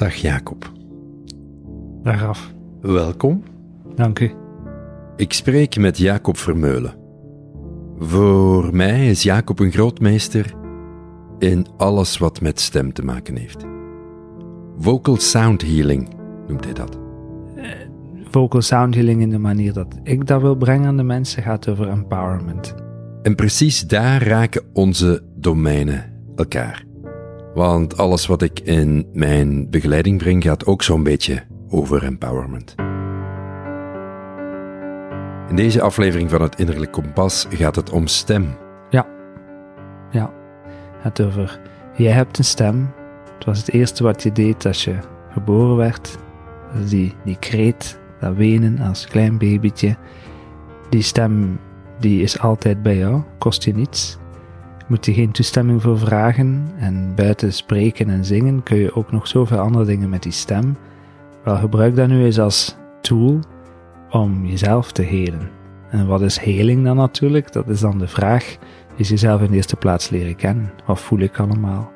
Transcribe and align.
Dag 0.00 0.14
Jacob. 0.14 0.72
Dag 2.02 2.24
af. 2.24 2.52
Welkom. 2.80 3.42
Dank 3.94 4.18
u. 4.18 4.30
Ik 5.16 5.32
spreek 5.32 5.76
met 5.76 5.98
Jacob 5.98 6.36
Vermeulen. 6.36 6.94
Voor 7.98 8.76
mij 8.76 9.08
is 9.08 9.22
Jacob 9.22 9.58
een 9.58 9.72
grootmeester 9.72 10.54
in 11.38 11.66
alles 11.76 12.18
wat 12.18 12.40
met 12.40 12.60
stem 12.60 12.92
te 12.92 13.04
maken 13.04 13.36
heeft. 13.36 13.64
Vocal 14.78 15.16
sound 15.16 15.62
healing 15.62 16.08
noemt 16.46 16.64
hij 16.64 16.74
dat. 16.74 16.98
Vocal 18.30 18.62
sound 18.62 18.94
healing 18.94 19.20
in 19.20 19.30
de 19.30 19.38
manier 19.38 19.72
dat 19.72 19.98
ik 20.02 20.26
dat 20.26 20.40
wil 20.40 20.56
brengen 20.56 20.86
aan 20.86 20.96
de 20.96 21.02
mensen 21.02 21.42
gaat 21.42 21.68
over 21.68 21.88
empowerment. 21.88 22.74
En 23.22 23.34
precies 23.34 23.80
daar 23.80 24.22
raken 24.22 24.62
onze 24.72 25.22
domeinen 25.34 26.22
elkaar. 26.36 26.88
Want 27.54 27.96
alles 27.96 28.26
wat 28.26 28.42
ik 28.42 28.60
in 28.60 29.08
mijn 29.12 29.70
begeleiding 29.70 30.18
breng 30.18 30.42
gaat 30.42 30.66
ook 30.66 30.82
zo'n 30.82 31.02
beetje 31.02 31.42
over 31.68 32.04
empowerment. 32.04 32.74
In 35.48 35.56
deze 35.56 35.82
aflevering 35.82 36.30
van 36.30 36.42
het 36.42 36.58
Innerlijk 36.58 36.92
Kompas 36.92 37.46
gaat 37.50 37.76
het 37.76 37.90
om 37.90 38.06
stem. 38.06 38.56
Ja. 38.90 39.06
Ja. 40.10 40.32
Het 40.98 41.22
over, 41.22 41.60
jij 41.96 42.12
hebt 42.12 42.38
een 42.38 42.44
stem. 42.44 42.92
Het 43.36 43.44
was 43.44 43.58
het 43.58 43.72
eerste 43.72 44.02
wat 44.02 44.22
je 44.22 44.32
deed 44.32 44.66
als 44.66 44.84
je 44.84 44.94
geboren 45.30 45.76
werd. 45.76 46.18
Die, 46.88 47.14
die 47.24 47.38
kreet, 47.38 48.00
dat 48.20 48.34
wenen 48.34 48.78
als 48.78 49.06
klein 49.06 49.38
babytje. 49.38 49.96
Die 50.88 51.02
stem, 51.02 51.60
die 51.98 52.22
is 52.22 52.38
altijd 52.38 52.82
bij 52.82 52.96
jou, 52.96 53.22
kost 53.38 53.64
je 53.64 53.74
niets. 53.74 54.19
Moet 54.90 55.06
je 55.06 55.14
geen 55.14 55.30
toestemming 55.30 55.82
voor 55.82 55.98
vragen. 55.98 56.72
En 56.76 57.14
buiten 57.14 57.52
spreken 57.52 58.10
en 58.10 58.24
zingen 58.24 58.62
kun 58.62 58.76
je 58.76 58.94
ook 58.94 59.12
nog 59.12 59.26
zoveel 59.26 59.58
andere 59.58 59.84
dingen 59.84 60.08
met 60.08 60.22
die 60.22 60.32
stem. 60.32 60.76
Wel, 61.44 61.56
gebruik 61.56 61.96
dat 61.96 62.08
nu 62.08 62.24
eens 62.24 62.38
als 62.38 62.76
tool 63.00 63.38
om 64.10 64.46
jezelf 64.46 64.92
te 64.92 65.02
helen. 65.02 65.50
En 65.90 66.06
wat 66.06 66.22
is 66.22 66.38
heling 66.38 66.84
dan 66.84 66.96
natuurlijk? 66.96 67.52
Dat 67.52 67.68
is 67.68 67.80
dan 67.80 67.98
de 67.98 68.08
vraag. 68.08 68.56
Is 68.96 69.08
jezelf 69.08 69.40
in 69.40 69.50
de 69.50 69.56
eerste 69.56 69.76
plaats 69.76 70.10
leren 70.10 70.36
kennen? 70.36 70.72
Wat 70.86 71.00
voel 71.00 71.18
ik 71.18 71.38
allemaal? 71.38 71.92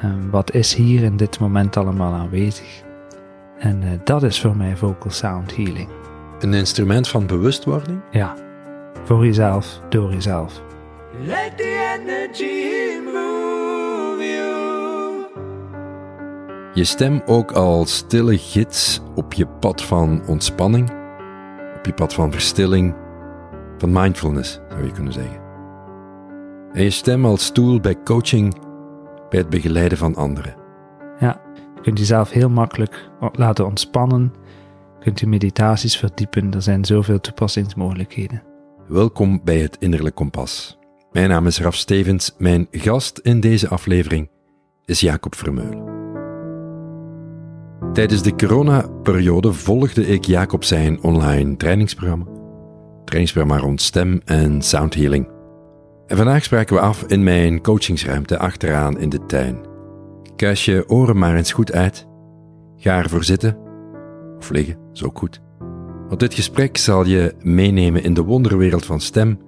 En 0.00 0.30
wat 0.30 0.54
is 0.54 0.74
hier 0.74 1.02
in 1.02 1.16
dit 1.16 1.38
moment 1.40 1.76
allemaal 1.76 2.12
aanwezig? 2.12 2.82
En 3.58 3.82
uh, 3.82 3.88
dat 4.04 4.22
is 4.22 4.40
voor 4.40 4.56
mij 4.56 4.76
vocal 4.76 5.10
sound 5.10 5.56
healing. 5.56 5.88
Een 6.40 6.54
instrument 6.54 7.08
van 7.08 7.26
bewustwording? 7.26 8.00
Ja, 8.10 8.34
voor 9.04 9.24
jezelf, 9.24 9.80
door 9.88 10.12
jezelf. 10.12 10.62
Let 11.22 11.56
the 11.56 11.96
energy 11.98 13.00
move 13.04 14.24
you. 14.24 15.26
Je 16.72 16.84
stem 16.84 17.22
ook 17.26 17.52
als 17.52 17.96
stille 17.96 18.38
gids 18.38 19.00
op 19.14 19.32
je 19.32 19.46
pad 19.46 19.82
van 19.82 20.26
ontspanning, 20.26 20.90
op 21.76 21.86
je 21.86 21.92
pad 21.94 22.14
van 22.14 22.32
verstilling, 22.32 22.94
van 23.78 23.92
mindfulness 23.92 24.60
zou 24.68 24.84
je 24.84 24.92
kunnen 24.92 25.12
zeggen. 25.12 25.40
En 26.72 26.82
je 26.82 26.90
stem 26.90 27.24
als 27.24 27.50
tool 27.50 27.80
bij 27.80 28.02
coaching, 28.02 28.54
bij 29.28 29.38
het 29.38 29.48
begeleiden 29.48 29.98
van 29.98 30.14
anderen. 30.14 30.54
Ja, 31.18 31.40
je 31.74 31.80
kunt 31.80 31.98
jezelf 31.98 32.30
heel 32.30 32.50
makkelijk 32.50 33.10
laten 33.32 33.66
ontspannen, 33.66 34.32
je 34.98 35.04
kunt 35.04 35.20
je 35.20 35.26
meditaties 35.26 35.96
verdiepen, 35.96 36.54
er 36.54 36.62
zijn 36.62 36.84
zoveel 36.84 37.20
toepassingsmogelijkheden. 37.20 38.42
Welkom 38.88 39.40
bij 39.44 39.58
het 39.58 39.76
Innerlijk 39.80 40.14
Kompas. 40.14 40.78
Mijn 41.14 41.28
naam 41.28 41.46
is 41.46 41.60
Raf 41.60 41.74
Stevens, 41.74 42.34
mijn 42.38 42.66
gast 42.70 43.18
in 43.18 43.40
deze 43.40 43.68
aflevering 43.68 44.30
is 44.84 45.00
Jacob 45.00 45.34
Vermeulen. 45.34 45.84
Tijdens 47.92 48.22
de 48.22 48.34
coronaperiode 48.34 49.52
volgde 49.52 50.06
ik 50.06 50.24
Jacob 50.24 50.64
zijn 50.64 51.02
online 51.02 51.56
trainingsprogramma. 51.56 52.24
Trainingsprogramma 53.04 53.62
rond 53.62 53.80
stem 53.80 54.20
en 54.24 54.62
soundhealing. 54.62 55.28
En 56.06 56.16
vandaag 56.16 56.44
spraken 56.44 56.74
we 56.74 56.80
af 56.80 57.02
in 57.02 57.22
mijn 57.22 57.60
coachingsruimte 57.60 58.38
achteraan 58.38 58.98
in 58.98 59.08
de 59.08 59.26
tuin. 59.26 59.66
Kuis 60.36 60.64
je 60.64 60.88
oren 60.88 61.18
maar 61.18 61.36
eens 61.36 61.52
goed 61.52 61.72
uit. 61.72 62.06
Ga 62.76 62.98
ervoor 62.98 63.24
zitten. 63.24 63.58
Of 64.38 64.50
liggen, 64.50 64.78
is 64.92 65.04
ook 65.04 65.18
goed. 65.18 65.40
Want 66.08 66.20
dit 66.20 66.34
gesprek 66.34 66.76
zal 66.76 67.06
je 67.06 67.34
meenemen 67.42 68.02
in 68.02 68.14
de 68.14 68.22
wonderwereld 68.22 68.84
van 68.84 69.00
stem, 69.00 69.38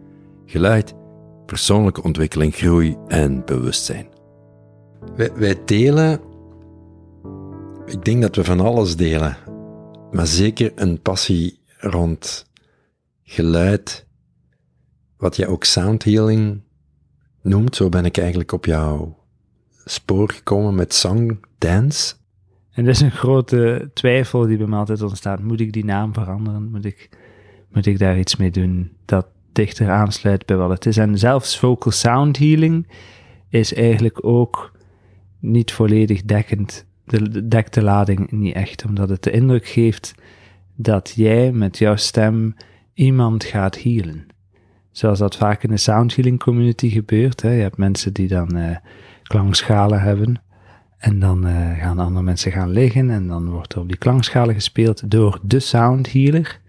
geluid, 0.44 0.94
persoonlijke 1.46 2.02
ontwikkeling, 2.02 2.54
groei 2.54 2.96
en 3.08 3.44
bewustzijn. 3.44 4.06
Wij, 5.16 5.32
wij 5.34 5.64
delen, 5.64 6.20
ik 7.86 8.04
denk 8.04 8.22
dat 8.22 8.36
we 8.36 8.44
van 8.44 8.60
alles 8.60 8.96
delen, 8.96 9.36
maar 10.10 10.26
zeker 10.26 10.72
een 10.74 11.00
passie 11.00 11.58
rond 11.78 12.46
geluid, 13.22 14.06
wat 15.16 15.36
jij 15.36 15.46
ook 15.46 15.64
sound 15.64 16.04
healing 16.04 16.60
noemt. 17.42 17.76
Zo 17.76 17.88
ben 17.88 18.04
ik 18.04 18.18
eigenlijk 18.18 18.52
op 18.52 18.64
jouw 18.64 19.16
spoor 19.84 20.30
gekomen 20.30 20.74
met 20.74 20.94
song 20.94 21.40
dance. 21.58 22.14
En 22.70 22.84
dat 22.84 22.94
is 22.94 23.00
een 23.00 23.10
grote 23.10 23.90
twijfel 23.94 24.46
die 24.46 24.56
bij 24.56 24.66
me 24.66 24.76
altijd 24.76 25.02
ontstaat. 25.02 25.42
Moet 25.42 25.60
ik 25.60 25.72
die 25.72 25.84
naam 25.84 26.14
veranderen? 26.14 26.70
Moet 26.70 26.84
ik, 26.84 27.08
moet 27.72 27.86
ik 27.86 27.98
daar 27.98 28.18
iets 28.18 28.36
mee 28.36 28.50
doen 28.50 28.92
dat 29.04 29.26
dichter 29.56 29.90
aansluit 29.90 30.46
bij 30.46 30.56
wat 30.56 30.70
het 30.70 30.86
is? 30.86 30.96
En 30.96 31.18
zelfs 31.18 31.58
vocal 31.58 31.92
sound 31.92 32.38
healing 32.38 32.86
is 33.48 33.74
eigenlijk 33.74 34.24
ook 34.24 34.72
niet 35.40 35.72
volledig 35.72 36.22
dekkend. 36.22 36.86
De, 37.04 37.48
dekt 37.48 37.74
de 37.74 37.82
lading 37.82 38.30
niet 38.30 38.54
echt, 38.54 38.84
omdat 38.84 39.08
het 39.08 39.22
de 39.22 39.30
indruk 39.30 39.66
geeft 39.66 40.14
dat 40.74 41.12
jij 41.16 41.52
met 41.52 41.78
jouw 41.78 41.96
stem 41.96 42.54
iemand 42.94 43.44
gaat 43.44 43.82
healen. 43.82 44.26
Zoals 44.90 45.18
dat 45.18 45.36
vaak 45.36 45.62
in 45.62 45.70
de 45.70 45.76
sound 45.76 46.16
healing 46.16 46.38
community 46.38 46.88
gebeurt. 46.88 47.42
Hè. 47.42 47.50
Je 47.50 47.62
hebt 47.62 47.76
mensen 47.76 48.12
die 48.12 48.28
dan 48.28 48.56
uh, 48.56 48.76
klankschalen 49.22 50.00
hebben. 50.00 50.40
En 50.98 51.18
dan 51.18 51.46
uh, 51.46 51.78
gaan 51.78 51.98
andere 51.98 52.24
mensen 52.24 52.52
gaan 52.52 52.70
liggen. 52.70 53.10
En 53.10 53.28
dan 53.28 53.50
wordt 53.50 53.72
er 53.72 53.80
op 53.80 53.88
die 53.88 53.96
klankschalen 53.96 54.54
gespeeld 54.54 55.10
door 55.10 55.38
de 55.42 55.60
sound 55.60 56.12
healer. 56.12 56.60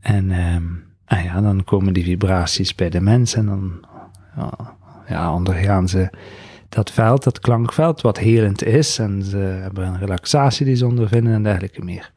En 0.00 0.54
um, 0.54 0.89
ah 1.10 1.24
ja, 1.24 1.40
dan 1.40 1.64
komen 1.64 1.92
die 1.92 2.04
vibraties 2.04 2.74
bij 2.74 2.90
de 2.90 3.00
mensen. 3.00 3.38
En 3.38 3.46
dan 3.46 3.84
ja, 5.08 5.34
ondergaan 5.34 5.88
ze 5.88 6.10
dat 6.68 6.90
veld, 6.90 7.24
dat 7.24 7.40
klankveld, 7.40 8.00
wat 8.00 8.18
helend 8.18 8.64
is. 8.64 8.98
En 8.98 9.22
ze 9.22 9.36
hebben 9.36 9.86
een 9.86 9.98
relaxatie 9.98 10.66
die 10.66 10.74
ze 10.74 10.86
ondervinden 10.86 11.34
en 11.34 11.42
dergelijke 11.42 11.84
meer. 11.84 12.12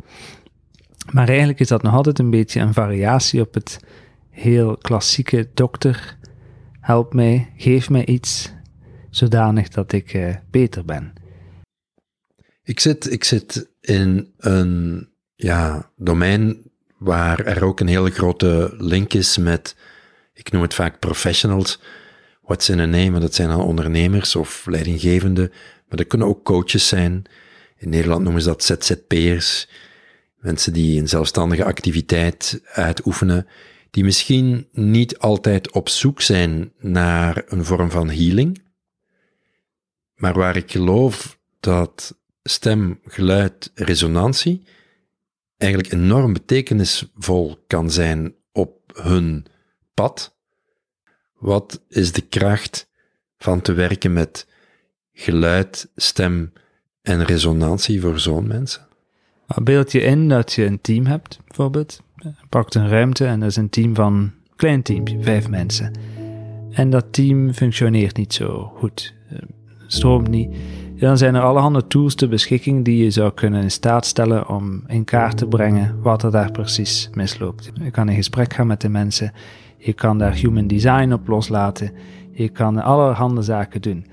Maar 1.11 1.27
eigenlijk 1.27 1.59
is 1.59 1.67
dat 1.67 1.81
nog 1.81 1.93
altijd 1.93 2.19
een 2.19 2.29
beetje 2.29 2.59
een 2.59 2.73
variatie 2.73 3.41
op 3.41 3.53
het 3.53 3.79
heel 4.29 4.77
klassieke 4.77 5.49
dokter. 5.53 6.17
Help 6.79 7.13
mij, 7.13 7.53
geef 7.57 7.89
mij 7.89 8.05
iets, 8.05 8.53
zodanig 9.09 9.69
dat 9.69 9.91
ik 9.91 10.13
uh, 10.13 10.35
beter 10.51 10.85
ben. 10.85 11.13
Ik 12.63 12.79
zit, 12.79 13.11
ik 13.11 13.23
zit 13.23 13.69
in 13.81 14.33
een 14.37 15.07
ja, 15.35 15.89
domein 15.95 16.71
waar 17.03 17.39
er 17.39 17.63
ook 17.63 17.79
een 17.79 17.87
hele 17.87 18.09
grote 18.09 18.73
link 18.77 19.13
is 19.13 19.37
met, 19.37 19.75
ik 20.33 20.51
noem 20.51 20.61
het 20.61 20.73
vaak 20.73 20.99
professionals. 20.99 21.79
What's 22.41 22.69
in 22.69 22.79
a 22.79 22.85
name? 22.85 23.19
Dat 23.19 23.35
zijn 23.35 23.49
dan 23.49 23.61
ondernemers 23.61 24.35
of 24.35 24.65
leidinggevenden, 24.65 25.49
maar 25.87 25.97
dat 25.97 26.07
kunnen 26.07 26.27
ook 26.27 26.43
coaches 26.43 26.87
zijn. 26.87 27.23
In 27.77 27.89
Nederland 27.89 28.23
noemen 28.23 28.41
ze 28.41 28.47
dat 28.47 28.63
ZZP'ers. 28.63 29.67
Mensen 30.37 30.73
die 30.73 30.99
een 30.99 31.07
zelfstandige 31.07 31.63
activiteit 31.63 32.61
uitoefenen, 32.65 33.47
die 33.91 34.03
misschien 34.03 34.67
niet 34.71 35.17
altijd 35.17 35.71
op 35.71 35.89
zoek 35.89 36.21
zijn 36.21 36.71
naar 36.79 37.43
een 37.47 37.65
vorm 37.65 37.91
van 37.91 38.09
healing, 38.09 38.63
maar 40.15 40.33
waar 40.33 40.55
ik 40.55 40.71
geloof 40.71 41.37
dat 41.59 42.17
stem, 42.43 42.99
geluid, 43.05 43.71
resonantie 43.75 44.63
eigenlijk 45.63 45.93
enorm 45.93 46.33
betekenisvol 46.33 47.63
kan 47.67 47.91
zijn 47.91 48.33
op 48.51 48.79
hun 48.93 49.45
pad. 49.93 50.35
Wat 51.39 51.81
is 51.89 52.11
de 52.11 52.21
kracht 52.21 52.89
van 53.37 53.61
te 53.61 53.73
werken 53.73 54.13
met 54.13 54.47
geluid, 55.13 55.91
stem 55.95 56.53
en 57.01 57.25
resonantie 57.25 58.01
voor 58.01 58.19
zo'n 58.19 58.47
mensen? 58.47 58.87
Beeld 59.63 59.91
je 59.91 60.01
in 60.01 60.29
dat 60.29 60.53
je 60.53 60.65
een 60.65 60.81
team 60.81 61.05
hebt, 61.05 61.39
bijvoorbeeld. 61.47 62.01
Pakt 62.49 62.75
een 62.75 62.89
ruimte 62.89 63.25
en 63.25 63.39
dat 63.39 63.49
is 63.49 63.55
een 63.55 63.69
team 63.69 63.95
van, 63.95 64.13
een 64.13 64.33
klein 64.55 64.81
team, 64.81 65.23
vijf 65.23 65.49
mensen. 65.49 65.91
En 66.71 66.89
dat 66.89 67.13
team 67.13 67.53
functioneert 67.53 68.17
niet 68.17 68.33
zo 68.33 68.73
goed. 68.75 69.13
Stroomt 69.87 70.27
niet. 70.27 70.55
Dan 71.03 71.17
zijn 71.17 71.35
er 71.35 71.41
allerhande 71.41 71.87
tools 71.87 72.15
ter 72.15 72.29
beschikking 72.29 72.85
die 72.85 73.03
je 73.03 73.09
zou 73.09 73.31
kunnen 73.33 73.61
in 73.61 73.71
staat 73.71 74.05
stellen 74.05 74.49
om 74.49 74.83
in 74.87 75.03
kaart 75.03 75.37
te 75.37 75.47
brengen 75.47 76.01
wat 76.01 76.23
er 76.23 76.31
daar 76.31 76.51
precies 76.51 77.09
misloopt. 77.13 77.71
Je 77.81 77.91
kan 77.91 78.09
in 78.09 78.15
gesprek 78.15 78.53
gaan 78.53 78.67
met 78.67 78.81
de 78.81 78.89
mensen. 78.89 79.31
Je 79.77 79.93
kan 79.93 80.17
daar 80.17 80.33
human 80.33 80.67
design 80.67 81.11
op 81.11 81.27
loslaten. 81.27 81.91
Je 82.31 82.49
kan 82.49 82.81
allerhande 82.81 83.41
zaken 83.41 83.81
doen. 83.81 84.05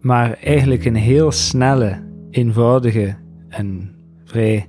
Maar 0.00 0.32
eigenlijk 0.32 0.84
een 0.84 0.94
heel 0.94 1.32
snelle 1.32 2.02
eenvoudige 2.30 3.16
en 3.48 3.94
vrij 4.24 4.68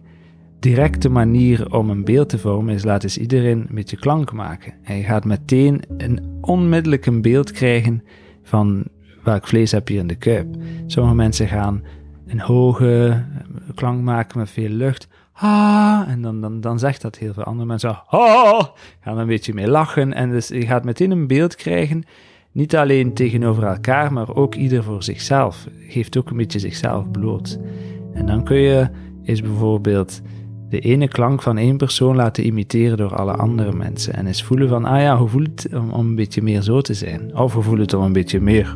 directe 0.59 1.09
manier 1.09 1.73
om 1.73 1.89
een 1.89 2.03
beeld 2.03 2.29
te 2.29 2.37
vormen 2.37 2.73
is 2.73 2.83
laat 2.83 3.03
eens 3.03 3.17
iedereen 3.17 3.59
een 3.59 3.75
beetje 3.75 3.97
klank 3.97 4.31
maken. 4.31 4.73
En 4.83 4.97
je 4.97 5.03
gaat 5.03 5.25
meteen 5.25 5.81
een 5.97 6.37
onmiddellijk 6.41 7.05
een 7.05 7.21
beeld 7.21 7.51
krijgen 7.51 8.03
van 8.43 8.83
welk 9.23 9.47
vlees 9.47 9.71
heb 9.71 9.89
je 9.89 9.97
in 9.97 10.07
de 10.07 10.15
kuip. 10.15 10.55
Sommige 10.85 11.15
mensen 11.15 11.47
gaan 11.47 11.83
een 12.27 12.39
hoge 12.39 13.07
eh, 13.07 13.75
klank 13.75 14.01
maken 14.01 14.39
met 14.39 14.49
veel 14.49 14.69
lucht. 14.69 15.07
Ha, 15.31 16.05
en 16.07 16.21
dan, 16.21 16.41
dan, 16.41 16.61
dan 16.61 16.79
zegt 16.79 17.01
dat 17.01 17.17
heel 17.17 17.33
veel 17.33 17.43
andere 17.43 17.67
mensen. 17.67 18.01
Ha, 18.05 18.71
gaan 18.99 19.17
een 19.17 19.27
beetje 19.27 19.53
mee 19.53 19.67
lachen. 19.67 20.13
En 20.13 20.29
dus 20.29 20.47
je 20.47 20.65
gaat 20.65 20.83
meteen 20.83 21.11
een 21.11 21.27
beeld 21.27 21.55
krijgen. 21.55 22.03
Niet 22.51 22.75
alleen 22.75 23.13
tegenover 23.13 23.63
elkaar, 23.63 24.13
maar 24.13 24.35
ook 24.35 24.55
ieder 24.55 24.83
voor 24.83 25.03
zichzelf. 25.03 25.67
Geeft 25.87 26.17
ook 26.17 26.29
een 26.29 26.37
beetje 26.37 26.59
zichzelf 26.59 27.11
bloot. 27.11 27.59
En 28.13 28.25
dan 28.25 28.43
kun 28.43 28.57
je 28.57 28.89
eens 29.23 29.41
bijvoorbeeld 29.41 30.21
de 30.69 30.79
ene 30.79 31.07
klank 31.07 31.41
van 31.41 31.57
één 31.57 31.77
persoon 31.77 32.15
laten 32.15 32.45
imiteren 32.45 32.97
door 32.97 33.15
alle 33.15 33.33
andere 33.33 33.73
mensen. 33.73 34.13
En 34.13 34.27
eens 34.27 34.43
voelen 34.43 34.69
van, 34.69 34.85
ah 34.85 35.01
ja, 35.01 35.17
hoe 35.17 35.27
voelt 35.27 35.63
het 35.63 35.73
om, 35.73 35.89
om 35.89 36.07
een 36.07 36.15
beetje 36.15 36.41
meer 36.41 36.61
zo 36.61 36.81
te 36.81 36.93
zijn? 36.93 37.37
Of 37.37 37.53
hoe 37.53 37.63
voelt 37.63 37.79
het 37.79 37.93
om 37.93 38.03
een 38.03 38.13
beetje 38.13 38.39
meer 38.39 38.75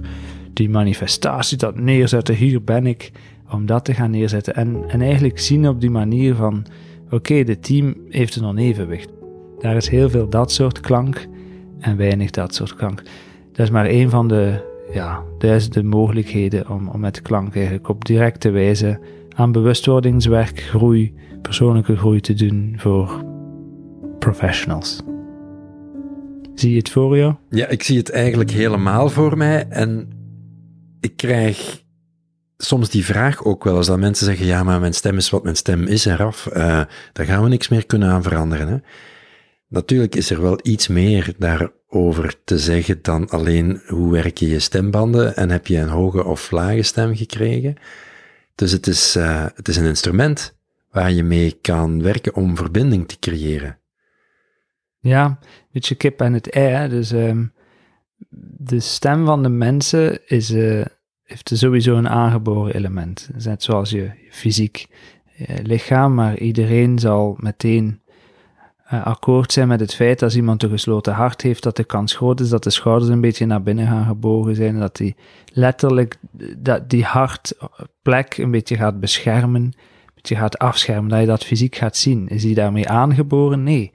die 0.55 0.69
manifestatie, 0.69 1.57
dat 1.57 1.79
neerzetten, 1.79 2.35
hier 2.35 2.63
ben 2.63 2.85
ik, 2.85 3.11
om 3.51 3.65
dat 3.65 3.85
te 3.85 3.93
gaan 3.93 4.11
neerzetten. 4.11 4.55
En, 4.55 4.83
en 4.87 5.01
eigenlijk 5.01 5.39
zien 5.39 5.67
op 5.67 5.81
die 5.81 5.89
manier 5.89 6.35
van, 6.35 6.65
oké, 7.11 7.43
de 7.43 7.59
team 7.59 7.95
heeft 8.09 8.35
een 8.35 8.45
onevenwicht. 8.45 9.09
Daar 9.59 9.75
is 9.75 9.89
heel 9.89 10.09
veel 10.09 10.29
dat 10.29 10.51
soort 10.51 10.79
klank 10.79 11.27
en 11.79 11.97
weinig 11.97 12.29
dat 12.29 12.55
soort 12.55 12.75
klank. 12.75 13.01
Dat 13.51 13.65
is 13.65 13.71
maar 13.71 13.85
één 13.85 14.09
van 14.09 14.27
de, 14.27 14.73
ja, 14.93 15.23
duizenden 15.37 15.85
mogelijkheden 15.85 16.69
om, 16.69 16.87
om 16.87 16.99
met 16.99 17.21
klank 17.21 17.55
eigenlijk 17.55 17.89
op 17.89 18.05
directe 18.05 18.49
wijze 18.49 18.99
aan 19.35 19.51
bewustwordingswerk, 19.51 20.59
groei, 20.59 21.13
persoonlijke 21.41 21.97
groei 21.97 22.19
te 22.19 22.33
doen 22.33 22.75
voor 22.77 23.23
professionals. 24.19 25.03
Zie 26.55 26.71
je 26.71 26.77
het 26.77 26.89
voor 26.89 27.17
jou? 27.17 27.33
Ja, 27.49 27.67
ik 27.67 27.83
zie 27.83 27.97
het 27.97 28.11
eigenlijk 28.11 28.51
helemaal 28.51 29.09
voor 29.09 29.37
mij. 29.37 29.67
En 29.69 30.07
ik 31.05 31.15
krijg 31.15 31.83
soms 32.57 32.89
die 32.89 33.05
vraag 33.05 33.43
ook 33.43 33.63
wel 33.63 33.77
eens 33.77 33.87
dat 33.87 33.99
mensen 33.99 34.25
zeggen: 34.25 34.45
Ja, 34.45 34.63
maar 34.63 34.79
mijn 34.79 34.93
stem 34.93 35.17
is 35.17 35.29
wat 35.29 35.43
mijn 35.43 35.55
stem 35.55 35.87
is 35.87 36.05
eraf. 36.05 36.45
Uh, 36.49 36.55
daar 37.13 37.25
gaan 37.25 37.43
we 37.43 37.49
niks 37.49 37.67
meer 37.67 37.85
kunnen 37.85 38.09
aan 38.09 38.23
veranderen. 38.23 38.67
Hè? 38.67 38.77
Natuurlijk 39.67 40.15
is 40.15 40.29
er 40.29 40.41
wel 40.41 40.59
iets 40.61 40.87
meer 40.87 41.33
daarover 41.37 42.43
te 42.43 42.59
zeggen 42.59 42.99
dan 43.01 43.29
alleen 43.29 43.81
hoe 43.87 44.11
werk 44.11 44.37
je 44.37 44.59
stembanden 44.59 45.35
en 45.35 45.49
heb 45.49 45.67
je 45.67 45.77
een 45.77 45.89
hoge 45.89 46.23
of 46.23 46.51
lage 46.51 46.83
stem 46.83 47.15
gekregen. 47.15 47.75
Dus 48.55 48.71
het 48.71 48.87
is, 48.87 49.15
uh, 49.15 49.45
het 49.55 49.67
is 49.67 49.77
een 49.77 49.85
instrument 49.85 50.57
waar 50.91 51.11
je 51.11 51.23
mee 51.23 51.57
kan 51.61 52.01
werken 52.01 52.35
om 52.35 52.57
verbinding 52.57 53.07
te 53.07 53.19
creëren. 53.19 53.79
Ja, 54.99 55.39
beetje 55.71 55.95
kip 55.95 56.21
en 56.21 56.33
het 56.33 56.49
ei. 56.49 56.89
Dus 56.89 57.11
um, 57.11 57.53
de 58.57 58.79
stem 58.79 59.25
van 59.25 59.43
de 59.43 59.49
mensen 59.49 60.27
is, 60.27 60.51
uh, 60.51 60.85
heeft 61.25 61.51
sowieso 61.53 61.95
een 61.95 62.09
aangeboren 62.09 62.73
element. 62.73 63.29
Net 63.43 63.63
zoals 63.63 63.89
je 63.89 64.11
fysiek 64.29 64.87
je 65.35 65.59
lichaam, 65.63 66.13
maar 66.13 66.37
iedereen 66.37 66.99
zal 66.99 67.37
meteen 67.39 67.99
uh, 68.93 69.05
akkoord 69.05 69.51
zijn 69.51 69.67
met 69.67 69.79
het 69.79 69.95
feit 69.95 70.19
dat 70.19 70.23
als 70.23 70.35
iemand 70.35 70.63
een 70.63 70.69
gesloten 70.69 71.13
hart 71.13 71.41
heeft, 71.41 71.63
dat 71.63 71.75
de 71.75 71.83
kans 71.83 72.15
groot 72.15 72.39
is 72.39 72.49
dat 72.49 72.63
de 72.63 72.69
schouders 72.69 73.11
een 73.11 73.21
beetje 73.21 73.45
naar 73.45 73.63
binnen 73.63 73.87
gaan 73.87 74.05
gebogen 74.05 74.55
zijn, 74.55 74.79
dat 74.79 74.95
die 74.95 75.15
letterlijk 75.53 76.17
dat 76.57 76.89
die 76.89 77.03
hartplek 77.03 78.37
een 78.37 78.51
beetje 78.51 78.75
gaat 78.75 78.99
beschermen, 78.99 79.61
een 79.61 79.73
beetje 80.15 80.35
gaat 80.35 80.57
afschermen, 80.57 81.09
dat 81.09 81.19
je 81.19 81.25
dat 81.25 81.43
fysiek 81.43 81.75
gaat 81.75 81.97
zien. 81.97 82.27
Is 82.27 82.41
die 82.41 82.55
daarmee 82.55 82.89
aangeboren? 82.89 83.63
Nee. 83.63 83.91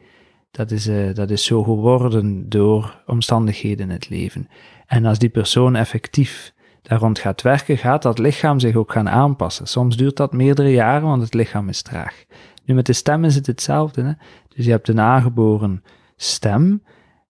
Dat 0.51 0.71
is, 0.71 0.89
uh, 0.89 1.15
dat 1.15 1.31
is 1.31 1.45
zo 1.45 1.63
geworden 1.63 2.49
door 2.49 3.03
omstandigheden 3.07 3.87
in 3.87 3.93
het 3.93 4.09
leven. 4.09 4.49
En 4.87 5.05
als 5.05 5.19
die 5.19 5.29
persoon 5.29 5.77
effectief 5.77 6.53
daar 6.91 6.99
rond 6.99 7.19
gaat 7.19 7.43
werken, 7.43 7.79
gaat 7.79 8.03
dat 8.03 8.19
lichaam 8.19 8.61
zich 8.61 8.75
ook 8.75 8.93
gaan 8.93 9.09
aanpassen. 9.09 9.67
Soms 9.67 9.97
duurt 9.97 10.17
dat 10.17 10.33
meerdere 10.33 10.71
jaren, 10.71 11.09
want 11.09 11.23
het 11.23 11.35
lichaam 11.35 11.69
is 11.69 11.83
traag. 11.83 12.25
Nu 12.65 12.75
met 12.75 12.87
de 12.87 12.93
stem 12.93 13.25
is 13.25 13.35
het 13.35 13.47
hetzelfde. 13.47 14.03
Hè? 14.03 14.13
Dus 14.49 14.65
je 14.65 14.71
hebt 14.71 14.89
een 14.89 15.01
aangeboren 15.01 15.83
stem 16.17 16.83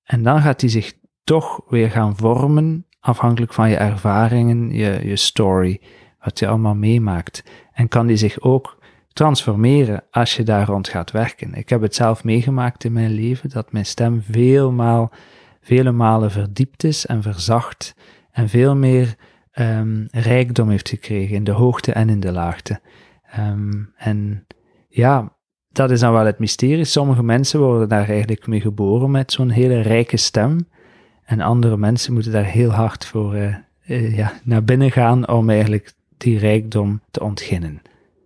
en 0.04 0.22
dan 0.22 0.40
gaat 0.40 0.60
die 0.60 0.68
zich 0.68 0.92
toch 1.24 1.60
weer 1.68 1.90
gaan 1.90 2.16
vormen 2.16 2.86
afhankelijk 3.00 3.52
van 3.52 3.70
je 3.70 3.76
ervaringen, 3.76 4.72
je, 4.72 5.00
je 5.04 5.16
story, 5.16 5.80
wat 6.20 6.38
je 6.38 6.48
allemaal 6.48 6.74
meemaakt. 6.74 7.44
En 7.72 7.88
kan 7.88 8.06
die 8.06 8.16
zich 8.16 8.40
ook 8.40 8.78
transformeren 9.12 10.04
als 10.10 10.36
je 10.36 10.42
daar 10.42 10.66
rond 10.66 10.88
gaat 10.88 11.10
werken. 11.10 11.54
Ik 11.54 11.68
heb 11.68 11.80
het 11.80 11.94
zelf 11.94 12.24
meegemaakt 12.24 12.84
in 12.84 12.92
mijn 12.92 13.12
leven, 13.12 13.50
dat 13.50 13.72
mijn 13.72 13.86
stem 13.86 14.22
veelmaal, 14.30 15.12
vele 15.60 15.92
malen 15.92 16.30
verdiept 16.30 16.84
is 16.84 17.06
en 17.06 17.22
verzacht 17.22 17.94
en 18.30 18.48
veel 18.48 18.76
meer 18.76 19.16
um, 19.58 20.08
rijkdom 20.10 20.68
heeft 20.68 20.88
gekregen 20.88 21.34
in 21.34 21.44
de 21.44 21.50
hoogte 21.50 21.92
en 21.92 22.08
in 22.08 22.20
de 22.20 22.32
laagte. 22.32 22.80
Um, 23.38 23.92
en 23.96 24.46
ja, 24.88 25.36
dat 25.68 25.90
is 25.90 26.00
dan 26.00 26.12
wel 26.12 26.26
het 26.26 26.38
mysterie. 26.38 26.84
Sommige 26.84 27.22
mensen 27.22 27.60
worden 27.60 27.88
daar 27.88 28.08
eigenlijk 28.08 28.46
mee 28.46 28.60
geboren 28.60 29.10
met 29.10 29.32
zo'n 29.32 29.50
hele 29.50 29.80
rijke 29.80 30.16
stem. 30.16 30.68
En 31.24 31.40
andere 31.40 31.76
mensen 31.76 32.12
moeten 32.12 32.32
daar 32.32 32.44
heel 32.44 32.70
hard 32.70 33.06
voor 33.06 33.36
uh, 33.36 33.54
uh, 33.86 34.16
ja, 34.16 34.32
naar 34.44 34.64
binnen 34.64 34.90
gaan 34.90 35.28
om 35.28 35.50
eigenlijk 35.50 35.92
die 36.16 36.38
rijkdom 36.38 37.02
te 37.10 37.22
ontginnen. 37.22 37.82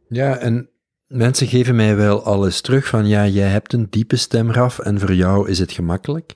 Ja, 0.08 0.36
en 0.36 0.68
mensen 1.06 1.46
geven 1.46 1.76
mij 1.76 1.96
wel 1.96 2.22
alles 2.22 2.60
terug 2.60 2.86
van 2.86 3.06
ja, 3.06 3.26
jij 3.26 3.48
hebt 3.48 3.72
een 3.72 3.86
diepe 3.90 4.16
stem, 4.16 4.50
Raf, 4.50 4.78
en 4.78 5.00
voor 5.00 5.14
jou 5.14 5.48
is 5.48 5.58
het 5.58 5.72
gemakkelijk. 5.72 6.34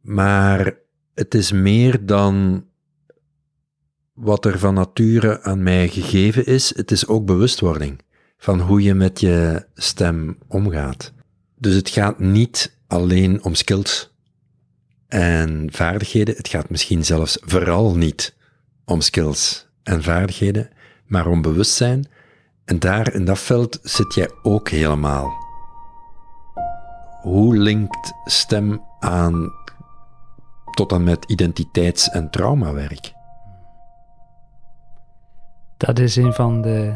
Maar 0.00 0.74
het 1.14 1.34
is 1.34 1.52
meer 1.52 2.06
dan 2.06 2.64
wat 4.16 4.44
er 4.44 4.58
van 4.58 4.74
nature 4.74 5.42
aan 5.42 5.62
mij 5.62 5.88
gegeven 5.88 6.46
is. 6.46 6.76
Het 6.76 6.90
is 6.90 7.06
ook 7.06 7.26
bewustwording 7.26 8.00
van 8.38 8.60
hoe 8.60 8.82
je 8.82 8.94
met 8.94 9.20
je 9.20 9.66
stem 9.74 10.38
omgaat. 10.48 11.12
Dus 11.58 11.74
het 11.74 11.88
gaat 11.88 12.18
niet 12.18 12.78
alleen 12.86 13.44
om 13.44 13.54
skills 13.54 14.14
en 15.08 15.68
vaardigheden. 15.72 16.36
Het 16.36 16.48
gaat 16.48 16.70
misschien 16.70 17.04
zelfs 17.04 17.38
vooral 17.40 17.96
niet 17.96 18.36
om 18.84 19.00
skills 19.00 19.66
en 19.82 20.02
vaardigheden, 20.02 20.68
maar 21.06 21.26
om 21.26 21.42
bewustzijn. 21.42 22.08
En 22.64 22.78
daar 22.78 23.14
in 23.14 23.24
dat 23.24 23.38
veld 23.38 23.78
zit 23.82 24.14
jij 24.14 24.30
ook 24.42 24.68
helemaal. 24.68 25.44
Hoe 27.20 27.56
linkt 27.56 28.12
stem 28.24 28.82
aan 28.98 29.52
tot 30.70 30.92
en 30.92 31.04
met 31.04 31.24
identiteits- 31.24 32.10
en 32.10 32.30
traumawerk? 32.30 33.15
Dat 35.76 35.98
is 35.98 36.16
een 36.16 36.32
van 36.32 36.62
de 36.62 36.94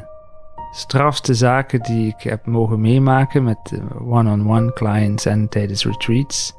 strafste 0.71 1.35
zaken 1.35 1.83
die 1.83 2.07
ik 2.07 2.23
heb 2.23 2.47
mogen 2.47 2.81
meemaken 2.81 3.45
met 3.45 3.81
one-on-one 4.01 4.73
clients 4.73 5.27
en 5.27 5.49
tijdens 5.49 5.85
retreats. 5.85 6.55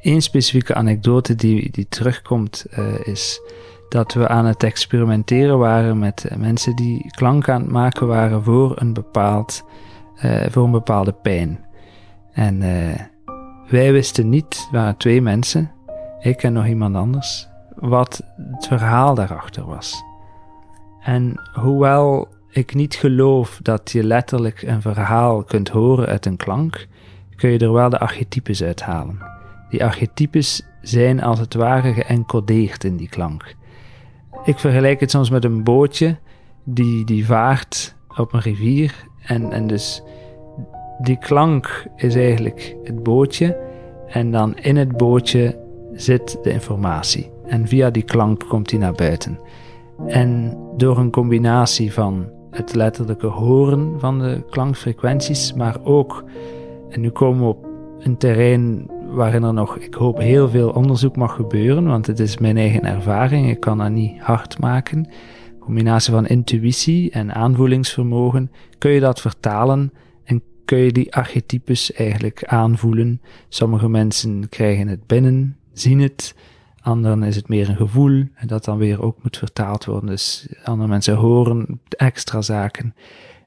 Eén 0.00 0.22
specifieke 0.22 0.74
anekdote 0.74 1.34
die, 1.34 1.70
die 1.70 1.88
terugkomt 1.88 2.66
uh, 2.78 3.06
is 3.06 3.40
dat 3.88 4.12
we 4.12 4.28
aan 4.28 4.44
het 4.44 4.62
experimenteren 4.62 5.58
waren 5.58 5.98
met 5.98 6.30
mensen 6.36 6.76
die 6.76 7.10
klank 7.10 7.48
aan 7.48 7.60
het 7.60 7.70
maken 7.70 8.06
waren 8.06 8.42
voor 8.42 8.80
een, 8.80 8.92
bepaald, 8.92 9.64
voor 10.50 10.64
een 10.64 10.70
bepaalde 10.70 11.12
pijn. 11.12 11.64
En 12.32 12.58
wij 13.68 13.92
wisten 13.92 14.28
niet, 14.28 14.44
het 14.44 14.68
waren 14.70 14.96
twee 14.96 15.22
mensen, 15.22 15.70
ik 16.20 16.42
en 16.42 16.52
nog 16.52 16.66
iemand 16.66 16.96
anders, 16.96 17.48
wat 17.74 18.22
het 18.36 18.66
verhaal 18.66 19.14
daarachter 19.14 19.66
was. 19.66 20.04
En 21.06 21.40
hoewel 21.52 22.28
ik 22.50 22.74
niet 22.74 22.94
geloof 22.94 23.58
dat 23.62 23.90
je 23.90 24.04
letterlijk 24.04 24.62
een 24.62 24.82
verhaal 24.82 25.42
kunt 25.42 25.68
horen 25.68 26.06
uit 26.06 26.26
een 26.26 26.36
klank, 26.36 26.86
kun 27.36 27.50
je 27.50 27.58
er 27.58 27.72
wel 27.72 27.88
de 27.88 27.98
archetypes 27.98 28.62
uithalen. 28.62 29.18
Die 29.70 29.84
archetypes 29.84 30.62
zijn 30.82 31.22
als 31.22 31.38
het 31.38 31.54
ware 31.54 31.92
geëncodeerd 31.92 32.84
in 32.84 32.96
die 32.96 33.08
klank. 33.08 33.54
Ik 34.44 34.58
vergelijk 34.58 35.00
het 35.00 35.10
soms 35.10 35.30
met 35.30 35.44
een 35.44 35.64
bootje 35.64 36.16
die, 36.64 37.04
die 37.04 37.26
vaart 37.26 37.94
op 38.16 38.32
een 38.32 38.40
rivier 38.40 38.94
en, 39.22 39.52
en 39.52 39.66
dus 39.66 40.02
die 40.98 41.18
klank 41.18 41.86
is 41.96 42.14
eigenlijk 42.14 42.76
het 42.82 43.02
bootje 43.02 43.58
en 44.06 44.30
dan 44.30 44.56
in 44.56 44.76
het 44.76 44.96
bootje 44.96 45.58
zit 45.92 46.38
de 46.42 46.50
informatie 46.50 47.30
en 47.46 47.68
via 47.68 47.90
die 47.90 48.02
klank 48.02 48.48
komt 48.48 48.68
die 48.68 48.78
naar 48.78 48.92
buiten. 48.92 49.38
En 50.06 50.58
door 50.76 50.98
een 50.98 51.10
combinatie 51.10 51.92
van 51.92 52.26
het 52.50 52.74
letterlijke 52.74 53.26
horen 53.26 54.00
van 54.00 54.18
de 54.18 54.44
klankfrequenties, 54.50 55.52
maar 55.52 55.76
ook, 55.82 56.24
en 56.88 57.00
nu 57.00 57.10
komen 57.10 57.42
we 57.42 57.48
op 57.48 57.66
een 57.98 58.16
terrein 58.16 58.90
waarin 59.10 59.42
er 59.42 59.54
nog, 59.54 59.76
ik 59.76 59.94
hoop, 59.94 60.18
heel 60.18 60.48
veel 60.48 60.70
onderzoek 60.70 61.16
mag 61.16 61.34
gebeuren, 61.34 61.86
want 61.86 62.06
het 62.06 62.18
is 62.18 62.38
mijn 62.38 62.56
eigen 62.56 62.84
ervaring, 62.84 63.50
ik 63.50 63.60
kan 63.60 63.78
dat 63.78 63.90
niet 63.90 64.20
hard 64.20 64.58
maken. 64.58 65.08
combinatie 65.60 66.12
van 66.12 66.26
intuïtie 66.26 67.10
en 67.10 67.34
aanvoelingsvermogen, 67.34 68.50
kun 68.78 68.90
je 68.90 69.00
dat 69.00 69.20
vertalen 69.20 69.92
en 70.24 70.42
kun 70.64 70.78
je 70.78 70.92
die 70.92 71.14
archetypes 71.14 71.92
eigenlijk 71.92 72.44
aanvoelen. 72.44 73.20
Sommige 73.48 73.88
mensen 73.88 74.48
krijgen 74.48 74.88
het 74.88 75.06
binnen, 75.06 75.56
zien 75.72 76.00
het, 76.00 76.34
anderen 76.86 77.22
is 77.22 77.36
het 77.36 77.48
meer 77.48 77.68
een 77.68 77.76
gevoel 77.76 78.24
en 78.34 78.46
dat 78.46 78.64
dan 78.64 78.78
weer 78.78 79.02
ook 79.02 79.22
moet 79.22 79.36
vertaald 79.36 79.84
worden. 79.84 80.08
Dus 80.08 80.48
andere 80.64 80.88
mensen 80.88 81.14
horen 81.14 81.80
extra 81.88 82.42
zaken. 82.42 82.94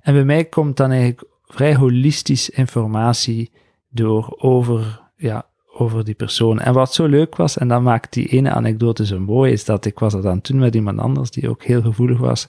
En 0.02 0.14
bij 0.14 0.24
mij 0.24 0.46
komt 0.46 0.78
dan 0.78 0.92
eigenlijk 0.92 1.24
vrij 1.46 1.76
holistisch 1.76 2.50
informatie 2.50 3.52
door 3.90 4.36
over, 4.38 5.02
ja, 5.16 5.46
over 5.74 6.06
die 6.06 6.16
persoon. 6.16 6.60
En 6.60 6.74
wat 6.74 6.94
zo 6.94 7.06
leuk 7.06 7.36
was, 7.36 7.58
en 7.58 7.68
dat 7.68 7.82
maakt 7.82 8.14
die 8.14 8.28
ene 8.28 8.50
anekdote 8.50 9.06
zo 9.06 9.20
mooi, 9.20 9.52
is 9.52 9.66
dat 9.66 9.86
ik 9.86 10.00
was 10.00 10.14
er 10.14 10.22
dan 10.22 10.42
toen 10.42 10.58
met 10.60 10.76
iemand 10.76 11.00
anders 11.00 11.32
die 11.32 11.50
ook 11.50 11.64
heel 11.64 11.82
gevoelig 11.82 12.20
was. 12.20 12.48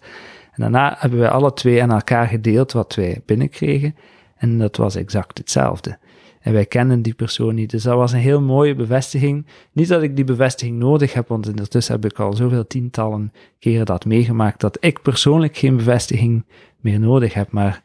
En 0.52 0.62
daarna 0.62 0.96
hebben 0.98 1.18
wij 1.18 1.30
alle 1.30 1.52
twee 1.52 1.82
aan 1.82 1.92
elkaar 1.92 2.26
gedeeld 2.26 2.72
wat 2.72 2.94
wij 2.94 3.22
binnenkregen. 3.26 3.96
En 4.36 4.58
dat 4.58 4.76
was 4.76 4.94
exact 4.94 5.38
hetzelfde. 5.38 5.98
En 6.40 6.52
wij 6.52 6.66
kennen 6.66 7.02
die 7.02 7.14
persoon 7.14 7.54
niet. 7.54 7.70
Dus 7.70 7.82
dat 7.82 7.96
was 7.96 8.12
een 8.12 8.18
heel 8.18 8.40
mooie 8.40 8.74
bevestiging. 8.74 9.46
Niet 9.72 9.88
dat 9.88 10.02
ik 10.02 10.16
die 10.16 10.24
bevestiging 10.24 10.78
nodig 10.78 11.12
heb, 11.12 11.28
want 11.28 11.48
ondertussen 11.48 11.94
heb 11.94 12.04
ik 12.04 12.18
al 12.18 12.32
zoveel 12.32 12.66
tientallen 12.66 13.32
keren 13.58 13.86
dat 13.86 14.04
meegemaakt, 14.04 14.60
dat 14.60 14.76
ik 14.80 15.02
persoonlijk 15.02 15.56
geen 15.56 15.76
bevestiging 15.76 16.44
meer 16.80 17.00
nodig 17.00 17.34
heb. 17.34 17.50
Maar 17.50 17.82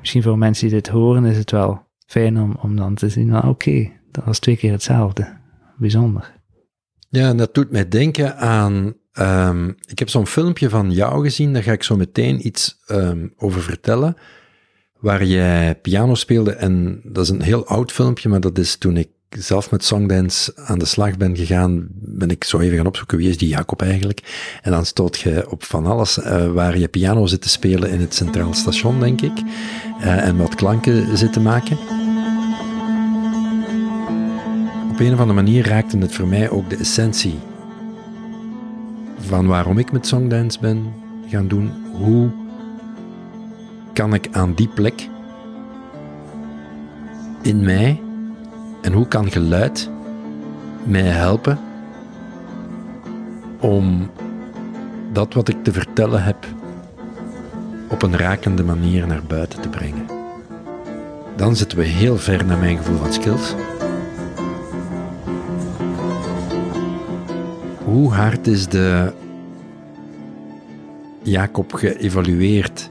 misschien 0.00 0.22
voor 0.22 0.38
mensen 0.38 0.68
die 0.68 0.76
dit 0.76 0.88
horen 0.88 1.24
is 1.24 1.36
het 1.36 1.50
wel 1.50 1.84
fijn 2.06 2.38
om, 2.38 2.56
om 2.62 2.76
dan 2.76 2.94
te 2.94 3.08
zien, 3.08 3.44
oké, 3.44 3.90
dat 4.10 4.24
was 4.24 4.38
twee 4.38 4.56
keer 4.56 4.72
hetzelfde. 4.72 5.36
Bijzonder. 5.78 6.34
Ja, 7.08 7.28
en 7.28 7.36
dat 7.36 7.54
doet 7.54 7.70
mij 7.70 7.88
denken 7.88 8.36
aan. 8.36 8.94
ehm, 9.12 9.68
ik 9.68 9.98
heb 9.98 10.08
zo'n 10.08 10.26
filmpje 10.26 10.68
van 10.68 10.90
jou 10.90 11.22
gezien, 11.22 11.52
daar 11.52 11.62
ga 11.62 11.72
ik 11.72 11.82
zo 11.82 11.96
meteen 11.96 12.46
iets 12.46 12.82
ehm, 12.86 13.28
over 13.36 13.62
vertellen. 13.62 14.16
Waar 15.06 15.24
jij 15.24 15.74
piano 15.74 16.14
speelde. 16.14 16.50
En 16.50 17.00
dat 17.04 17.24
is 17.24 17.28
een 17.28 17.42
heel 17.42 17.66
oud 17.66 17.92
filmpje, 17.92 18.28
maar 18.28 18.40
dat 18.40 18.58
is 18.58 18.76
toen 18.76 18.96
ik 18.96 19.08
zelf 19.28 19.70
met 19.70 19.84
Songdance 19.84 20.52
aan 20.56 20.78
de 20.78 20.84
slag 20.84 21.16
ben 21.16 21.36
gegaan. 21.36 21.86
Ben 21.90 22.30
ik 22.30 22.44
zo 22.44 22.58
even 22.58 22.76
gaan 22.76 22.86
opzoeken 22.86 23.18
wie 23.18 23.28
is 23.28 23.38
die 23.38 23.48
Jacob 23.48 23.82
eigenlijk. 23.82 24.58
En 24.62 24.70
dan 24.70 24.86
stoot 24.86 25.18
je 25.18 25.50
op 25.50 25.64
van 25.64 25.86
alles 25.86 26.18
eh, 26.18 26.52
waar 26.52 26.78
je 26.78 26.88
piano 26.88 27.26
zit 27.26 27.42
te 27.42 27.48
spelen 27.48 27.90
in 27.90 28.00
het 28.00 28.14
Centraal 28.14 28.54
Station, 28.54 29.00
denk 29.00 29.20
ik. 29.20 29.38
Eh, 30.00 30.26
en 30.26 30.36
wat 30.36 30.54
klanken 30.54 31.18
zit 31.18 31.32
te 31.32 31.40
maken. 31.40 31.78
Op 34.90 35.00
een 35.00 35.12
of 35.12 35.20
andere 35.20 35.32
manier 35.32 35.66
raakte 35.66 35.98
het 35.98 36.14
voor 36.14 36.28
mij 36.28 36.50
ook 36.50 36.70
de 36.70 36.76
essentie 36.76 37.38
van 39.18 39.46
waarom 39.46 39.78
ik 39.78 39.92
met 39.92 40.06
Songdance 40.06 40.60
ben 40.60 40.92
gaan 41.28 41.48
doen. 41.48 41.72
Hoe 41.92 42.45
kan 43.96 44.14
ik 44.14 44.28
aan 44.32 44.54
die 44.54 44.68
plek 44.68 45.08
in 47.42 47.64
mij 47.64 48.00
en 48.82 48.92
hoe 48.92 49.08
kan 49.08 49.30
geluid 49.30 49.90
mij 50.82 51.00
helpen 51.00 51.58
om 53.60 54.10
dat 55.12 55.34
wat 55.34 55.48
ik 55.48 55.64
te 55.64 55.72
vertellen 55.72 56.22
heb 56.22 56.46
op 57.88 58.02
een 58.02 58.16
rakende 58.16 58.64
manier 58.64 59.06
naar 59.06 59.22
buiten 59.26 59.60
te 59.60 59.68
brengen. 59.68 60.06
Dan 61.36 61.56
zitten 61.56 61.78
we 61.78 61.84
heel 61.84 62.16
ver 62.16 62.44
naar 62.44 62.58
mijn 62.58 62.76
gevoel 62.76 62.98
van 62.98 63.12
skills. 63.12 63.54
Hoe 67.84 68.12
hard 68.12 68.46
is 68.46 68.68
de 68.68 69.12
Jacob 71.22 71.72
geëvalueerd 71.72 72.90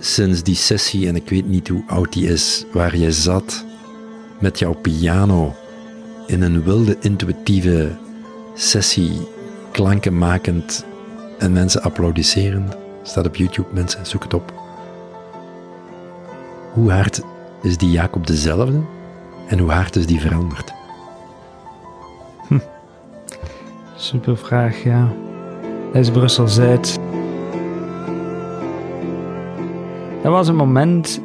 sinds 0.00 0.42
die 0.42 0.54
sessie, 0.54 1.08
en 1.08 1.16
ik 1.16 1.28
weet 1.28 1.46
niet 1.48 1.68
hoe 1.68 1.84
oud 1.86 2.12
die 2.12 2.28
is, 2.28 2.64
waar 2.72 2.96
je 2.96 3.12
zat 3.12 3.64
met 4.38 4.58
jouw 4.58 4.74
piano 4.74 5.54
in 6.26 6.42
een 6.42 6.62
wilde, 6.62 6.96
intuïtieve 7.00 7.90
sessie, 8.54 9.12
klanken 9.70 10.18
makend 10.18 10.84
en 11.38 11.52
mensen 11.52 11.82
applaudisserend. 11.82 12.76
Staat 13.02 13.26
op 13.26 13.36
YouTube, 13.36 13.68
mensen, 13.72 14.06
zoek 14.06 14.22
het 14.22 14.34
op. 14.34 14.52
Hoe 16.72 16.90
hard 16.92 17.20
is 17.62 17.76
die 17.76 17.90
Jacob 17.90 18.26
dezelfde 18.26 18.80
en 19.48 19.58
hoe 19.58 19.70
hard 19.70 19.96
is 19.96 20.06
die 20.06 20.20
veranderd? 20.20 20.72
Super 23.96 24.36
vraag, 24.36 24.82
ja. 24.82 25.12
Dat 25.92 26.02
is 26.02 26.10
Brussel 26.10 26.48
Zuid. 26.48 26.99
Dat 30.22 30.32
was 30.32 30.48
een 30.48 30.56
moment, 30.56 31.22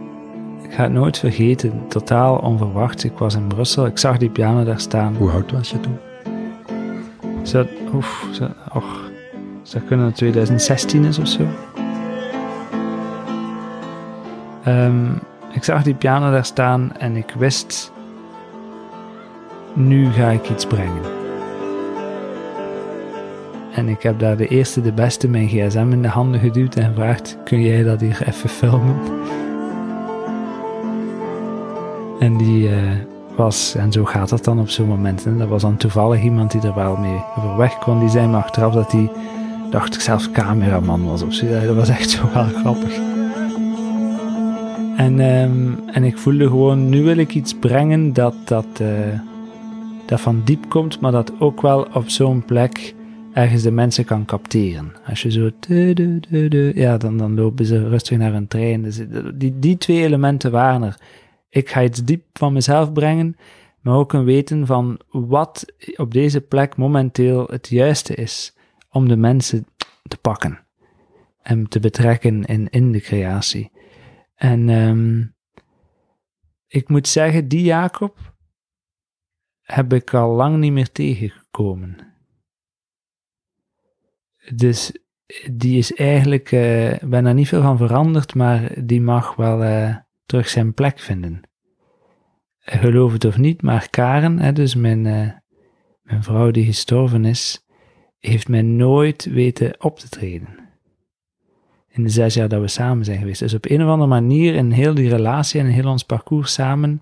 ik 0.62 0.74
ga 0.74 0.84
het 0.84 0.92
nooit 0.92 1.18
vergeten, 1.18 1.88
totaal 1.88 2.38
onverwacht. 2.38 3.04
Ik 3.04 3.18
was 3.18 3.36
in 3.36 3.48
Brussel, 3.48 3.86
ik 3.86 3.98
zag 3.98 4.18
die 4.18 4.30
piano 4.30 4.64
daar 4.64 4.80
staan. 4.80 5.16
Hoe 5.16 5.32
oud 5.32 5.52
was 5.52 5.70
je 5.70 5.80
toen? 5.80 5.98
Zou, 7.42 7.68
oef, 7.94 8.28
zou, 8.32 8.50
och, 8.74 9.12
zou 9.62 9.84
kunnen 9.84 10.06
dat 10.06 10.16
2016 10.16 11.04
is 11.04 11.20
of 11.20 11.28
zo. 11.28 11.44
Ehm, 14.64 15.06
ik 15.52 15.64
zag 15.64 15.84
die 15.84 15.96
piano 15.96 16.32
daar 16.32 16.46
staan 16.46 16.92
en 16.98 17.16
ik 17.16 17.34
wist, 17.38 17.92
nu 19.74 20.12
ga 20.12 20.30
ik 20.30 20.50
iets 20.50 20.66
brengen. 20.66 21.25
En 23.76 23.90
ik 23.90 24.02
heb 24.02 24.20
daar 24.20 24.38
de 24.38 24.48
eerste, 24.48 24.82
de 24.82 24.92
beste, 24.92 25.28
mijn 25.28 25.48
gsm 25.48 25.88
in 25.92 26.02
de 26.02 26.08
handen 26.08 26.40
geduwd 26.40 26.76
en 26.76 26.88
gevraagd, 26.88 27.38
kun 27.44 27.62
jij 27.62 27.84
dat 27.84 28.02
hier 28.02 28.28
even 28.28 28.50
filmen? 28.50 28.96
En 32.20 32.38
die 32.38 32.70
eh, 32.70 32.76
was, 33.36 33.76
en 33.76 33.92
zo 33.92 34.06
gaat 34.06 34.30
het 34.30 34.44
dan 34.44 34.60
op 34.60 34.70
zo'n 34.70 34.88
moment, 34.88 35.26
en 35.26 35.38
dat 35.38 35.48
was 35.48 35.62
dan 35.62 35.78
toevallig 35.78 36.24
iemand 36.24 36.52
die 36.52 36.62
er 36.62 36.76
wel 36.76 36.98
mee 36.98 37.20
overweg 37.38 37.78
kon. 37.78 38.00
Die 38.00 38.10
zei 38.10 38.28
me 38.28 38.38
achteraf 38.38 38.74
dat 38.74 38.92
hij, 38.92 39.12
dacht 39.70 39.96
ik, 39.96 40.02
zelfs 40.02 40.32
cameraman 40.32 41.06
was 41.06 41.22
of 41.22 41.34
zo. 41.34 41.46
Dat 41.66 41.76
was 41.76 41.90
echt 41.90 42.10
zo 42.10 42.22
wel 42.34 42.44
grappig. 42.44 43.00
En, 44.98 45.20
ehm, 45.20 45.90
en 45.92 46.04
ik 46.04 46.18
voelde 46.18 46.48
gewoon, 46.48 46.90
nu 46.90 47.04
wil 47.04 47.18
ik 47.18 47.34
iets 47.34 47.54
brengen 47.54 48.14
dat, 48.14 48.36
dat, 48.46 48.68
eh, 48.78 48.88
dat 50.06 50.22
van 50.22 50.42
diep 50.46 50.70
komt, 50.70 51.00
maar 51.00 51.12
dat 51.12 51.32
ook 51.40 51.62
wel 51.62 51.88
op 51.94 52.10
zo'n 52.10 52.44
plek 52.46 52.96
ergens 53.36 53.64
de 53.64 53.72
mensen 53.72 54.06
kan 54.06 54.26
capteren. 54.26 54.94
Als 55.06 55.22
je 55.22 55.32
zo, 55.32 55.52
ja, 56.80 56.98
dan, 56.98 57.18
dan 57.18 57.36
lopen 57.36 57.66
ze 57.66 57.88
rustig 57.90 58.18
naar 58.18 58.34
een 58.34 58.48
trein. 58.48 58.82
Dus 58.82 59.02
die, 59.36 59.60
die 59.60 59.78
twee 59.78 60.04
elementen 60.04 60.52
waren 60.52 60.84
er. 60.84 61.00
Ik 61.50 61.70
ga 61.70 61.84
iets 61.84 62.04
diep 62.04 62.24
van 62.34 62.54
mezelf 62.54 62.94
brengen, 62.94 63.38
maar 63.82 63.96
ook 63.96 64.14
een 64.14 64.24
weten 64.24 64.66
van 64.66 65.00
wat 65.10 65.66
op 65.96 66.14
deze 66.14 66.42
plek 66.42 66.78
momenteel 66.78 67.48
het 67.48 67.68
juiste 67.68 68.16
is 68.16 68.56
om 68.90 69.08
de 69.08 69.18
mensen 69.18 69.68
te 70.04 70.18
pakken 70.18 70.60
en 71.42 71.68
te 71.68 71.80
betrekken 71.80 72.44
in, 72.44 72.70
in 72.70 72.92
de 72.92 73.02
creatie. 73.02 73.72
En 74.36 74.70
ehm, 74.70 75.24
ik 76.68 76.90
moet 76.90 77.08
zeggen, 77.08 77.48
die 77.48 77.64
Jacob 77.64 78.34
heb 79.62 79.94
ik 79.94 80.14
al 80.14 80.36
lang 80.36 80.58
niet 80.58 80.72
meer 80.72 80.92
tegengekomen. 80.92 82.15
Dus 84.54 84.92
die 85.52 85.78
is 85.78 85.94
eigenlijk, 85.94 86.52
eh, 86.52 86.94
ik 86.94 87.10
ben 87.10 87.24
daar 87.24 87.34
niet 87.34 87.48
veel 87.48 87.62
van 87.62 87.78
veranderd, 87.78 88.36
maar 88.36 88.72
die 88.84 89.02
mag 89.02 89.36
wel 89.36 89.64
eh, 89.64 89.96
terug 90.26 90.50
zijn 90.50 90.74
plek 90.74 91.00
vinden. 91.00 91.42
Geloof 92.60 93.14
het 93.14 93.26
of 93.26 93.38
niet, 93.38 93.62
maar 93.62 93.90
Karen, 93.90 94.40
hè, 94.40 94.54
dus 94.54 94.76
mijn, 94.76 95.06
eh, 95.06 95.30
mijn 96.02 96.24
vrouw 96.24 96.52
die 96.52 96.66
gestorven 96.66 97.26
is, 97.26 97.66
heeft 98.20 98.48
mij 98.48 98.62
nooit 98.62 99.26
weten 99.26 99.84
op 99.84 100.00
te 100.00 100.10
treden. 100.10 100.64
In 101.90 102.04
de 102.04 102.10
zes 102.10 102.34
jaar 102.34 102.48
dat 102.48 102.62
we 102.62 102.68
samen 102.68 103.06
zijn 103.06 103.20
geweest. 103.20 103.40
Dus 103.40 103.54
op 103.54 103.70
een 103.70 103.84
of 103.84 103.90
andere 103.90 104.10
manier 104.10 104.56
in 104.56 104.72
heel 104.72 104.94
die 104.94 105.10
relatie 105.10 105.60
en 105.60 105.66
in 105.66 105.72
heel 105.72 105.90
ons 105.90 106.04
parcours 106.04 106.54
samen, 106.54 107.02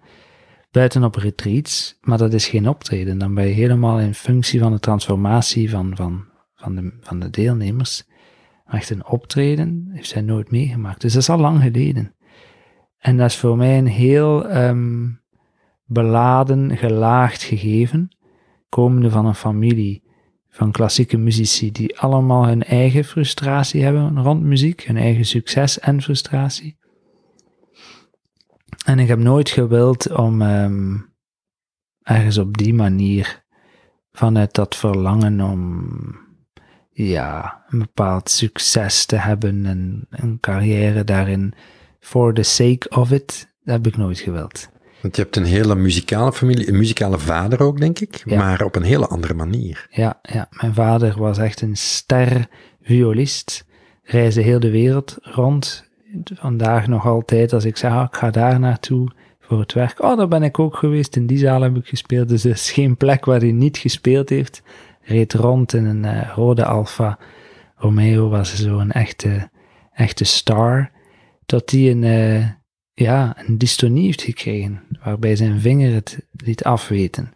buiten 0.72 1.04
op 1.04 1.16
retreats, 1.16 1.98
maar 2.02 2.18
dat 2.18 2.34
is 2.34 2.48
geen 2.48 2.70
optreden. 2.70 3.18
Dan 3.18 3.34
ben 3.34 3.48
je 3.48 3.54
helemaal 3.54 4.00
in 4.00 4.14
functie 4.14 4.60
van 4.60 4.72
de 4.72 4.80
transformatie 4.80 5.70
van, 5.70 5.96
van, 5.96 6.26
van, 6.64 6.76
de, 6.76 6.94
van 7.02 7.20
de 7.20 7.30
deelnemers. 7.30 8.04
Echt 8.66 8.90
een 8.90 9.06
optreden 9.06 9.88
heeft 9.92 10.10
zij 10.10 10.22
nooit 10.22 10.52
meegemaakt. 10.52 11.02
Dus 11.02 11.14
dat 11.14 11.22
is 11.22 11.30
al 11.30 11.38
lang 11.38 11.62
geleden. 11.62 12.16
En 12.98 13.18
dat 13.18 13.30
is 13.30 13.38
voor 13.38 13.58
mij 13.58 13.78
een 13.78 13.88
heel 13.88 14.48
ehm, 14.48 15.10
beladen, 15.86 16.78
gelaagd 16.78 17.44
gegeven, 17.44 18.18
komende 18.70 19.10
van 19.10 19.26
een 19.26 19.36
familie 19.36 20.04
van 20.50 20.72
klassieke 20.72 21.18
muzici 21.18 21.72
die 21.72 22.00
allemaal 22.00 22.48
hun 22.48 22.64
eigen 22.64 23.04
frustratie 23.04 23.84
hebben 23.84 24.22
rond 24.22 24.42
muziek, 24.44 24.84
hun 24.84 24.98
eigen 24.98 25.26
succes 25.26 25.80
en 25.80 26.02
frustratie. 26.02 26.78
En 28.86 29.00
ik 29.00 29.08
heb 29.08 29.20
nooit 29.20 29.50
gewild 29.50 30.12
om 30.12 30.42
ehm, 30.42 30.98
ergens 32.02 32.38
op 32.38 32.58
die 32.58 32.74
manier, 32.74 33.44
vanuit 34.12 34.54
dat 34.54 34.76
verlangen 34.76 35.42
om 35.42 35.88
ja, 36.94 37.64
een 37.70 37.80
bepaald 37.80 38.30
succes 38.30 39.06
te 39.06 39.16
hebben 39.16 39.66
en 39.66 40.08
een 40.10 40.38
carrière 40.40 41.04
daarin 41.04 41.54
for 42.00 42.34
the 42.34 42.44
sake 42.44 42.90
of 42.90 43.12
it, 43.12 43.50
dat 43.64 43.76
heb 43.76 43.88
ik 43.88 43.98
nooit 43.98 44.20
gewild. 44.20 44.70
Want 45.02 45.16
je 45.16 45.22
hebt 45.22 45.36
een 45.36 45.46
hele 45.46 45.76
muzikale 45.76 46.34
familie, 46.34 46.68
een 46.70 46.78
muzikale 46.78 47.20
vader 47.20 47.62
ook, 47.62 47.80
denk 47.80 48.00
ik, 48.00 48.22
Ja. 48.26 48.38
maar 48.38 48.62
op 48.64 48.76
een 48.76 48.84
hele 48.84 49.08
andere 49.08 49.34
manier. 49.34 49.88
Ja, 49.90 50.20
ja, 50.22 50.48
mijn 50.52 50.74
vader 50.74 51.20
was 51.20 51.38
echt 51.38 51.62
een 51.62 51.76
ster 51.76 52.48
violist, 52.82 53.66
reisde 54.04 54.42
heel 54.42 54.60
de 54.60 54.70
wereld 54.72 55.18
rond. 55.22 55.90
Vandaag 56.34 56.88
nog 56.88 57.06
altijd, 57.06 57.54
als 57.54 57.66
ik 57.66 57.78
zeg, 57.78 57.92
ah, 57.92 58.08
ik 58.12 58.16
ga 58.16 58.30
daar 58.32 58.60
naartoe 58.60 59.12
voor 59.40 59.60
het 59.60 59.74
werk. 59.74 60.02
Oh, 60.04 60.18
daar 60.18 60.28
ben 60.28 60.44
ik 60.44 60.60
ook 60.60 60.76
geweest, 60.76 61.16
in 61.16 61.28
die 61.28 61.38
zaal 61.38 61.62
heb 61.62 61.76
ik 61.76 61.88
gespeeld. 61.88 62.30
Dus 62.30 62.44
er 62.44 62.52
is 62.52 62.72
geen 62.72 62.98
plek 62.98 63.26
waar 63.26 63.40
hij 63.40 63.52
niet 63.52 63.78
gespeeld 63.78 64.30
heeft. 64.30 64.62
Reed 65.04 65.34
rond 65.34 65.74
in 65.74 65.86
een 65.86 66.06
eh, 66.06 66.32
rode 66.36 66.66
Alfa 66.66 67.20
Romeo, 67.76 68.30
was 68.30 68.56
zo 68.56 68.80
een 68.80 68.92
echte, 68.92 69.50
echte 69.94 70.24
star. 70.24 70.92
Tot 71.46 71.72
hij 71.72 71.92
een, 71.92 72.04
eh, 72.04 72.48
ja, 72.94 73.38
een 73.46 73.58
dystonie 73.58 74.06
heeft 74.06 74.22
gekregen, 74.22 74.82
waarbij 75.04 75.36
zijn 75.36 75.60
vinger 75.60 75.94
het 75.94 76.28
liet 76.32 76.64
afweten. 76.64 77.32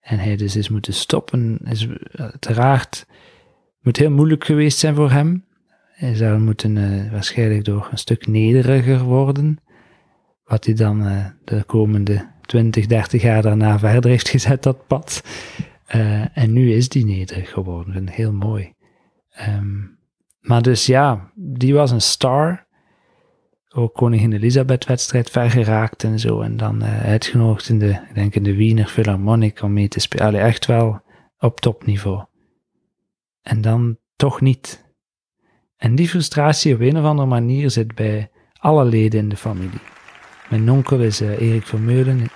En 0.00 0.18
hij 0.18 0.36
dus 0.36 0.56
is 0.56 0.68
moeten 0.68 0.94
stoppen, 0.94 1.58
is 1.64 1.88
uiteraard 2.12 3.06
moet 3.80 3.96
heel 3.96 4.10
moeilijk 4.10 4.44
geweest 4.44 4.78
zijn 4.78 4.94
voor 4.94 5.10
hem. 5.10 5.44
Hij 5.92 6.14
zou 6.14 6.38
moeten 6.38 6.76
eh, 6.76 7.12
waarschijnlijk 7.12 7.64
door 7.64 7.88
een 7.90 7.98
stuk 7.98 8.26
nederiger 8.26 9.02
worden, 9.02 9.58
wat 10.44 10.64
hij 10.64 10.74
dan 10.74 11.02
de 11.44 11.64
komende 11.64 12.28
20, 12.40 12.86
30 12.86 13.22
jaar 13.22 13.42
daarna 13.42 13.78
verder 13.78 14.10
heeft 14.10 14.28
gezet, 14.28 14.62
dat 14.62 14.86
pad. 14.86 15.22
Eh, 15.88 16.36
en 16.38 16.52
nu 16.52 16.72
is 16.72 16.88
die 16.88 17.04
nederig 17.04 17.50
geworden, 17.50 18.08
heel 18.08 18.32
mooi. 18.32 18.74
Ehm, 19.30 19.76
maar 20.40 20.62
dus 20.62 20.86
ja, 20.86 21.32
die 21.34 21.74
was 21.74 21.90
een 21.90 22.00
star. 22.00 22.66
Ook 23.68 23.94
koningin 23.94 24.32
Elisabeth-wedstrijd 24.32 25.30
ver 25.30 25.50
geraakt 25.50 26.04
en 26.04 26.18
zo. 26.18 26.40
En 26.40 26.56
dan 26.56 26.82
eh, 26.82 27.04
uitgenodigd 27.04 27.68
in 27.68 27.78
de, 27.78 27.90
ik 27.90 28.14
denk 28.14 28.44
de 28.44 28.54
Wiener 28.54 28.86
Philharmonic 28.86 29.62
om 29.62 29.72
mee 29.72 29.88
te 29.88 30.00
spelen. 30.00 30.40
Echt 30.40 30.66
wel 30.66 31.00
op 31.38 31.60
topniveau. 31.60 32.24
En 33.42 33.60
dan 33.60 33.98
toch 34.16 34.40
niet. 34.40 34.86
En 35.76 35.94
die 35.94 36.08
frustratie 36.08 36.74
op 36.74 36.80
een 36.80 36.98
of 36.98 37.04
andere 37.04 37.28
manier 37.28 37.70
zit 37.70 37.94
bij 37.94 38.30
alle 38.52 38.84
leden 38.84 39.20
in 39.20 39.28
de 39.28 39.36
familie. 39.36 39.80
Mijn 40.50 40.70
onkel 40.70 41.00
is 41.00 41.20
eh, 41.20 41.40
Erik 41.40 41.66
Vermeulen. 41.66 42.26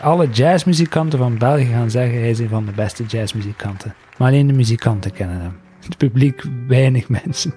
Alle 0.00 0.28
jazzmuzikanten 0.28 1.18
van 1.18 1.38
België 1.38 1.64
gaan 1.64 1.90
zeggen 1.90 2.18
hij 2.18 2.30
is 2.30 2.38
een 2.38 2.48
van 2.48 2.64
de 2.64 2.72
beste 2.72 3.04
jazzmuzikanten. 3.04 3.94
Maar 4.18 4.28
alleen 4.28 4.46
de 4.46 4.52
muzikanten 4.52 5.12
kennen 5.12 5.40
hem. 5.40 5.56
Het 5.84 5.96
publiek 5.96 6.42
weinig 6.66 7.08
mensen. 7.24 7.54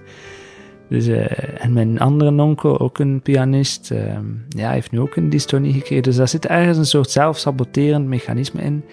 Dus, 0.90 1.08
eh, 1.08 1.64
en 1.64 1.74
mijn 1.74 2.00
andere 2.00 2.42
onkel, 2.42 2.80
ook 2.80 3.00
een 3.00 3.22
pianist, 3.22 3.92
ehm, 3.92 4.26
ja, 4.50 4.72
heeft 4.72 4.92
nu 4.92 5.00
ook 5.00 5.16
een 5.16 5.30
dystonie 5.30 5.74
gekregen. 5.74 6.04
Dus 6.04 6.16
daar 6.16 6.28
zit 6.28 6.46
ergens 6.46 6.78
een 6.78 6.86
soort 6.86 7.10
zelfsaboterend 7.10 8.08
mechanisme 8.08 8.62
in. 8.62 8.84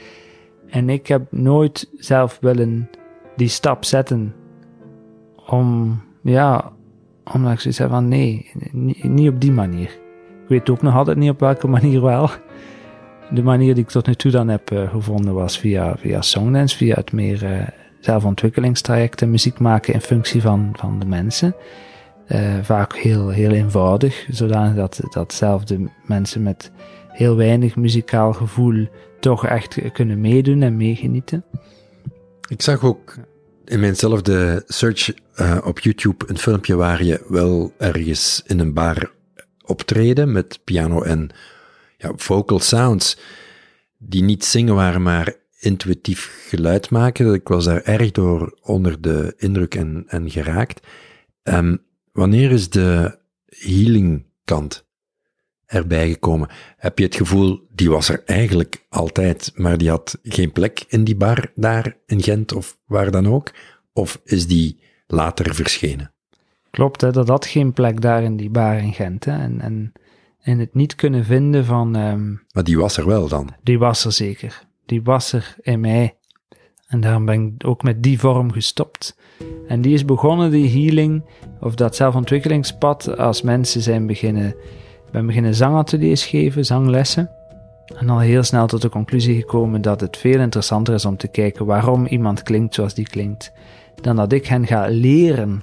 En 0.69 0.89
ik 0.89 1.07
heb 1.07 1.23
nooit 1.31 1.89
zelf 1.97 2.39
willen 2.41 2.91
die 3.37 3.49
stap 3.49 3.85
zetten 3.85 4.35
om, 5.47 6.01
ja, 6.23 6.73
omdat 7.35 7.53
ik 7.53 7.61
zoiets 7.61 7.79
heb 7.79 7.91
van 7.91 8.09
nee, 8.09 8.51
ni- 8.73 9.01
niet 9.03 9.29
op 9.29 9.41
die 9.41 9.53
manier. 9.53 9.91
Ik 10.43 10.49
weet 10.49 10.71
ook 10.71 10.83
nog 10.83 10.95
altijd 10.95 11.17
niet 11.17 11.31
op 11.31 11.41
welke 11.41 11.69
manier 11.79 12.03
wel. 12.03 12.31
De 13.31 13.43
manier 13.43 13.75
die 13.75 13.83
ik 13.83 13.91
tot 13.91 14.07
nu 14.07 14.15
toe 14.15 14.31
dan 14.31 14.49
heb 14.49 14.71
eh, 14.71 14.91
gevonden 14.91 15.35
was 15.35 15.59
via, 15.59 15.97
via 15.97 16.23
Songdance, 16.23 16.77
via 16.77 16.95
het 16.95 17.13
meer 17.13 17.45
eh, 17.45 17.67
zelfontwikkelingstraject 18.01 19.27
muziek 19.27 19.59
maken 19.59 19.95
in 19.95 20.01
functie 20.01 20.41
van, 20.41 20.73
van 20.77 20.99
de 20.99 21.07
mensen. 21.07 21.55
Eh, 22.27 22.59
vaak 22.63 22.95
heel, 22.95 23.29
heel 23.29 23.51
eenvoudig, 23.51 24.27
zodanig 24.31 24.75
dat, 24.75 25.01
dat 25.11 25.43
mensen 26.07 26.43
met 26.43 26.71
heel 27.09 27.37
weinig 27.37 27.77
muzikaal 27.77 28.33
gevoel 28.33 28.89
toch 29.21 29.47
echt 29.47 29.93
kunnen 29.93 30.21
meedoen 30.21 30.63
en 30.63 30.77
meegenieten. 30.77 31.45
Ik 32.49 32.63
zag 32.63 32.85
ook 32.85 33.17
in 33.65 33.81
mijnzelfde 33.81 34.63
search 34.67 35.13
op 35.65 35.79
YouTube 35.79 36.25
een 36.29 36.39
filmpje 36.39 36.77
waar 36.77 37.05
je 37.05 37.25
wel 37.29 37.73
ergens 37.79 38.43
in 38.47 38.59
een 38.59 38.75
bar 38.75 39.11
optreden 39.65 40.33
met 40.33 40.61
piano 40.65 41.03
en 41.03 41.31
ja, 41.99 42.13
vocal 42.17 42.59
sounds 42.59 43.19
die 43.99 44.23
niet 44.23 44.45
zingen 44.45 44.75
waren, 44.75 45.03
maar 45.03 45.35
intuïtief 45.59 46.47
geluid 46.49 46.91
maken. 46.91 47.35
Ik 47.35 47.49
was 47.49 47.65
daar 47.65 47.83
erg 47.83 48.11
door 48.11 48.59
onder 48.63 49.01
de 49.01 49.35
indruk 49.37 49.75
en, 49.75 50.05
en 50.07 50.31
geraakt. 50.31 50.87
Ehm, 51.43 51.77
wanneer 52.13 52.51
is 52.51 52.71
de 52.71 53.19
healing 53.47 54.27
kant 54.45 54.87
erbij 55.67 56.09
gekomen? 56.09 56.49
Heb 56.77 56.99
je 56.99 57.05
het 57.05 57.15
gevoel, 57.15 57.67
die 57.71 57.91
was 57.91 58.09
er 58.09 58.23
eigenlijk 58.25 58.87
altijd, 58.89 59.53
maar 59.55 59.79
die 59.79 59.89
had 59.89 60.19
geen 60.23 60.53
plek 60.53 60.85
in 60.89 61.05
die 61.05 61.17
bar 61.17 61.53
daar 61.55 61.97
in 62.07 62.23
Gent 62.23 62.53
of 62.53 62.79
waar 62.87 63.11
dan 63.11 63.29
ook? 63.29 63.51
Of 63.93 64.21
is 64.25 64.47
die 64.47 64.81
later 65.07 65.55
verschenen? 65.55 66.13
Klopt, 66.71 67.01
hè, 67.01 67.11
dat 67.11 67.29
had 67.29 67.47
geen 67.47 67.73
plek 67.73 68.01
daar 68.01 68.23
in 68.23 68.37
die 68.37 68.51
bar 68.51 68.79
in 68.79 68.93
Gent. 68.93 69.25
Hè, 69.25 69.33
en, 69.39 69.61
en, 69.61 69.93
en 70.49 70.59
het 70.59 70.75
niet 70.75 70.95
kunnen 70.95 71.25
vinden 71.25 71.65
van, 71.65 71.97
ehm, 71.97 72.31
Maar 72.53 72.65
die 72.65 72.79
was 72.79 72.97
er 72.97 73.07
wel 73.07 73.29
dan. 73.29 73.49
die 73.63 73.79
was 73.79 74.05
er 74.05 74.13
zeker. 74.13 74.67
Die 74.87 75.03
was 75.03 75.33
er 75.33 75.57
in 75.61 75.81
mij. 75.81 76.17
En 76.87 77.01
daarom 77.01 77.25
ben 77.25 77.55
ik 77.59 77.67
ook 77.67 77.83
met 77.83 78.03
die 78.03 78.19
vorm 78.19 78.53
gestopt. 78.53 79.17
En 79.67 79.81
die 79.81 79.95
is 79.95 80.05
begonnen, 80.05 80.51
die 80.51 80.71
healing, 80.71 81.25
of 81.61 81.75
dat 81.75 81.97
zelfontwikkelingspad, 81.97 83.19
als 83.19 83.43
mensen 83.43 83.83
zijn 83.83 84.07
beginnen, 84.07 84.55
ben 85.11 85.27
beginnen 85.27 85.55
zangateliers 85.55 86.25
geven, 86.27 86.65
zanglessen. 86.65 87.31
En 87.97 88.09
al 88.09 88.19
heel 88.19 88.43
snel 88.43 88.67
tot 88.67 88.83
de 88.83 88.89
conclusie 88.89 89.41
gekomen 89.41 89.83
dat 89.83 90.01
het 90.01 90.17
veel 90.17 90.41
interessanter 90.41 90.95
is 90.95 91.05
om 91.05 91.17
te 91.17 91.29
kijken 91.29 91.67
waarom 91.67 92.07
iemand 92.07 92.43
klinkt 92.43 92.75
zoals 92.75 92.95
die 92.95 93.09
klinkt, 93.09 93.53
dan 94.01 94.17
dat 94.17 94.33
ik 94.33 94.47
hen 94.47 94.67
ga 94.67 94.87
leren 94.89 95.63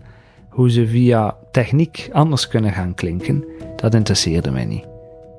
hoe 0.55 0.71
ze 0.71 0.87
via 0.87 1.37
techniek 1.51 2.09
anders 2.11 2.47
kunnen 2.47 2.71
gaan 2.71 2.93
klinken. 2.93 3.45
Dat 3.75 3.93
interesseerde 3.93 4.51
mij 4.51 4.65
niet 4.65 4.85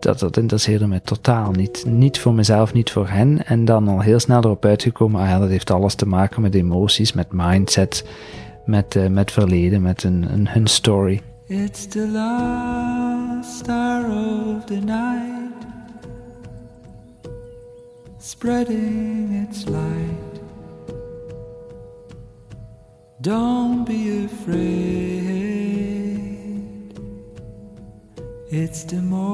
dat, 0.07 0.19
dat 0.19 0.37
interesseerde 0.37 0.87
mij 0.87 1.01
totaal 1.01 1.51
niet. 1.51 1.85
Niet 1.87 2.19
voor 2.19 2.35
mezelf, 2.35 2.73
niet 2.73 2.91
voor 2.91 3.09
hen. 3.09 3.47
En 3.47 3.65
dan 3.65 3.89
al 3.89 4.01
heel 4.01 4.21
snel 4.21 4.39
erop 4.39 4.65
uitgekomen, 4.65 5.21
ah 5.21 5.29
ja, 5.29 5.39
dat 5.39 5.49
heeft 5.49 5.71
alles 5.71 5.95
te 5.95 6.07
maken 6.07 6.43
met 6.43 6.55
emoties, 6.55 7.13
met 7.13 7.27
mindset, 7.31 8.05
met, 8.65 8.97
eh, 8.97 9.07
met 9.09 9.33
verleden, 9.33 9.83
met 9.83 10.03
een, 10.03 10.27
een, 10.33 10.49
hun 10.49 10.67
story. 10.67 11.23
It's 11.47 11.87
the 11.87 12.09
last 12.09 13.59
star 13.59 14.05
of 14.05 14.65
the 14.65 14.81
night, 14.85 15.67
spreading 18.19 19.49
its 19.49 19.65
light. 19.65 20.26
Don't 23.27 23.85
be 23.85 24.25
afraid, 24.25 24.61
it's 28.49 28.85
the 28.85 29.03
morning, 29.03 29.27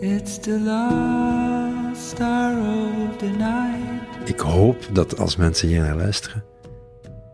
it's 0.00 0.38
the 0.38 0.58
last 0.60 2.08
star 2.08 2.58
of 2.58 3.16
the 3.18 3.26
night. 3.26 4.28
Ik 4.28 4.40
hoop 4.40 4.88
dat 4.92 5.18
als 5.18 5.36
mensen 5.36 5.68
hier 5.68 5.80
naar 5.80 5.96
luisteren, 5.96 6.44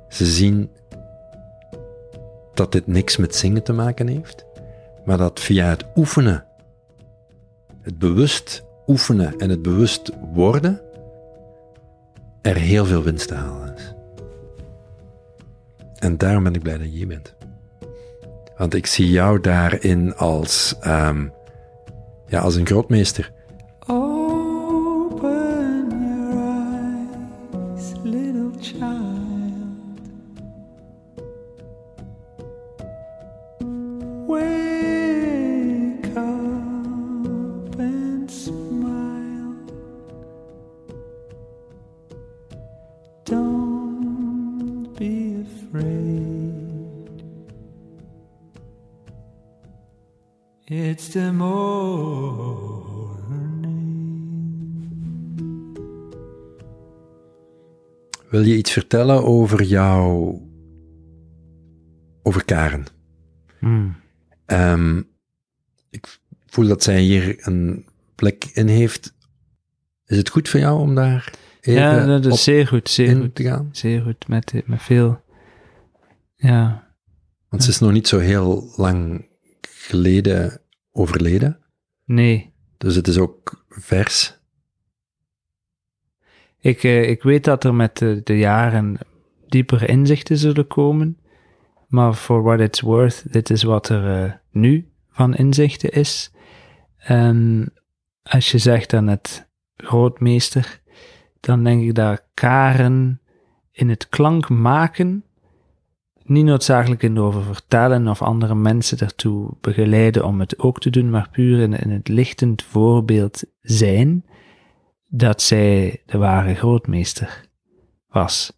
ze 0.09 0.27
zien 0.27 0.71
dat 2.55 2.73
dit 2.73 2.87
niks 2.87 3.17
met 3.17 3.37
zingen 3.37 3.63
te 3.63 3.73
maken 3.73 4.07
heeft, 4.07 4.45
maar 5.05 5.19
dat 5.19 5.41
via 5.41 5.67
het 5.67 5.85
oefenen, 5.97 6.45
het 7.81 7.99
bewust 7.99 8.65
oefenen 8.87 9.39
en 9.39 9.51
het 9.51 9.63
bewust 9.63 10.11
worden, 10.33 10.87
er 12.43 12.57
heel 12.57 12.85
veel 12.85 13.03
winst 13.03 13.29
te 13.29 13.35
halen 13.35 13.75
is. 13.75 13.95
En 15.99 16.17
daarom 16.17 16.43
ben 16.43 16.55
ik 16.55 16.63
blij 16.63 16.79
dat 16.79 16.87
je 16.87 16.93
hier 16.93 17.07
bent. 17.07 17.35
Want 18.57 18.75
ik 18.75 18.87
zie 18.87 19.11
jou 19.11 19.41
daarin 19.41 20.17
als, 20.17 20.77
ehm, 20.81 21.29
ja, 22.27 22.41
als 22.41 22.55
een 22.55 22.67
grootmeester. 22.67 23.33
It's 50.71 51.09
the 51.09 51.33
morning. 51.33 52.67
Wil 58.31 58.43
je 58.43 58.57
iets 58.57 58.71
vertellen 58.71 59.25
over 59.25 59.63
jou, 59.63 60.35
over 62.23 62.45
Karen? 62.45 62.85
Hmm. 63.59 63.97
Ehm, 64.47 65.03
ik 65.91 66.19
voel 66.47 66.67
dat 66.67 66.83
zij 66.83 67.01
hier 67.01 67.37
een 67.41 67.87
plek 68.15 68.45
in 68.45 68.67
heeft. 68.67 69.15
Is 70.07 70.17
het 70.17 70.29
goed 70.29 70.49
voor 70.49 70.61
jou 70.61 70.81
om 70.81 70.95
daar 70.95 71.33
even 71.61 71.81
Ja, 71.83 72.07
dat 72.07 72.27
is 72.27 72.43
zeer 72.43 72.67
goed, 72.67 72.89
zeer 72.89 73.09
in 73.09 73.21
goed. 73.21 73.35
te 73.35 73.43
gaan? 73.43 73.69
Zeer 73.73 74.03
goed, 74.03 74.29
met, 74.29 74.63
met 74.67 74.83
veel... 74.83 75.23
Ja, 76.37 76.93
Want 77.49 77.65
ze 77.65 77.71
is 77.71 77.79
nog 77.79 77.93
niet 77.93 78.09
zo 78.09 78.19
heel 78.19 78.73
lang 78.77 79.27
geleden 79.89 80.61
overleden. 80.93 81.59
nee. 82.05 82.57
Dus 82.79 82.95
het 82.95 83.09
is 83.09 83.19
ook 83.19 83.65
vers. 83.69 84.39
Ik, 86.61 86.83
eh, 86.83 87.09
ik 87.09 87.23
weet 87.23 87.45
dat 87.45 87.65
er 87.65 87.75
met 87.75 87.97
de, 87.97 88.21
de 88.25 88.39
jaren 88.39 88.99
diepere 89.49 89.87
inzichten 89.87 90.37
zullen 90.37 90.67
komen. 90.67 91.19
Maar 91.89 92.15
for 92.15 92.43
what 92.43 92.61
it's 92.61 92.81
worth, 92.81 93.33
dit 93.33 93.51
is 93.51 93.63
wat 93.63 93.89
er 93.89 94.25
eh, 94.25 94.33
nu 94.51 94.89
van 95.11 95.35
inzichten 95.35 95.91
is. 95.91 96.33
En 96.97 97.73
als 98.23 98.51
je 98.51 98.59
zegt 98.59 98.91
dan 98.91 99.07
het 99.07 99.49
grootmeester, 99.77 100.81
dan 101.41 101.65
denk 101.65 101.83
ik 101.83 101.95
dat 101.95 102.23
Karen 102.35 103.21
in 103.73 103.89
het 103.89 104.09
klank 104.09 104.49
maken, 104.49 105.25
niet 106.29 106.45
noodzakelijk 106.45 107.03
in 107.03 107.19
over 107.19 107.43
vertellen 107.43 108.09
of 108.09 108.23
andere 108.23 108.55
mensen 108.55 108.99
ertoe 108.99 109.57
begeleiden 109.61 110.25
om 110.25 110.41
het 110.41 110.59
ook 110.59 110.81
te 110.81 110.91
doen, 110.91 111.11
maar 111.11 111.29
puur 111.31 111.61
in, 111.61 111.73
in 111.73 111.91
het 111.91 112.09
lichtend 112.09 112.63
voorbeeld 112.63 113.43
zijn 113.61 114.25
dat 115.07 115.43
zij 115.43 116.03
de 116.07 116.19
ware 116.19 116.55
grootmeester 116.55 117.49
was. 118.09 118.53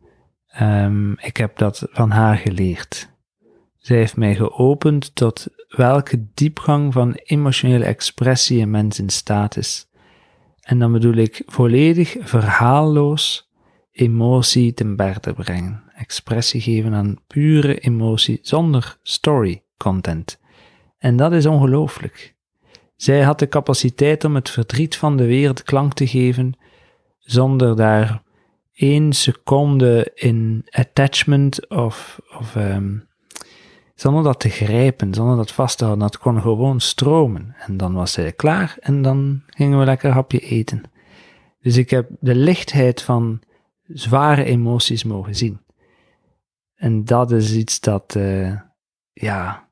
Ehm, 0.46 1.12
ik 1.12 1.37
heb 1.37 1.59
dat 1.59 1.87
van 1.90 2.11
haar 2.11 2.37
geleerd. 2.37 3.11
Zij 3.76 3.96
heeft 3.96 4.16
mij 4.16 4.35
geopend 4.35 5.14
tot 5.14 5.46
welke 5.68 6.26
diepgang 6.35 6.92
van 6.92 7.14
emotionele 7.14 7.85
expressie 7.85 8.62
een 8.62 8.70
mens 8.70 8.98
in 8.98 9.09
staat 9.09 9.56
is. 9.56 9.88
En 10.61 10.78
dan 10.78 10.92
bedoel 10.92 11.14
ik 11.14 11.42
volledig 11.46 12.16
verhaalloos 12.20 13.50
emotie 13.92 14.74
ten 14.74 14.96
berde 14.96 15.33
brengen. 15.33 15.83
Expressie 16.10 16.60
geven 16.60 16.94
aan 16.94 17.16
pure 17.26 17.78
emotie 17.78 18.38
zonder 18.42 18.98
story 19.02 19.62
content. 19.76 20.38
En 20.98 21.16
dat 21.16 21.32
is 21.32 21.46
ongelooflijk. 21.46 22.34
Zij 22.96 23.22
had 23.22 23.38
de 23.38 23.48
capaciteit 23.48 24.24
om 24.24 24.34
het 24.34 24.50
verdriet 24.50 24.96
van 24.96 25.16
de 25.16 25.24
wereld 25.24 25.62
klank 25.62 25.92
te 25.92 26.06
geven, 26.06 26.58
zonder 27.18 27.76
daar 27.76 28.22
één 28.74 29.12
seconde 29.12 30.10
in 30.14 30.66
attachment 30.70 31.68
of, 31.68 32.20
of 32.38 32.56
ehm, 32.56 32.98
zonder 33.94 34.22
dat 34.22 34.40
te 34.40 34.48
grijpen, 34.48 35.14
zonder 35.14 35.36
dat 35.36 35.52
vast 35.52 35.78
te 35.78 35.84
houden. 35.84 36.06
Dat 36.06 36.18
kon 36.18 36.40
gewoon 36.40 36.80
stromen. 36.80 37.54
En 37.58 37.76
dan 37.76 37.92
was 37.92 38.12
zij 38.12 38.32
klaar 38.32 38.76
en 38.80 39.02
dan 39.02 39.42
gingen 39.46 39.78
we 39.78 39.84
lekker 39.84 40.10
hapje 40.10 40.40
eten. 40.40 40.82
Dus 41.60 41.76
ik 41.76 41.90
heb 41.90 42.08
de 42.20 42.34
lichtheid 42.34 43.02
van 43.02 43.40
zware 43.86 44.44
emoties 44.44 45.04
mogen 45.04 45.34
zien. 45.34 45.60
En 46.80 47.04
dat 47.04 47.30
is 47.30 47.54
iets 47.54 47.80
dat, 47.80 48.14
eh, 48.16 48.52
ja, 49.12 49.68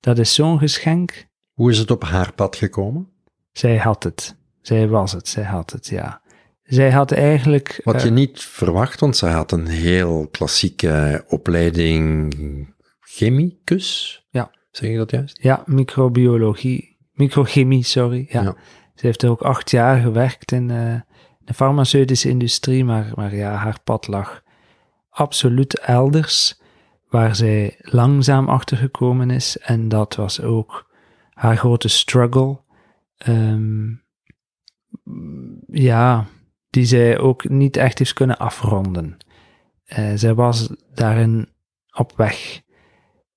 dat 0.00 0.18
is 0.18 0.34
zo'n 0.34 0.58
geschenk. 0.58 1.26
Hoe 1.52 1.70
is 1.70 1.78
het 1.78 1.90
op 1.90 2.02
haar 2.04 2.32
pad 2.32 2.56
gekomen? 2.56 3.08
Zij 3.52 3.76
had 3.76 4.02
het. 4.02 4.36
Zij 4.60 4.88
was 4.88 5.12
het. 5.12 5.28
Zij 5.28 5.44
had 5.44 5.70
het, 5.70 5.86
ja. 5.86 6.22
Zij 6.62 6.90
had 6.90 7.12
eigenlijk. 7.12 7.80
Wat 7.84 7.94
eh, 7.94 8.04
je 8.04 8.10
niet 8.10 8.40
verwacht, 8.40 9.00
want 9.00 9.16
zij 9.16 9.32
had 9.32 9.52
een 9.52 9.66
heel 9.66 10.28
klassieke 10.30 11.24
opleiding 11.28 12.34
chemicus. 13.00 14.20
Ja. 14.30 14.50
Zeg 14.70 14.90
je 14.90 14.96
dat 14.96 15.10
juist? 15.10 15.42
Ja, 15.42 15.62
microbiologie. 15.66 16.96
Microchemie, 17.12 17.82
sorry. 17.82 18.26
Ja. 18.28 18.42
Ja. 18.42 18.54
Ze 18.94 19.06
heeft 19.06 19.22
er 19.22 19.30
ook 19.30 19.42
acht 19.42 19.70
jaar 19.70 20.00
gewerkt 20.00 20.52
in 20.52 20.70
eh, 20.70 21.00
de 21.38 21.54
farmaceutische 21.54 22.28
industrie, 22.28 22.84
maar, 22.84 23.12
maar 23.14 23.34
ja, 23.34 23.54
haar 23.54 23.78
pad 23.84 24.06
lag 24.06 24.44
absoluut 25.16 25.78
elders, 25.78 26.60
waar 27.08 27.36
zij 27.36 27.74
langzaam 27.78 28.48
achter 28.48 28.76
gekomen 28.76 29.30
is. 29.30 29.58
En 29.58 29.88
dat 29.88 30.14
was 30.14 30.40
ook 30.40 30.90
haar 31.30 31.56
grote 31.56 31.88
struggle. 31.88 32.60
Ehm, 33.16 33.94
ja, 35.66 36.26
die 36.70 36.84
zij 36.84 37.18
ook 37.18 37.48
niet 37.48 37.76
echt 37.76 37.98
heeft 37.98 38.12
kunnen 38.12 38.38
afronden. 38.38 39.16
Eh, 39.84 40.12
zij 40.14 40.34
was 40.34 40.68
daarin 40.94 41.48
op 41.92 42.12
weg. 42.16 42.60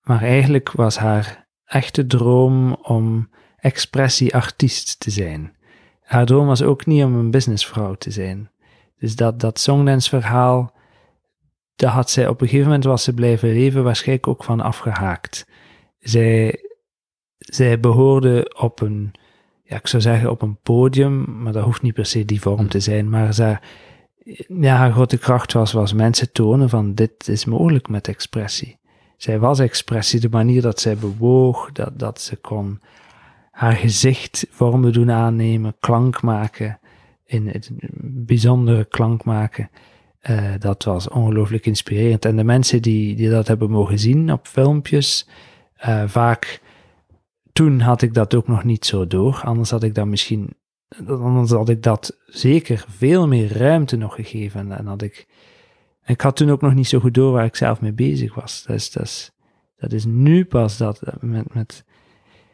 Maar 0.01 0.21
eigenlijk 0.21 0.71
was 0.71 0.97
haar 0.97 1.47
echte 1.65 2.05
droom 2.05 2.73
om 2.73 3.29
expressieartiest 3.57 4.99
te 4.99 5.09
zijn. 5.09 5.57
Haar 6.01 6.25
droom 6.25 6.47
was 6.47 6.61
ook 6.61 6.85
niet 6.85 7.03
om 7.03 7.15
een 7.15 7.31
businessvrouw 7.31 7.93
te 7.93 8.11
zijn. 8.11 8.51
Dus 8.97 9.15
dat, 9.15 9.39
dat 9.39 9.59
songdance 9.59 10.09
verhaal, 10.09 10.77
daar 11.79 11.91
had 11.91 12.09
zij 12.09 12.27
op 12.27 12.41
een 12.41 12.47
gegeven 12.47 12.67
moment 12.67 12.83
was 12.83 13.03
ze 13.03 13.13
blijven 13.13 13.49
leven 13.49 13.83
waarschijnlijk 13.83 14.27
ook 14.27 14.43
van 14.43 14.59
afgehaakt. 14.59 15.47
Zij, 15.99 16.63
zij 17.37 17.79
behoorde 17.79 18.55
op 18.57 18.81
een, 18.81 19.11
ja, 19.63 19.75
ik 19.75 19.87
zou 19.87 20.01
zeggen 20.01 20.31
op 20.31 20.41
een 20.41 20.57
podium, 20.63 21.41
maar 21.41 21.53
dat 21.53 21.63
hoeft 21.63 21.81
niet 21.81 21.93
per 21.93 22.05
se 22.05 22.25
die 22.25 22.41
vorm 22.41 22.67
te 22.67 22.79
zijn, 22.79 23.09
maar 23.09 23.33
zij, 23.33 23.59
ja, 24.47 24.75
haar 24.75 24.91
grote 24.91 25.17
kracht 25.17 25.53
was, 25.53 25.71
was 25.71 25.93
mensen 25.93 26.31
tonen 26.31 26.69
van 26.69 26.93
dit 26.93 27.27
is 27.27 27.45
mogelijk 27.45 27.89
met 27.89 28.07
expressie. 28.07 28.77
Zij 29.17 29.39
was 29.39 29.59
expressie, 29.59 30.19
de 30.19 30.29
manier 30.29 30.61
dat 30.61 30.79
zij 30.79 30.97
bewoog, 30.97 31.71
dat, 31.71 31.99
dat 31.99 32.21
ze 32.21 32.35
kon 32.35 32.81
haar 33.51 33.75
gezicht 33.75 34.47
vormen 34.49 34.93
doen 34.93 35.11
aannemen, 35.11 35.75
klank 35.79 36.21
maken, 36.21 36.79
in 37.25 37.47
het 37.47 37.69
bijzondere 38.01 38.85
klank 38.85 39.23
maken. 39.23 39.69
Eh, 40.19 40.53
dat 40.59 40.83
was 40.83 41.09
ongelooflijk 41.09 41.65
inspirerend. 41.65 42.25
En 42.25 42.35
de 42.35 42.43
mensen 42.43 42.81
die, 42.81 43.15
die 43.15 43.29
dat 43.29 43.47
hebben 43.47 43.69
mogen 43.69 43.99
zien 43.99 44.31
op 44.31 44.47
filmpjes, 44.47 45.27
eh, 45.75 46.03
vaak 46.07 46.61
toen 47.53 47.79
had 47.79 48.01
ik 48.01 48.13
dat 48.13 48.35
ook 48.35 48.47
nog 48.47 48.63
niet 48.63 48.85
zo 48.85 49.07
door. 49.07 49.41
Anders 49.43 49.69
had 49.69 49.83
ik 49.83 49.95
dat 49.95 50.07
misschien, 50.07 50.53
anders 51.07 51.51
had 51.51 51.69
ik 51.69 51.83
dat 51.83 52.17
zeker 52.25 52.85
veel 52.87 53.27
meer 53.27 53.57
ruimte 53.57 53.95
nog 53.95 54.15
gegeven. 54.15 54.71
En, 54.71 54.85
had 54.85 55.01
ik, 55.01 55.27
ik 56.05 56.21
had 56.21 56.35
toen 56.35 56.49
ook 56.51 56.61
nog 56.61 56.73
niet 56.73 56.87
zo 56.87 56.99
goed 56.99 57.13
door 57.13 57.31
waar 57.31 57.45
ik 57.45 57.55
zelf 57.55 57.81
mee 57.81 57.93
bezig 57.93 58.35
was. 58.35 58.63
Dat 58.67 58.75
is, 58.75 58.91
dat 58.91 59.03
is, 59.03 59.31
dat 59.75 59.91
is 59.91 60.05
nu 60.05 60.45
pas 60.45 60.77
dat 60.77 61.01
met, 61.19 61.53
met 61.53 61.85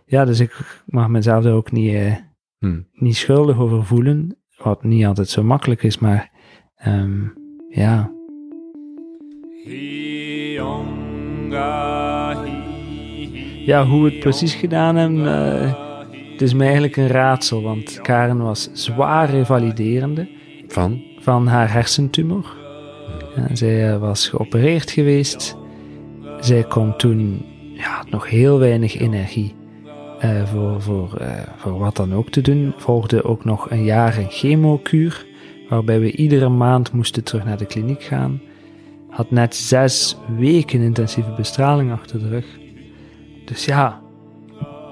ja, 0.06 0.26
dus 0.26 0.40
ik 0.40 0.84
mag 0.86 1.08
mezelf 1.08 1.44
daar 1.44 1.54
ook 1.54 1.72
niet, 1.72 1.94
eh, 1.94 2.16
Hm. 2.60 2.82
niet 2.92 3.16
schuldig 3.16 3.58
over 3.58 3.86
voelen. 3.86 4.38
Wat 4.58 4.84
niet 4.84 5.06
altijd 5.06 5.30
zo 5.30 5.44
makkelijk 5.44 5.84
is, 5.84 5.98
maar 5.98 6.32
ehm, 6.76 7.28
ja. 7.70 8.14
Ja, 13.66 13.86
hoe 13.86 14.04
we 14.04 14.10
het 14.10 14.20
precies 14.20 14.54
gedaan 14.54 14.96
hebben, 14.96 15.28
eh, 15.28 15.74
het 16.32 16.42
is 16.42 16.54
mij 16.54 16.66
eigenlijk 16.66 16.98
een 16.98 17.08
raadsel. 17.08 17.62
Want 17.62 18.02
Karen 18.02 18.38
was 18.38 18.70
zwaar 18.74 19.30
revaliderende 19.30 20.28
Van? 20.68 21.02
van 21.20 21.48
haar 21.48 21.72
hersentumor. 21.72 22.56
Ja, 23.36 23.56
zij 23.56 23.92
eh, 23.92 24.00
was 24.00 24.28
geopereerd 24.28 24.92
geweest. 24.92 25.56
Zij 26.40 26.64
kon 26.64 26.98
toen 26.98 27.46
ja, 27.74 27.90
had 27.90 28.10
nog 28.10 28.30
heel 28.30 28.60
weinig 28.60 29.00
energie 29.00 29.56
eh, 30.20 30.46
voor, 30.46 30.82
voor, 30.82 31.18
eh, 31.18 31.30
voor 31.58 31.80
wat 31.80 31.96
dan 31.96 32.14
ook 32.14 32.30
te 32.30 32.42
doen. 32.42 32.74
Volgde 32.78 33.24
ook 33.24 33.46
nog 33.46 33.72
een 33.72 33.84
jaar 33.84 34.18
een 34.18 34.30
chemokuur, 34.30 35.26
waarbij 35.70 36.00
we 36.00 36.12
iedere 36.12 36.50
maand 36.50 36.92
moesten 36.92 37.24
terug 37.24 37.46
naar 37.46 37.58
de 37.58 37.66
kliniek 37.66 38.04
gaan. 38.04 38.42
Had 39.10 39.32
net 39.32 39.56
zes 39.56 40.18
weken 40.38 40.82
intensieve 40.82 41.32
bestraling 41.32 41.92
achter 41.92 42.20
de 42.20 42.30
rug. 42.30 42.46
Dus 43.46 43.66
ja, 43.66 44.02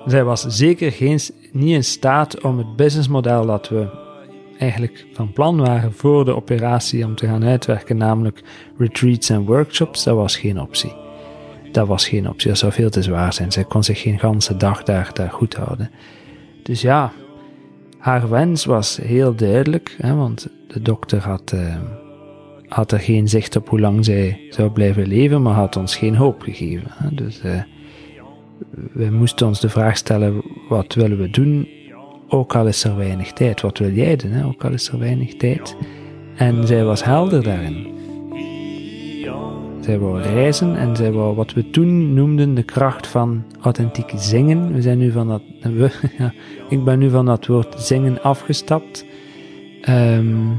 zij 0.05 0.23
was 0.23 0.41
zeker 0.41 0.91
geen, 0.91 1.19
niet 1.51 1.73
in 1.73 1.83
staat 1.83 2.41
om 2.41 2.57
het 2.57 2.75
businessmodel 2.75 3.45
dat 3.45 3.69
we 3.69 4.01
eigenlijk 4.59 5.05
van 5.13 5.33
plan 5.33 5.57
waren 5.57 5.93
voor 5.93 6.25
de 6.25 6.35
operatie 6.35 7.05
om 7.05 7.15
te 7.15 7.27
gaan 7.27 7.43
uitwerken, 7.43 7.97
namelijk 7.97 8.41
retreats 8.77 9.29
en 9.29 9.45
workshops, 9.45 10.03
dat 10.03 10.15
was 10.15 10.37
geen 10.37 10.61
optie. 10.61 10.93
Dat 11.71 11.87
was 11.87 12.07
geen 12.07 12.29
optie, 12.29 12.47
dat 12.49 12.57
zou 12.57 12.71
veel 12.71 12.89
te 12.89 13.01
zwaar 13.01 13.33
zijn. 13.33 13.51
Zij 13.51 13.63
kon 13.63 13.83
zich 13.83 14.01
geen 14.01 14.19
ganse 14.19 14.57
dag 14.57 14.83
daar, 14.83 15.09
daar 15.13 15.31
goed 15.31 15.55
houden. 15.55 15.91
Dus 16.63 16.81
ja, 16.81 17.11
haar 17.97 18.29
wens 18.29 18.65
was 18.65 18.97
heel 18.97 19.35
duidelijk, 19.35 19.95
hè, 19.97 20.15
want 20.15 20.47
de 20.73 20.81
dokter 20.81 21.19
had, 21.19 21.51
eh, 21.51 21.75
had 22.67 22.91
er 22.91 22.99
geen 22.99 23.27
zicht 23.27 23.55
op 23.55 23.69
hoe 23.69 23.79
lang 23.79 24.05
zij 24.05 24.39
zou 24.49 24.69
blijven 24.69 25.07
leven, 25.07 25.41
maar 25.41 25.53
had 25.53 25.75
ons 25.75 25.95
geen 25.95 26.15
hoop 26.15 26.41
gegeven. 26.41 26.87
Hè. 26.89 27.15
Dus 27.15 27.39
eh, 27.39 27.61
we 28.93 29.09
moesten 29.11 29.47
ons 29.47 29.59
de 29.59 29.69
vraag 29.69 29.97
stellen, 29.97 30.41
wat 30.69 30.93
willen 30.93 31.17
we 31.17 31.29
doen? 31.29 31.67
Ook 32.27 32.55
al 32.55 32.67
is 32.67 32.83
er 32.83 32.95
weinig 32.95 33.33
tijd. 33.33 33.61
Wat 33.61 33.77
wil 33.77 33.91
jij 33.91 34.15
doen? 34.15 34.31
Hè? 34.31 34.45
Ook 34.45 34.63
al 34.63 34.71
is 34.71 34.89
er 34.89 34.99
weinig 34.99 35.35
tijd. 35.35 35.75
En 36.35 36.67
zij 36.67 36.83
was 36.83 37.03
helder 37.03 37.43
daarin. 37.43 37.91
zij 39.81 39.99
wou 39.99 40.21
reizen 40.21 40.75
en 40.75 40.95
zij 40.95 41.11
wou 41.11 41.35
wat 41.35 41.53
we 41.53 41.69
toen 41.69 42.13
noemden 42.13 42.53
de 42.53 42.63
kracht 42.63 43.07
van 43.07 43.43
authentiek 43.61 44.11
zingen. 44.15 44.73
We 44.73 44.81
zijn 44.81 44.97
nu 44.97 45.11
van 45.11 45.27
dat, 45.27 45.41
ik 46.69 46.83
ben 46.83 46.99
nu 46.99 47.09
van 47.09 47.25
dat 47.25 47.45
woord 47.45 47.81
zingen 47.81 48.21
afgestapt. 48.21 49.05
Ehm, 49.83 50.51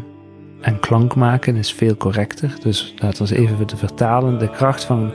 en 0.61 0.81
klank 0.81 1.15
maken 1.15 1.57
is 1.57 1.73
veel 1.73 1.97
correcter. 1.97 2.57
Dus 2.63 2.95
laten 2.97 3.27
we 3.27 3.37
eens 3.37 3.51
even 3.51 3.67
te 3.67 3.77
vertalen. 3.77 4.39
De 4.39 4.51
kracht 4.51 4.85
van 4.85 5.13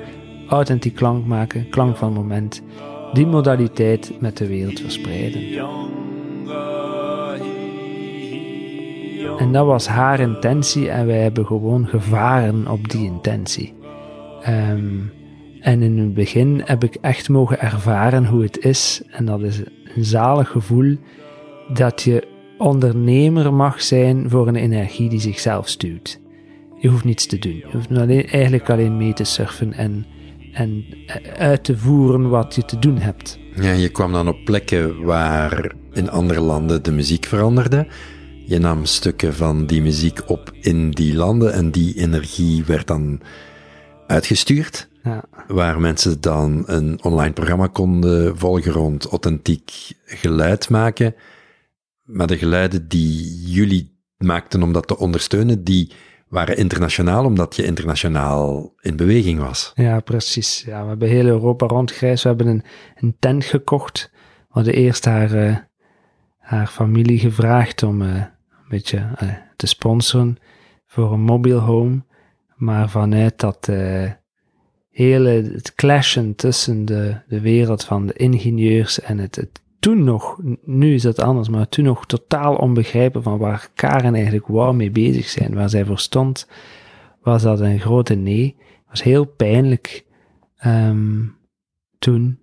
authentiek 0.48 0.96
klank 0.96 1.26
maken, 1.26 1.70
klank 1.70 1.98
van 1.98 2.14
moment, 2.14 2.62
die 3.14 3.26
modaliteit 3.26 4.12
met 4.20 4.38
de 4.38 4.48
wereld 4.48 4.80
verspreiden. 4.80 5.42
En 9.38 9.52
dat 9.52 9.66
was 9.66 9.88
haar 9.88 10.20
intentie 10.20 10.90
en 10.90 11.06
wij 11.06 11.22
hebben 11.22 11.46
gewoon 11.46 11.88
gevaren 11.88 12.68
op 12.68 12.90
die 12.90 13.06
intentie. 13.06 13.74
Ehm, 14.42 14.98
en 15.60 15.82
in 15.82 15.98
het 15.98 16.14
begin 16.14 16.62
heb 16.66 16.84
ik 16.84 16.96
echt 17.02 17.30
mogen 17.30 17.60
ervaren 17.60 18.26
hoe 18.26 18.44
het 18.44 18.64
is. 18.64 19.02
En 19.12 19.26
dat 19.26 19.42
is 19.42 19.60
een 19.96 20.04
zalig 20.04 20.50
gevoel 20.50 20.98
dat 21.74 22.02
je 22.02 22.29
ondernemer 22.60 23.54
mag 23.54 23.82
zijn 23.82 24.30
voor 24.30 24.48
een 24.48 24.56
energie 24.56 25.10
die 25.10 25.20
zichzelf 25.20 25.68
stuurt. 25.70 26.20
Je 26.80 26.88
hoeft 26.88 27.04
niets 27.04 27.26
te 27.26 27.40
doen. 27.40 27.56
Je 27.56 27.68
hoeft 27.72 27.92
alleen, 27.92 28.28
eigenlijk 28.28 28.70
alleen 28.70 28.98
mee 28.98 29.14
te 29.14 29.24
surfen 29.24 29.74
en, 29.74 30.06
en 30.54 30.86
uit 31.38 31.64
te 31.64 31.78
voeren 31.78 32.30
wat 32.30 32.56
je 32.56 32.66
te 32.66 32.80
doen 32.80 32.98
hebt. 32.98 33.40
Ja, 33.56 33.72
je 33.72 33.90
kwam 33.90 34.12
dan 34.12 34.28
op 34.28 34.46
plekken 34.46 35.04
waar 35.04 35.72
in 35.94 36.10
andere 36.10 36.40
landen 36.40 36.84
de 36.84 36.92
muziek 36.92 37.26
veranderde. 37.26 37.88
Je 38.46 38.60
nam 38.60 38.86
stukken 38.86 39.34
van 39.34 39.66
die 39.66 39.82
muziek 39.82 40.30
op 40.30 40.52
in 40.62 40.92
die 40.92 41.16
landen 41.16 41.54
en 41.54 41.72
die 41.72 41.96
energie 41.96 42.64
werd 42.66 42.88
dan 42.88 43.22
uitgestuurd. 44.08 44.88
Ja. 45.04 45.24
Waar 45.48 45.80
mensen 45.80 46.22
dan 46.22 46.64
een 46.66 47.00
online 47.04 47.34
programma 47.34 47.68
konden 47.68 48.38
volgen 48.38 48.72
rond 48.72 49.06
authentiek 49.06 49.72
geluid 50.06 50.70
maken. 50.70 51.16
Maar 52.12 52.28
de 52.28 52.38
geluiden 52.38 52.88
die 52.88 53.42
jullie 53.52 53.98
maakten 54.18 54.64
om 54.64 54.74
dat 54.74 54.88
te 54.88 54.98
ondersteunen, 54.98 55.64
die 55.64 55.92
waren 56.28 56.58
internationaal, 56.58 57.26
omdat 57.26 57.56
je 57.56 57.64
internationaal 57.64 58.74
in 58.82 58.96
beweging 58.96 59.40
was. 59.40 59.72
Ja, 59.76 60.00
precies. 60.00 60.64
Ja, 60.66 60.82
we 60.82 60.88
hebben 60.88 61.08
heel 61.08 61.26
Europa 61.26 61.66
rondgereisd. 61.66 62.24
We 62.24 62.30
hebben 62.30 62.64
een, 62.96 63.16
tent 63.20 63.46
gekocht. 63.46 64.12
We 64.14 64.46
hadden 64.48 64.74
eerst 64.74 65.06
haar, 65.06 65.34
eh, 65.34 65.56
haar 66.38 66.68
familie 66.68 67.20
gevraagd 67.20 67.84
om 67.84 68.02
eh, 68.02 68.16
een 68.16 68.70
beetje 68.70 69.10
eh, 69.16 69.30
te 69.56 69.68
sponsoren 69.68 70.38
voor 70.86 71.14
een 71.14 71.22
mobile 71.22 71.60
home. 71.60 72.04
Maar 72.56 72.90
vanuit 72.90 73.40
dat 73.40 73.70
hele 74.90 75.30
het 75.30 75.76
clashen 75.76 76.36
tussen 76.36 76.86
de, 76.86 77.16
de 77.28 77.42
wereld 77.42 77.84
van 77.84 78.06
de 78.06 78.14
ingenieurs 78.14 79.02
en 79.02 79.18
het, 79.18 79.36
het 79.36 79.62
toen 79.80 80.04
nog, 80.04 80.40
nu 80.64 80.94
is 80.94 81.02
dat 81.02 81.20
anders, 81.20 81.50
maar 81.50 81.70
toen 81.70 81.86
nog 81.86 82.06
totaal 82.06 82.56
onbegrijpen 82.56 83.24
van 83.24 83.38
waar 83.38 83.70
Karen 83.74 84.14
eigenlijk 84.14 84.48
wou 84.48 84.76
mee 84.76 84.92
bezig 84.92 85.28
zijn, 85.28 85.54
waar 85.54 85.70
zij 85.70 85.86
voor 85.86 86.00
stond, 86.00 86.48
was 87.22 87.42
dat 87.42 87.60
een 87.60 87.80
grote 87.80 88.16
nee. 88.16 88.56
was 88.90 89.04
heel 89.04 89.26
pijnlijk 89.26 90.06
ehm, 90.58 91.26
toen. 92.00 92.40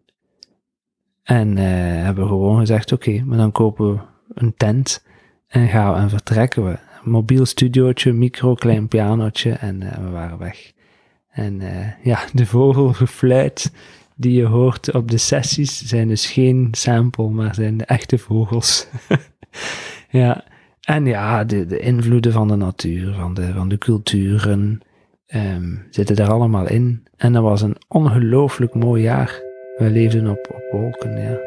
En 1.22 1.58
eh, 1.58 1.64
hebben 2.04 2.24
we 2.24 2.30
gewoon 2.30 2.58
gezegd, 2.58 2.92
oké, 2.92 3.22
maar 3.24 3.38
dan 3.38 3.52
kopen 3.52 3.92
we 3.92 4.00
een 4.34 4.54
tent 4.56 5.04
en 5.46 5.68
gaan 5.68 5.92
we 5.92 5.98
en 5.98 6.10
vertrekken 6.10 6.64
we. 6.64 6.78
Mobiel 7.02 7.44
studiootje, 7.44 8.12
micro, 8.12 8.54
klein 8.54 8.88
pianootje 8.88 9.52
en 9.52 9.82
eh, 9.82 9.98
we 9.98 10.10
waren 10.10 10.38
weg. 10.38 10.72
En 11.28 11.60
eh, 11.60 12.04
ja, 12.04 12.18
de 12.32 12.46
vogelgefluit 12.46 13.72
die 14.16 14.34
je 14.34 14.44
hoort 14.44 14.92
op 14.92 15.10
de 15.10 15.18
sessies 15.18 15.82
zijn 15.86 16.08
dus 16.08 16.26
geen 16.26 16.68
sample, 16.72 17.28
maar 17.28 17.54
zijn 17.54 17.76
de 17.76 17.84
echte 17.84 18.18
vogels. 18.18 18.88
ja, 20.10 20.44
en 20.80 21.06
ja, 21.06 21.44
de, 21.44 21.66
de 21.66 21.78
invloeden 21.78 22.32
van 22.32 22.48
de 22.48 22.56
natuur, 22.56 23.14
van 23.14 23.34
de, 23.34 23.52
van 23.52 23.68
de 23.68 23.78
culturen, 23.78 24.80
ehm, 25.26 25.76
zitten 25.90 26.16
er 26.16 26.30
allemaal 26.30 26.68
in. 26.68 27.06
En 27.16 27.32
dat 27.32 27.42
was 27.42 27.62
een 27.62 27.76
ongelooflijk 27.88 28.74
mooi 28.74 29.02
jaar. 29.02 29.42
We 29.76 29.90
leefden 29.90 30.28
op, 30.28 30.48
op 30.54 30.64
wolken, 30.70 31.20
ja. 31.20 31.38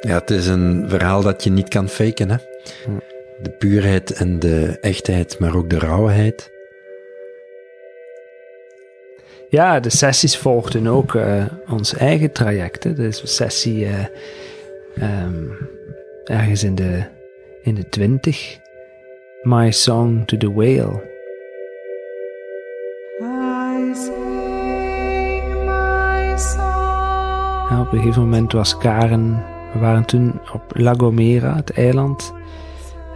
Ja, 0.00 0.18
het 0.18 0.30
is 0.30 0.46
een 0.46 0.84
verhaal 0.88 1.22
dat 1.22 1.44
je 1.44 1.50
niet 1.50 1.68
kan 1.68 1.88
faken, 1.88 2.30
hè. 2.30 2.36
De 3.42 3.50
puurheid 3.50 4.12
en 4.12 4.38
de 4.38 4.78
echtheid, 4.80 5.38
maar 5.38 5.54
ook 5.56 5.70
de 5.70 5.78
rauwheid. 5.78 6.51
Ja, 9.52 9.80
de 9.80 9.90
sessies 9.90 10.38
volgden 10.38 10.86
ook 10.86 11.14
eh, 11.14 11.44
ons 11.68 11.94
eigen 11.94 12.32
traject. 12.32 12.84
Hè. 12.84 12.94
Dus 12.94 13.36
sessie 13.36 13.86
ehm, 14.94 15.44
ergens 16.24 16.64
in 16.64 16.74
de, 16.74 17.02
in 17.62 17.74
de 17.74 17.88
twintig. 17.88 18.58
My 19.42 19.70
Song 19.70 20.24
to 20.24 20.36
the 20.36 20.52
Whale. 20.52 21.10
Ja, 27.68 27.80
op 27.80 27.92
een 27.92 27.98
gegeven 27.98 28.22
moment 28.22 28.52
was 28.52 28.78
Karen... 28.78 29.44
We 29.72 29.78
waren 29.78 30.04
toen 30.04 30.40
op 30.52 30.62
La 30.68 30.94
Gomera, 30.96 31.56
het 31.56 31.72
eiland. 31.72 32.32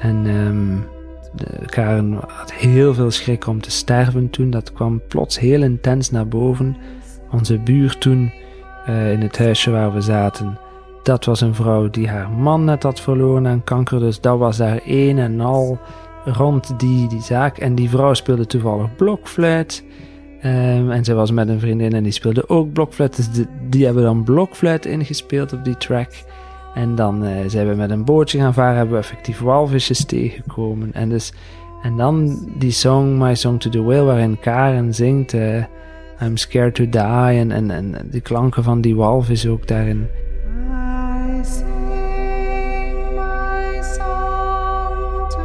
En 0.01 0.27
ehm, 0.27 0.96
de, 1.37 1.67
Karen 1.67 2.13
had 2.27 2.53
heel 2.53 2.95
veel 2.95 3.11
schrik 3.11 3.47
om 3.47 3.61
te 3.61 3.71
sterven 3.71 4.31
toen. 4.31 4.51
Dat 4.51 4.73
kwam 4.73 5.01
plots 5.09 5.39
heel 5.39 5.63
intens 5.63 6.11
naar 6.11 6.29
boven. 6.29 6.77
Onze 7.33 7.59
buur 7.59 7.99
toen, 7.99 8.33
eh, 8.87 9.13
in 9.13 9.21
het 9.21 9.39
huisje 9.39 9.71
waar 9.71 9.93
we 9.93 10.01
zaten... 10.01 10.59
Dat 11.03 11.25
was 11.25 11.41
een 11.41 11.55
vrouw 11.55 11.91
die 11.91 12.09
haar 12.09 12.31
man 12.31 12.65
net 12.65 12.83
had 12.83 13.01
verloren 13.01 13.47
aan 13.47 13.65
kanker. 13.65 13.99
Dus 14.01 14.21
dat 14.21 14.39
was 14.39 14.57
daar 14.57 14.81
een 14.85 15.19
en 15.19 15.41
al 15.41 15.79
rond 16.25 16.81
die, 16.81 17.09
die 17.09 17.21
zaak. 17.21 17.59
En 17.59 17.75
die 17.75 17.91
vrouw 17.91 18.15
speelde 18.15 18.47
toevallig 18.47 18.97
blokfluit. 18.97 19.85
Ehm, 20.41 20.91
en 20.91 21.05
ze 21.05 21.15
was 21.15 21.31
met 21.31 21.49
een 21.49 21.61
vriendin 21.61 21.93
en 21.93 22.03
die 22.03 22.13
speelde 22.13 22.49
ook 22.49 22.73
blokfluit. 22.73 23.17
Dus 23.17 23.31
de- 23.31 23.47
die 23.69 23.85
hebben 23.85 24.03
dan 24.03 24.25
blokfluit 24.25 24.87
ingespeeld 24.87 25.53
op 25.53 25.65
die 25.65 25.77
track. 25.77 26.11
En 26.77 26.95
dan 26.95 27.25
eh, 27.25 27.33
zijn 27.47 27.69
we 27.69 27.75
met 27.75 27.91
een 27.91 28.05
bootje 28.05 28.39
gaan 28.39 28.55
varen, 28.55 28.77
hebben 28.77 28.95
we 28.95 29.01
effectief 29.01 29.41
walvisjes 29.41 30.05
tegengekomen. 30.05 30.93
En, 30.93 31.09
dus, 31.09 31.33
en 31.83 31.97
dan 31.97 32.39
die 32.59 32.71
song, 32.71 33.19
My 33.19 33.35
Song 33.35 33.59
to 33.59 33.71
the 33.71 33.83
Whale, 33.83 34.05
waarin 34.05 34.39
Karen 34.41 34.95
zingt 34.95 35.35
eh, 35.35 35.65
I'm 36.23 36.37
scared 36.37 36.75
to 36.75 36.89
die. 36.89 37.39
En, 37.39 37.51
en, 37.51 37.71
en 37.71 37.95
die 38.11 38.21
klanken 38.21 38.63
van 38.63 38.81
die 38.81 38.97
walvis 38.97 39.47
ook 39.47 39.67
daarin. 39.67 40.07
I 40.71 41.45
sing 41.45 41.67
my 43.15 43.83
song 43.83 45.29
to 45.29 45.39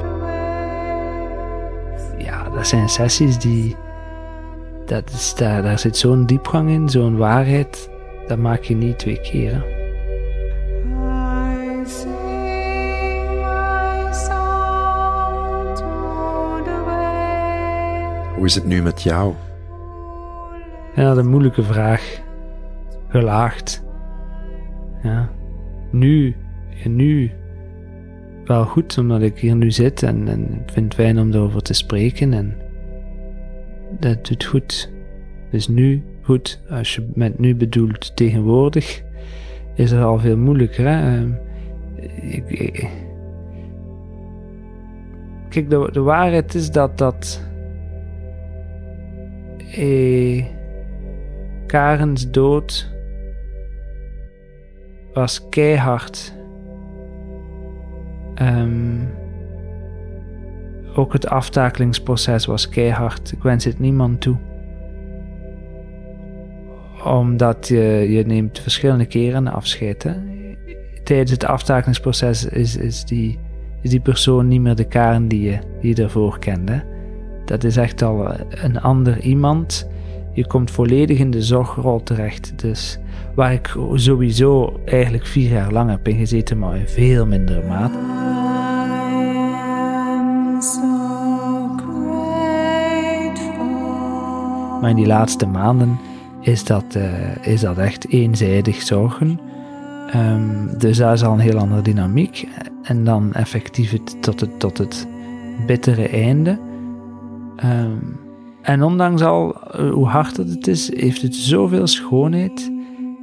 the 0.00 0.18
waves. 0.20 1.44
Ja, 2.24 2.50
dat 2.54 2.66
zijn 2.66 2.88
sessies 2.88 3.38
die... 3.38 3.76
Dat 4.86 5.10
is, 5.10 5.34
daar, 5.34 5.62
daar 5.62 5.78
zit 5.78 5.96
zo'n 5.96 6.26
diepgang 6.26 6.70
in, 6.70 6.88
zo'n 6.88 7.16
waarheid. 7.16 7.90
Dat 8.26 8.38
maak 8.38 8.62
je 8.62 8.74
niet 8.76 8.98
twee 8.98 9.20
keer. 9.20 9.79
Hoe 18.40 18.48
is 18.48 18.54
het 18.54 18.66
nu 18.66 18.82
met 18.82 19.02
jou? 19.02 19.34
Ja, 20.94 21.02
dat 21.02 21.16
is 21.16 21.22
een 21.24 21.30
moeilijke 21.30 21.62
vraag. 21.62 22.20
Gelaagd. 23.08 23.84
Ja. 25.02 25.28
Nu, 25.90 26.36
nu 26.84 27.30
wel 28.44 28.64
goed, 28.64 28.98
omdat 28.98 29.22
ik 29.22 29.38
hier 29.38 29.56
nu 29.56 29.70
zit 29.70 30.02
en, 30.02 30.28
en 30.28 30.40
ik 30.42 30.72
vind 30.72 30.84
het 30.84 30.94
fijn 30.94 31.18
om 31.18 31.32
erover 31.32 31.62
te 31.62 31.72
spreken 31.72 32.32
en 32.32 32.56
dat 33.98 34.26
doet 34.26 34.44
goed. 34.44 34.92
Dus 35.50 35.68
nu 35.68 36.02
goed, 36.22 36.60
als 36.70 36.94
je 36.94 37.10
met 37.14 37.38
nu 37.38 37.56
bedoelt 37.56 38.16
tegenwoordig, 38.16 39.02
is 39.74 39.90
het 39.90 40.02
al 40.02 40.18
veel 40.18 40.36
moeilijker. 40.36 40.86
Hè? 40.88 41.16
Ehm, 41.16 41.30
ik- 42.48 42.88
kijk, 45.48 45.70
de, 45.70 45.88
de 45.92 46.00
waarheid 46.00 46.54
is 46.54 46.70
dat 46.70 46.98
dat 46.98 47.48
eh, 49.72 50.44
Karens 51.66 52.30
dood 52.30 52.90
was 55.12 55.48
keihard. 55.48 56.34
Ehm, 58.34 58.98
ook 60.94 61.12
het 61.12 61.28
aftakelingsproces 61.28 62.46
was 62.46 62.68
keihard. 62.68 63.32
Ik 63.32 63.42
wens 63.42 63.64
het 63.64 63.78
niemand 63.78 64.20
toe. 64.20 64.36
Omdat 67.04 67.68
je, 67.68 68.06
je 68.08 68.26
neemt 68.26 68.58
verschillende 68.58 69.06
keren 69.06 69.46
afscheid. 69.46 70.18
Tijdens 71.04 71.30
het 71.30 71.44
aftakelingsproces 71.44 72.44
is, 72.44 72.76
is 72.76 73.04
die 73.04 73.38
is 73.82 73.90
die 73.90 74.00
persoon 74.00 74.48
niet 74.48 74.60
meer 74.60 74.74
de 74.74 74.84
Karen 74.84 75.28
die 75.28 75.50
je, 75.50 75.58
die 75.80 76.02
ervoor 76.02 76.38
kende. 76.38 76.89
Dat 77.50 77.64
is 77.64 77.76
echt 77.76 78.02
al 78.02 78.26
een 78.50 78.80
ander 78.80 79.20
iemand. 79.20 79.88
Je 80.32 80.46
komt 80.46 80.70
volledig 80.70 81.18
in 81.18 81.30
de 81.30 81.42
zorgrol 81.42 82.02
terecht. 82.02 82.52
Dus 82.56 82.98
waar 83.34 83.52
ik 83.52 83.76
sowieso 83.94 84.80
eigenlijk 84.84 85.26
vier 85.26 85.50
jaar 85.50 85.72
lang 85.72 85.90
heb 85.90 86.08
ingezeten, 86.08 86.58
maar 86.58 86.76
in 86.76 86.88
veel 86.88 87.26
mindere 87.26 87.66
mate. 87.68 87.98
Maar 94.80 94.90
in 94.90 94.96
die 94.96 95.06
laatste 95.06 95.46
maanden 95.46 95.98
is 96.40 96.64
dat, 96.64 96.84
uh, 96.96 97.02
is 97.40 97.60
dat 97.60 97.78
echt 97.78 98.08
eenzijdig 98.08 98.82
zorgen. 98.82 99.40
Um, 100.16 100.78
dus 100.78 100.96
daar 100.96 101.12
is 101.12 101.22
al 101.22 101.32
een 101.32 101.38
heel 101.38 101.58
andere 101.58 101.82
dynamiek. 101.82 102.48
En 102.82 103.04
dan 103.04 103.32
effectief 103.32 103.90
het, 103.90 104.22
tot, 104.22 104.40
het, 104.40 104.58
tot 104.58 104.78
het 104.78 105.06
bittere 105.66 106.08
einde. 106.08 106.68
Um, 107.64 108.18
en 108.62 108.82
ondanks 108.82 109.22
al 109.22 109.56
uh, 109.80 109.92
hoe 109.92 110.06
hard 110.06 110.36
het 110.36 110.66
is, 110.66 110.96
heeft 110.96 111.22
het 111.22 111.34
zoveel 111.34 111.86
schoonheid. 111.86 112.72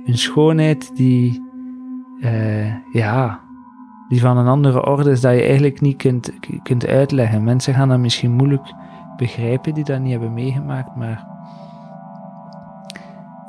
Een 0.05 0.17
schoonheid 0.17 0.95
die, 0.95 1.41
uh, 2.19 2.93
ja, 2.93 3.41
die 4.09 4.21
van 4.21 4.37
een 4.37 4.47
andere 4.47 4.85
orde 4.85 5.11
is, 5.11 5.21
dat 5.21 5.33
je 5.33 5.41
eigenlijk 5.41 5.81
niet 5.81 5.97
kunt, 5.97 6.31
kunt 6.63 6.87
uitleggen. 6.87 7.43
Mensen 7.43 7.73
gaan 7.73 7.89
dat 7.89 7.99
misschien 7.99 8.31
moeilijk 8.31 8.73
begrijpen 9.17 9.73
die 9.73 9.83
dat 9.83 9.99
niet 9.99 10.11
hebben 10.11 10.33
meegemaakt, 10.33 10.95
maar 10.95 11.27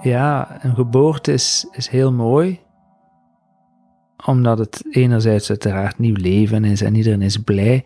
ja, 0.03 0.59
een 0.61 0.75
geboorte 0.75 1.33
is, 1.33 1.69
is 1.71 1.89
heel 1.89 2.13
mooi, 2.13 2.61
omdat 4.27 4.59
het 4.59 4.85
enerzijds 4.91 5.49
uiteraard 5.49 5.99
nieuw 5.99 6.17
leven 6.17 6.65
is 6.65 6.83
en 6.83 6.95
iedereen 6.95 7.23
is 7.23 7.37
blij, 7.37 7.85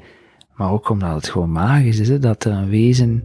maar 0.63 0.73
ook 0.73 0.89
omdat 0.89 1.15
het 1.15 1.29
gewoon 1.29 1.53
magisch 1.53 1.99
is, 1.99 2.09
hè, 2.09 2.19
dat 2.19 2.45
er 2.45 2.53
een 2.53 2.69
wezen 2.69 3.23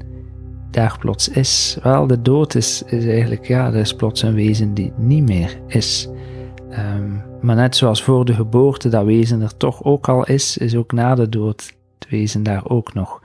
daar 0.72 0.98
plots 1.00 1.30
is. 1.30 1.78
Wel, 1.84 2.08
de 2.08 2.22
dood 2.22 2.56
is, 2.56 2.84
eigenlijk, 2.84 3.48
ja, 3.48 3.68
er 3.68 3.76
is 3.76 3.96
plots 3.96 4.22
een 4.22 4.34
wezen 4.34 4.74
die 4.74 4.94
niet 4.98 5.24
meer 5.24 5.60
is. 5.68 6.08
Um, 6.70 7.24
maar 7.42 7.56
net 7.56 7.76
zoals 7.76 8.04
voor 8.04 8.26
de 8.26 8.34
geboorte 8.34 8.90
dat 8.90 9.06
wezen 9.06 9.42
er 9.42 9.58
toch 9.58 9.84
ook 9.84 10.10
al 10.10 10.26
is, 10.26 10.58
is 10.58 10.76
ook 10.76 10.92
na 10.92 11.16
de 11.16 11.30
dood 11.30 11.74
het 12.00 12.10
wezen 12.10 12.44
daar 12.44 12.70
ook 12.70 12.94
nog. 12.94 13.22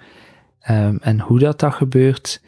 Um, 0.71 0.99
en 1.01 1.21
hoe 1.21 1.39
dat 1.39 1.61
dat 1.61 1.75
gebeurt, 1.75 2.43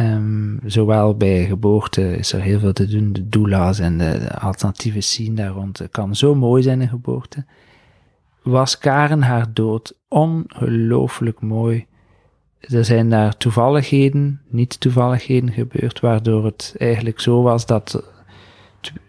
Um, 0.00 0.60
zowel 0.64 1.16
bij 1.16 1.44
geboorte 1.44 2.16
is 2.16 2.32
er 2.32 2.40
heel 2.40 2.58
veel 2.58 2.72
te 2.72 2.86
doen, 2.86 3.12
de 3.12 3.28
doula's 3.28 3.78
en 3.78 3.98
de, 3.98 4.38
alternatieve 4.38 5.00
scene 5.00 5.34
daar 5.34 5.50
rond. 5.50 5.78
Het 5.78 5.90
kan 5.90 6.16
zo 6.16 6.34
mooi 6.34 6.62
zijn 6.62 6.80
in 6.80 6.88
geboorte. 6.88 7.44
Was 8.42 8.78
Karen 8.78 9.22
haar 9.22 9.46
dood 9.52 9.98
ongelooflijk 10.08 11.40
mooi. 11.40 11.86
Er 12.60 12.84
zijn 12.84 13.10
daar 13.10 13.36
toevalligheden, 13.36 14.40
niet 14.48 14.80
toevalligheden 14.80 15.52
gebeurd, 15.52 16.00
waardoor 16.00 16.44
het 16.44 16.74
eigenlijk 16.78 17.20
zo 17.20 17.42
was 17.42 17.66
dat 17.66 18.02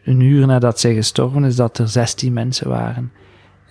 een 0.04 0.20
uur 0.20 0.48
nadat 0.48 0.80
zij 0.80 0.94
gestorven 0.94 1.44
is, 1.44 1.56
dat 1.56 1.78
er 1.78 1.88
16 1.88 2.34
mensen 2.34 2.70
waren. 2.70 3.12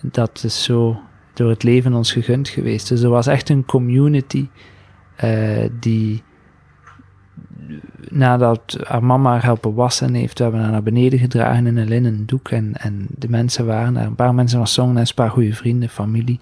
Dat 0.01 0.43
is 0.43 0.63
zo 0.63 0.99
door 1.33 1.49
het 1.49 1.63
leven 1.63 1.93
ons 1.93 2.11
gegund 2.11 2.49
geweest. 2.49 2.87
Dus 2.87 3.01
er 3.01 3.09
was 3.09 3.27
echt 3.27 3.49
een 3.49 3.65
community 3.65 4.47
uh, 5.23 5.69
die 5.79 6.23
nadat 8.09 8.77
haar 8.83 9.03
mama 9.03 9.31
haar 9.31 9.43
helpen 9.43 9.73
wassen 9.73 10.13
heeft, 10.13 10.37
we 10.37 10.43
hebben 10.43 10.61
haar 10.61 10.71
naar 10.71 10.83
beneden 10.83 11.19
gedragen 11.19 11.67
in 11.67 11.77
een 11.77 11.87
linnen 11.87 12.25
doek. 12.25 12.49
En, 12.49 12.73
en 12.73 13.07
de 13.09 13.29
mensen 13.29 13.65
waren 13.65 13.97
er. 13.97 14.05
Een 14.05 14.15
paar 14.15 14.33
mensen 14.33 14.57
van 14.57 14.67
zongen 14.67 14.97
een 14.97 15.07
paar 15.15 15.29
goede 15.29 15.53
vrienden, 15.53 15.89
familie. 15.89 16.39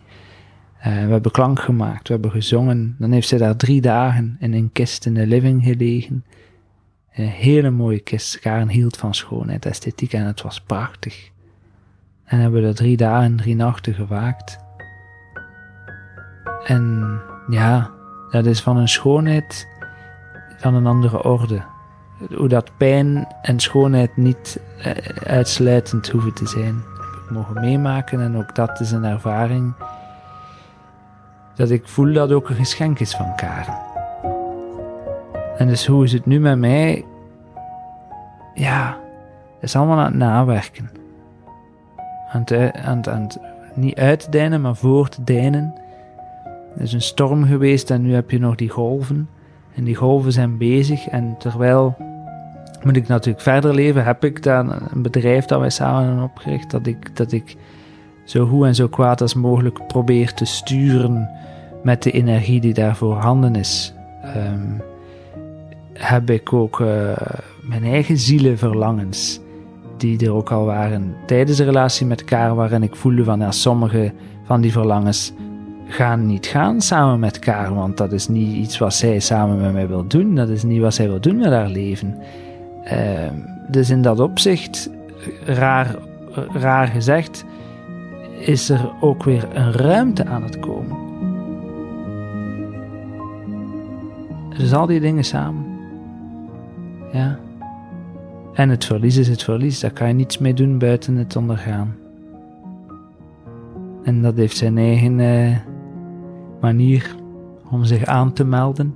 Uh, 0.78 0.84
we 0.84 1.12
hebben 1.12 1.32
klank 1.32 1.60
gemaakt, 1.60 2.08
we 2.08 2.14
hebben 2.14 2.32
gezongen. 2.32 2.96
Dan 3.00 3.12
heeft 3.12 3.28
ze 3.28 3.38
daar 3.38 3.56
drie 3.56 3.82
dagen 3.82 4.38
in 4.40 4.54
een 4.54 4.70
kist 4.72 5.06
in 5.06 5.14
de 5.14 5.28
living 5.28 5.64
gelegen. 5.64 6.24
Een 7.14 7.28
hele 7.28 7.70
mooie 7.70 8.00
kist. 8.00 8.40
Karen 8.40 8.70
hield 8.70 8.98
van 8.98 9.14
schoonheid, 9.14 9.66
esthetiek 9.66 10.14
en 10.14 10.26
het 10.26 10.42
was 10.42 10.62
prachtig. 10.62 11.30
En 12.24 12.40
hebben 12.40 12.64
er 12.64 12.76
drie 12.76 12.98
dagen, 12.98 13.36
drie 13.36 13.56
nachten 13.56 13.94
gewaakt. 13.94 14.60
En 16.66 17.20
ja, 17.50 17.92
dat 18.32 18.46
is 18.46 18.62
van 18.62 18.78
een 18.78 18.88
schoonheid 18.88 19.68
van 20.62 20.74
een 20.74 20.88
andere 20.88 21.24
orde. 21.24 21.62
Hoe 22.36 22.48
dat 22.48 22.72
pijn 22.78 23.28
en 23.42 23.60
schoonheid 23.60 24.18
niet 24.18 24.60
eh, 24.78 24.92
uitsluitend 25.24 26.10
hoeven 26.10 26.34
te 26.34 26.48
zijn. 26.48 26.84
Heb 27.22 27.30
mogen 27.30 27.62
meemaken 27.62 28.22
en 28.22 28.38
ook 28.38 28.56
dat 28.56 28.80
is 28.80 28.92
een 28.92 29.04
ervaring 29.04 29.74
dat 31.56 31.70
ik 31.70 31.88
voel 31.88 32.14
dat 32.14 32.32
ook 32.32 32.50
een 32.50 32.56
geschenk 32.56 33.00
is 33.00 33.16
van 33.16 33.36
Karen. 33.36 33.78
En 35.58 35.68
dus 35.68 35.86
hoe 35.86 36.04
is 36.04 36.14
het 36.14 36.26
nu 36.26 36.40
met 36.40 36.58
mij? 36.58 37.06
Ja, 38.54 38.98
het 39.54 39.64
is 39.70 39.76
allemaal 39.76 39.98
aan 39.98 40.06
het 40.06 40.14
nawerken. 40.14 40.90
Aan 42.32 42.42
het, 42.46 42.76
aan 42.76 42.98
het, 42.98 43.10
aan 43.10 43.22
het 43.22 43.40
niet 43.74 43.98
uitdijnen, 43.98 44.62
maar 44.62 44.76
voortdijnen. 44.76 45.74
Er 46.76 46.82
is 46.82 46.94
een 46.94 47.02
storm 47.02 47.46
geweest 47.46 47.90
en 47.90 48.02
nu 48.02 48.14
heb 48.14 48.32
je 48.32 48.40
nog 48.40 48.56
die 48.56 48.70
golven. 48.70 49.30
En 49.76 49.84
die 49.84 49.96
golven 49.96 50.32
zijn 50.32 50.58
bezig. 50.58 51.08
En 51.08 51.36
terwijl 51.40 51.96
moet 52.84 52.96
ik 52.96 53.08
natuurlijk 53.08 53.44
verder 53.44 53.74
leven, 53.74 54.04
heb 54.04 54.24
ik 54.24 54.44
dan 54.44 54.72
een 54.94 55.02
bedrijf 55.02 55.46
dat 55.46 55.60
wij 55.60 55.70
samen 55.70 56.06
hebben 56.06 56.24
opgericht. 56.24 56.72
Dat 56.72 56.88
ik, 56.88 57.16
dat 57.16 57.32
ik 57.32 57.56
zo 58.26 58.46
goed 58.46 58.66
en 58.66 58.76
zo 58.76 58.88
kwaad 58.88 59.22
als 59.22 59.34
mogelijk 59.34 59.88
probeer 59.88 60.34
te 60.34 60.46
sturen 60.46 61.30
met 61.84 62.04
de 62.04 62.12
energie 62.12 62.62
die 62.62 62.74
daar 62.74 62.96
voorhanden 62.96 63.56
is. 63.56 63.94
Um, 64.36 64.82
heb 65.94 66.30
ik 66.30 66.54
ook 66.54 66.80
uh, 66.80 66.88
mijn 67.62 67.84
eigen 67.84 68.18
zielenverlangens, 68.18 69.40
die 69.98 70.26
er 70.26 70.34
ook 70.34 70.52
al 70.52 70.66
waren 70.66 71.16
tijdens 71.26 71.58
de 71.58 71.64
relatie 71.64 72.06
met 72.06 72.20
elkaar, 72.20 72.56
waarin 72.56 72.84
ik 72.84 72.96
voelde 72.96 73.24
van 73.24 73.40
ja, 73.40 73.52
sommige 73.52 74.14
van 74.44 74.62
die 74.62 74.72
verlangens 74.72 75.34
gaan 75.92 76.26
niet 76.26 76.46
gaan 76.46 76.82
samen 76.82 77.20
met 77.20 77.34
elkaar, 77.36 77.74
want 77.74 77.98
dat 77.98 78.12
is 78.12 78.28
niet 78.28 78.56
iets 78.56 78.78
wat 78.78 78.94
zij 78.94 79.20
samen 79.20 79.62
met 79.62 79.74
mij 79.74 79.88
wil 79.88 80.08
doen. 80.08 80.36
Dat 80.36 80.50
is 80.50 80.64
niet 80.64 80.82
wat 80.82 80.94
zij 80.94 81.08
wil 81.08 81.20
doen 81.20 81.38
met 81.38 81.52
haar 81.52 81.70
leven. 81.70 82.18
Uh, 82.84 82.92
dus 83.68 83.90
in 83.90 84.02
dat 84.02 84.20
opzicht, 84.20 84.90
raar, 85.46 85.96
raar 86.54 86.88
gezegd, 86.88 87.46
is 88.40 88.70
er 88.70 88.92
ook 89.00 89.24
weer 89.24 89.48
een 89.54 89.72
ruimte 89.72 90.26
aan 90.26 90.44
het 90.44 90.60
komen. 90.60 90.98
Dus 94.58 94.74
al 94.74 94.86
die 94.86 95.00
dingen 95.00 95.24
samen. 95.24 95.66
Ja. 97.12 97.40
En 98.54 98.70
het 98.70 98.86
verlies 98.86 99.18
is 99.18 99.28
het 99.28 99.44
verlies, 99.44 99.80
daar 99.80 99.92
kan 99.92 100.08
je 100.08 100.14
niets 100.14 100.38
mee 100.38 100.54
doen 100.54 100.78
buiten 100.78 101.16
het 101.16 101.36
ondergaan. 101.36 101.96
En 104.04 104.22
dat 104.22 104.36
heeft 104.36 104.58
zijn 104.58 104.78
eigen 104.78 105.20
uh, 105.20 105.58
manier 106.62 107.16
om 107.70 107.84
zich 107.84 108.06
aan 108.06 108.34
te 108.34 108.44
melden. 108.44 108.96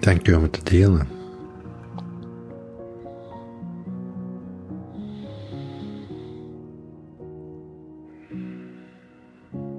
Dank 0.00 0.28
u 0.28 0.34
om 0.34 0.42
het 0.42 0.52
te 0.52 0.62
delen. 0.62 1.06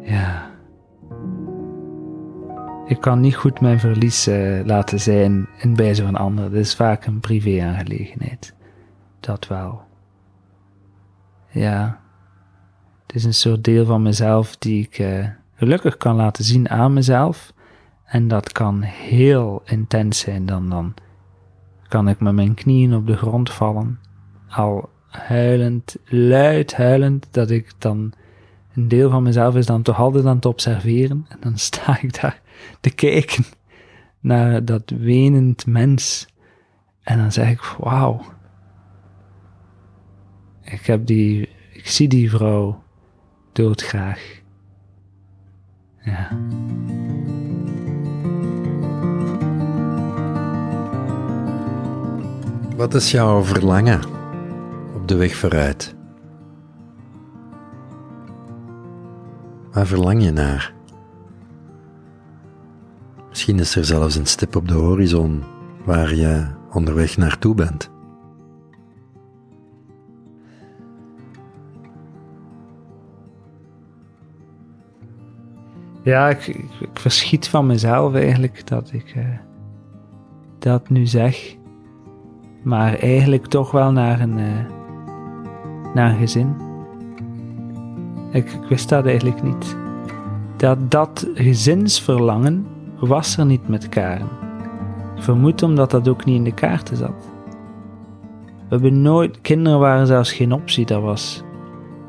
Ja. 0.02 0.52
Ik 2.86 3.02
kan 3.02 3.20
niet 3.20 3.36
goed 3.36 3.62
mijn 3.62 3.80
verlies 3.80 4.28
uh, 4.28 4.66
laten 4.66 5.00
zijn 5.00 5.48
in 5.58 5.76
bijzijn 5.76 6.08
van 6.08 6.16
anderen. 6.16 6.52
Dat 6.52 6.60
is 6.60 6.76
vaak 6.76 7.06
een 7.06 7.20
privé-aangelegenheid. 7.20 8.54
Dat 9.20 9.48
wel. 9.48 9.82
Ja. 11.50 12.00
Het 13.10 13.18
is 13.18 13.24
een 13.24 13.34
soort 13.34 13.64
deel 13.64 13.86
van 13.86 14.02
mezelf 14.02 14.58
die 14.58 14.84
ik 14.84 15.00
uh, 15.00 15.28
gelukkig 15.56 15.98
kan 15.98 16.16
laten 16.16 16.44
zien 16.44 16.70
aan 16.70 16.94
mezelf. 16.94 17.54
En 18.06 18.28
dat 18.28 18.52
kan 18.52 18.82
heel 18.82 19.62
intens 19.66 20.20
zijn. 20.20 20.46
Dan, 20.46 20.70
dan 20.70 20.94
kan 21.88 22.08
ik 22.08 22.20
met 22.20 22.34
mijn 22.34 22.54
knieën 22.54 22.96
op 22.96 23.08
de 23.08 23.18
grond 23.18 23.50
vallen. 23.50 24.00
Al 24.50 24.90
huilend, 25.08 25.96
luid 26.06 26.76
huilend, 26.76 27.28
dat 27.32 27.50
ik 27.50 27.72
dan 27.78 28.14
een 28.74 28.88
deel 28.88 29.10
van 29.10 29.24
mezelf 29.24 29.56
is 29.56 29.66
dan 29.66 29.82
toch 29.82 30.00
altijd 30.00 30.26
aan 30.26 30.36
het 30.36 30.46
observeren. 30.46 31.26
En 31.30 31.38
dan 31.40 31.58
sta 31.68 32.02
ik 32.02 32.22
daar 32.22 32.42
te 32.80 32.90
kijken 32.90 33.44
naar 34.20 34.66
dat 34.66 34.90
wenend 34.90 35.66
mens. 35.66 36.28
En 37.04 37.18
dan 37.18 37.32
zeg 37.32 37.50
ik, 37.50 37.76
wauw. 37.78 38.22
Ik 40.64 40.86
heb 40.86 41.06
die, 41.06 41.50
ik 41.74 41.88
zie 41.88 42.08
die 42.08 42.30
vrouw 42.30 42.88
doodgraag. 43.52 44.42
Ja. 46.02 46.38
Wat 52.76 52.94
is 52.94 53.12
jouw 53.12 53.44
verlangen 53.44 54.02
op 54.96 55.08
de 55.08 55.16
weg 55.16 55.36
vooruit? 55.36 55.96
Waar 59.72 59.88
verlang 59.88 60.24
je 60.24 60.32
naar? 60.32 60.74
Misschien 63.30 63.60
is 63.60 63.76
er 63.76 63.86
zelfs 63.86 64.16
een 64.16 64.26
stip 64.26 64.56
op 64.56 64.68
de 64.68 64.74
horizon 64.74 65.44
waar 65.86 66.16
je 66.16 66.48
onderweg 66.72 67.18
naartoe 67.18 67.56
bent. 67.56 67.90
Ja, 76.10 76.30
ik, 76.30 76.56
verschiet 76.94 77.48
van 77.48 77.66
mezelf 77.66 78.14
eigenlijk 78.14 78.68
dat 78.68 78.90
ik 78.94 79.14
eh, 79.16 79.24
dat 80.60 80.90
nu 80.90 81.06
zeg. 81.06 81.56
Maar 82.64 82.94
eigenlijk 82.94 83.46
toch 83.46 83.72
wel 83.72 83.92
naar 83.92 84.20
een, 84.20 84.40
eh, 84.40 84.66
naar 85.94 86.16
gezin. 86.16 86.56
Ik, 88.32 88.60
wist 88.70 88.90
dat 88.90 89.06
eigenlijk 89.06 89.44
niet. 89.44 89.78
Dat 90.58 90.92
dat 90.92 91.28
gezinsverlangen 91.34 92.66
was 93.00 93.38
er 93.38 93.46
niet 93.46 93.68
met 93.68 93.90
Karen. 93.90 94.30
Vermoed 95.16 95.64
omdat 95.64 95.92
dat 95.92 96.08
ook 96.08 96.26
niet 96.26 96.36
in 96.36 96.44
de 96.44 96.54
kaarten 96.54 96.98
zat. 96.98 97.30
We 98.36 98.76
hebben 98.76 99.02
nooit, 99.02 99.42
kinderen 99.42 99.80
waren 99.80 100.08
zelfs 100.08 100.32
geen 100.32 100.52
optie. 100.52 100.86
Dat 100.86 101.02
was, 101.02 101.44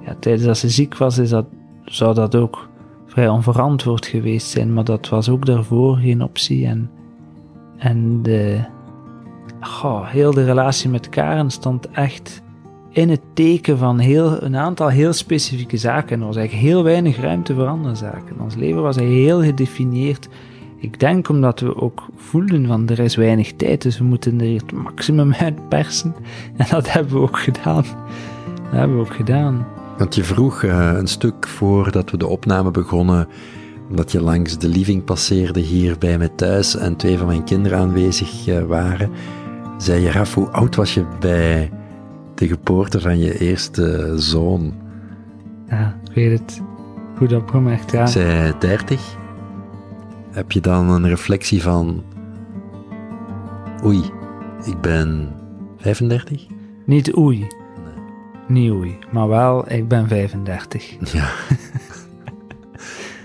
ja, 0.00 0.14
tijdens 0.20 0.44
dat 0.44 0.58
ze 0.58 0.68
ziek 0.68 0.96
was, 0.96 1.18
is 1.18 1.30
dat, 1.30 1.46
zou 1.84 2.14
dat 2.14 2.36
ook 2.36 2.69
vrij 3.10 3.28
onverantwoord 3.28 4.06
geweest 4.06 4.46
zijn, 4.46 4.72
maar 4.72 4.84
dat 4.84 5.08
was 5.08 5.28
ook 5.28 5.46
daarvoor 5.46 5.96
geen 5.96 6.22
optie. 6.22 6.66
En, 6.66 6.90
en 7.78 8.22
de, 8.22 8.60
goh, 9.60 10.08
heel 10.08 10.32
de 10.32 10.44
relatie 10.44 10.90
met 10.90 11.08
Karen 11.08 11.50
stond 11.50 11.90
echt 11.90 12.42
in 12.90 13.08
het 13.08 13.20
teken 13.34 13.78
van 13.78 13.98
heel, 13.98 14.42
een 14.42 14.56
aantal 14.56 14.88
heel 14.88 15.12
specifieke 15.12 15.76
zaken. 15.76 16.20
Er 16.20 16.26
was 16.26 16.36
eigenlijk 16.36 16.68
heel 16.68 16.82
weinig 16.82 17.20
ruimte 17.20 17.54
voor 17.54 17.66
andere 17.66 17.94
zaken. 17.94 18.40
Ons 18.40 18.54
leven 18.54 18.82
was 18.82 18.96
heel 18.96 19.42
gedefinieerd. 19.42 20.28
Ik 20.76 21.00
denk 21.00 21.28
omdat 21.28 21.60
we 21.60 21.76
ook 21.76 22.06
voelden 22.16 22.66
van 22.66 22.88
er 22.88 22.98
is 22.98 23.16
weinig 23.16 23.52
tijd, 23.52 23.82
dus 23.82 23.98
we 23.98 24.04
moeten 24.04 24.40
er 24.40 24.54
het 24.54 24.72
maximum 24.72 25.34
uit 25.44 25.68
persen. 25.68 26.14
En 26.56 26.66
dat 26.70 26.92
hebben 26.92 27.12
we 27.12 27.20
ook 27.20 27.38
gedaan. 27.38 27.84
Dat 28.62 28.72
hebben 28.78 28.96
we 28.96 29.02
ook 29.02 29.14
gedaan. 29.14 29.66
Want 30.00 30.14
je 30.14 30.24
vroeg 30.24 30.62
uh, 30.62 30.92
een 30.92 31.06
stuk 31.06 31.48
voordat 31.48 32.10
we 32.10 32.16
de 32.16 32.26
opname 32.26 32.70
begonnen, 32.70 33.28
omdat 33.88 34.12
je 34.12 34.20
langs 34.20 34.58
de 34.58 34.68
living 34.68 35.04
passeerde 35.04 35.60
hier 35.60 35.98
bij 35.98 36.18
me 36.18 36.34
thuis 36.34 36.76
en 36.76 36.96
twee 36.96 37.18
van 37.18 37.26
mijn 37.26 37.44
kinderen 37.44 37.78
aanwezig 37.78 38.48
uh, 38.48 38.62
waren, 38.62 39.10
zei 39.78 40.00
je, 40.02 40.10
Raf, 40.10 40.34
hoe 40.34 40.48
oud 40.48 40.74
was 40.74 40.94
je 40.94 41.06
bij 41.18 41.70
de 42.34 42.46
geboorte 42.46 43.00
van 43.00 43.18
je 43.18 43.38
eerste 43.38 44.12
zoon? 44.16 44.74
Ja, 45.68 46.00
ik 46.04 46.14
weet 46.14 46.38
het. 46.38 46.60
Goed 47.16 47.32
opgemerkt, 47.32 47.90
ja. 47.90 48.02
Ik 48.02 48.08
zei 48.08 48.52
30. 48.58 49.16
Heb 50.30 50.52
je 50.52 50.60
dan 50.60 50.88
een 50.88 51.08
reflectie 51.08 51.62
van, 51.62 52.02
oei, 53.84 54.02
ik 54.64 54.80
ben 54.80 55.32
35? 55.76 56.46
Niet 56.86 57.16
oei. 57.16 57.46
Oei, 58.50 58.98
maar 59.12 59.28
wel, 59.28 59.72
ik 59.72 59.88
ben 59.88 60.08
35. 60.08 61.12
Ja. 61.12 61.28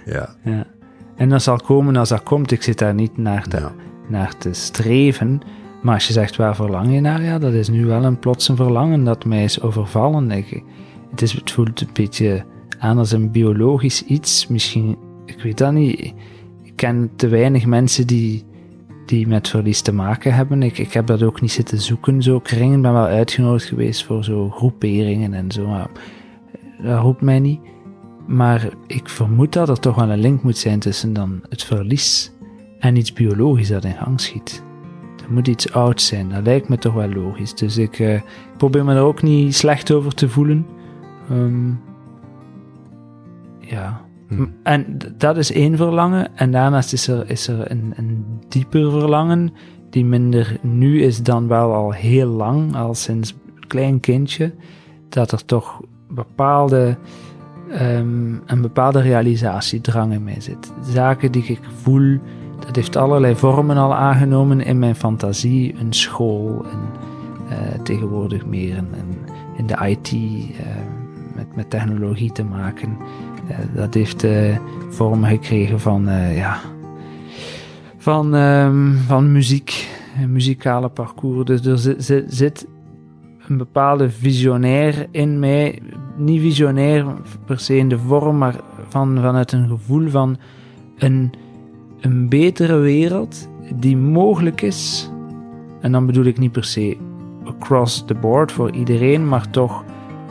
ja. 0.13 0.35
Ja. 0.43 0.65
En 1.15 1.29
dat 1.29 1.41
zal 1.41 1.57
komen 1.57 1.95
als 1.95 2.09
dat 2.09 2.23
komt. 2.23 2.51
Ik 2.51 2.63
zit 2.63 2.77
daar 2.77 2.93
niet 2.93 3.17
naar 3.17 3.47
te, 3.47 3.57
Ja. 3.57 3.73
naar 4.09 4.37
te 4.37 4.53
streven. 4.53 5.39
Maar 5.81 5.93
als 5.93 6.07
je 6.07 6.13
zegt 6.13 6.35
waar 6.35 6.55
verlang 6.55 6.93
je 6.93 6.99
naar, 7.01 7.21
ja, 7.21 7.39
dat 7.39 7.53
is 7.53 7.69
nu 7.69 7.85
wel 7.85 8.03
een 8.03 8.19
plotse 8.19 8.55
verlangen 8.55 9.03
dat 9.03 9.25
mij 9.25 9.43
is 9.43 9.61
overvallen. 9.61 10.31
Ik, 10.31 10.63
het, 11.09 11.21
is, 11.21 11.31
het 11.31 11.51
voelt 11.51 11.81
een 11.81 11.89
beetje 11.93 12.45
aan 12.79 12.97
als 12.97 13.11
een 13.11 13.31
biologisch 13.31 14.03
iets. 14.03 14.47
Misschien, 14.47 14.97
ik 15.25 15.41
weet 15.41 15.57
dat 15.57 15.71
niet. 15.73 15.99
Ik 16.63 16.73
ken 16.75 17.09
te 17.15 17.27
weinig 17.27 17.65
mensen 17.65 18.07
die, 18.07 18.43
die 19.05 19.27
met 19.27 19.47
verlies 19.47 19.81
te 19.81 19.93
maken 19.93 20.33
hebben. 20.33 20.63
Ik, 20.63 20.77
ik 20.77 20.93
heb 20.93 21.07
dat 21.07 21.23
ook 21.23 21.41
niet 21.41 21.51
zitten 21.51 21.81
zoeken, 21.81 22.23
zo 22.23 22.39
kringen. 22.39 22.81
Ben 22.81 22.93
wel 22.93 23.05
uitgenodigd 23.05 23.65
geweest 23.65 24.03
voor 24.03 24.23
zo 24.23 24.49
groeperingen 24.49 25.33
en 25.33 25.51
zo. 25.51 25.67
Maar 25.67 25.89
dat 26.81 27.01
roept 27.01 27.21
mij 27.21 27.39
niet. 27.39 27.59
Maar 28.27 28.69
ik 28.87 29.09
vermoed 29.09 29.53
dat 29.53 29.69
er 29.69 29.79
toch 29.79 29.95
wel 29.95 30.09
een 30.09 30.19
link 30.19 30.43
moet 30.43 30.57
zijn 30.57 30.79
tussen 30.79 31.13
dan 31.13 31.41
het 31.49 31.63
verlies 31.63 32.31
en 32.79 32.95
iets 32.95 33.13
biologisch 33.13 33.67
dat 33.67 33.83
in 33.83 33.95
gang 33.95 34.21
schiet. 34.21 34.63
Er 35.25 35.33
moet 35.33 35.47
iets 35.47 35.71
oud 35.73 36.01
zijn, 36.01 36.29
dat 36.29 36.43
lijkt 36.43 36.69
me 36.69 36.77
toch 36.77 36.93
wel 36.93 37.09
logisch. 37.09 37.55
Dus 37.55 37.77
ik 37.77 37.99
eh, 37.99 38.21
probeer 38.57 38.85
me 38.85 38.93
daar 38.93 39.03
ook 39.03 39.21
niet 39.21 39.55
slecht 39.55 39.91
over 39.91 40.13
te 40.13 40.29
voelen. 40.29 40.65
Ehm, 41.29 41.69
ja. 43.59 44.04
Hm. 44.27 44.45
En 44.63 44.97
dat 45.17 45.37
is 45.37 45.51
één 45.51 45.77
verlangen. 45.77 46.37
En 46.37 46.51
daarnaast 46.51 46.93
is 46.93 47.07
er, 47.07 47.29
is 47.29 47.47
er 47.47 47.71
een, 47.71 47.93
een 47.95 48.25
dieper 48.47 48.91
verlangen, 48.91 49.53
die 49.89 50.05
minder 50.05 50.57
nu 50.61 51.01
is 51.01 51.23
dan 51.23 51.47
wel 51.47 51.73
al 51.73 51.91
heel 51.91 52.27
lang, 52.27 52.75
al 52.75 52.93
sinds 52.93 53.35
klein 53.67 53.99
kindje. 53.99 54.53
Dat 55.09 55.31
er 55.31 55.45
toch 55.45 55.81
bepaalde 56.09 56.97
ehm, 57.69 58.33
een 58.45 58.61
bepaalde 58.61 59.01
realisatiedrang 59.01 60.13
in 60.13 60.23
mij 60.23 60.41
zit. 60.41 60.73
Zaken 60.81 61.31
die 61.31 61.43
ik 61.43 61.59
voel, 61.81 62.19
dat 62.59 62.75
heeft 62.75 62.95
allerlei 62.95 63.35
vormen 63.35 63.77
al 63.77 63.95
aangenomen 63.95 64.61
in 64.61 64.79
mijn 64.79 64.95
fantasie. 64.95 65.75
Een 65.79 65.93
school 65.93 66.65
eh, 67.49 67.57
tegenwoordig 67.83 68.45
meer 68.45 68.75
in, 68.75 68.87
in, 68.93 69.17
in 69.57 69.67
de 69.67 69.87
IT 69.87 70.13
eh, 70.13 70.65
met, 71.35 71.55
met 71.55 71.69
technologie 71.69 72.31
te 72.31 72.43
maken. 72.43 72.97
Eh, 73.47 73.57
dat 73.73 73.93
heeft 73.93 74.23
eh, 74.23 74.57
vormen 74.89 75.29
gekregen 75.29 75.79
van, 75.79 76.07
eh, 76.07 76.37
ja, 76.37 76.59
van, 77.97 78.35
ehm, 78.35 78.93
van 78.93 79.31
muziek, 79.31 79.89
een 80.21 80.31
muzikale 80.31 80.89
parcours. 80.89 81.45
Dus 81.45 81.65
er 81.65 81.77
zit, 81.77 82.03
zit, 82.03 82.33
zit 82.33 82.67
een 83.47 83.57
bepaalde 83.57 84.09
visionair 84.09 85.07
in 85.11 85.39
mij. 85.39 85.81
Niet 86.17 86.41
visionair 86.41 87.05
per 87.45 87.59
se 87.59 87.77
in 87.77 87.89
de 87.89 87.99
vorm, 87.99 88.37
maar 88.37 88.55
van, 88.87 89.17
vanuit 89.21 89.51
een 89.51 89.67
gevoel 89.67 90.09
van 90.09 90.37
een, 90.97 91.33
een 91.99 92.29
betere 92.29 92.77
wereld 92.77 93.47
die 93.75 93.97
mogelijk 93.97 94.61
is. 94.61 95.09
En 95.81 95.91
dan 95.91 96.05
bedoel 96.05 96.25
ik 96.25 96.37
niet 96.37 96.51
per 96.51 96.63
se 96.63 96.97
across 97.43 98.05
the 98.05 98.13
board 98.13 98.51
voor 98.51 98.71
iedereen, 98.71 99.27
maar 99.27 99.49
toch 99.49 99.83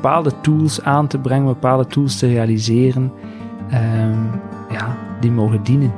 bepaalde 0.04 0.40
tools 0.40 0.80
aan 0.82 1.06
te 1.08 1.18
brengen, 1.18 1.46
bepaalde 1.46 1.86
tools 1.86 2.18
te 2.18 2.26
realiseren, 2.26 3.12
ehm, 3.70 4.24
ja, 4.70 4.98
die 5.20 5.30
mogen 5.30 5.62
dienen. 5.62 5.92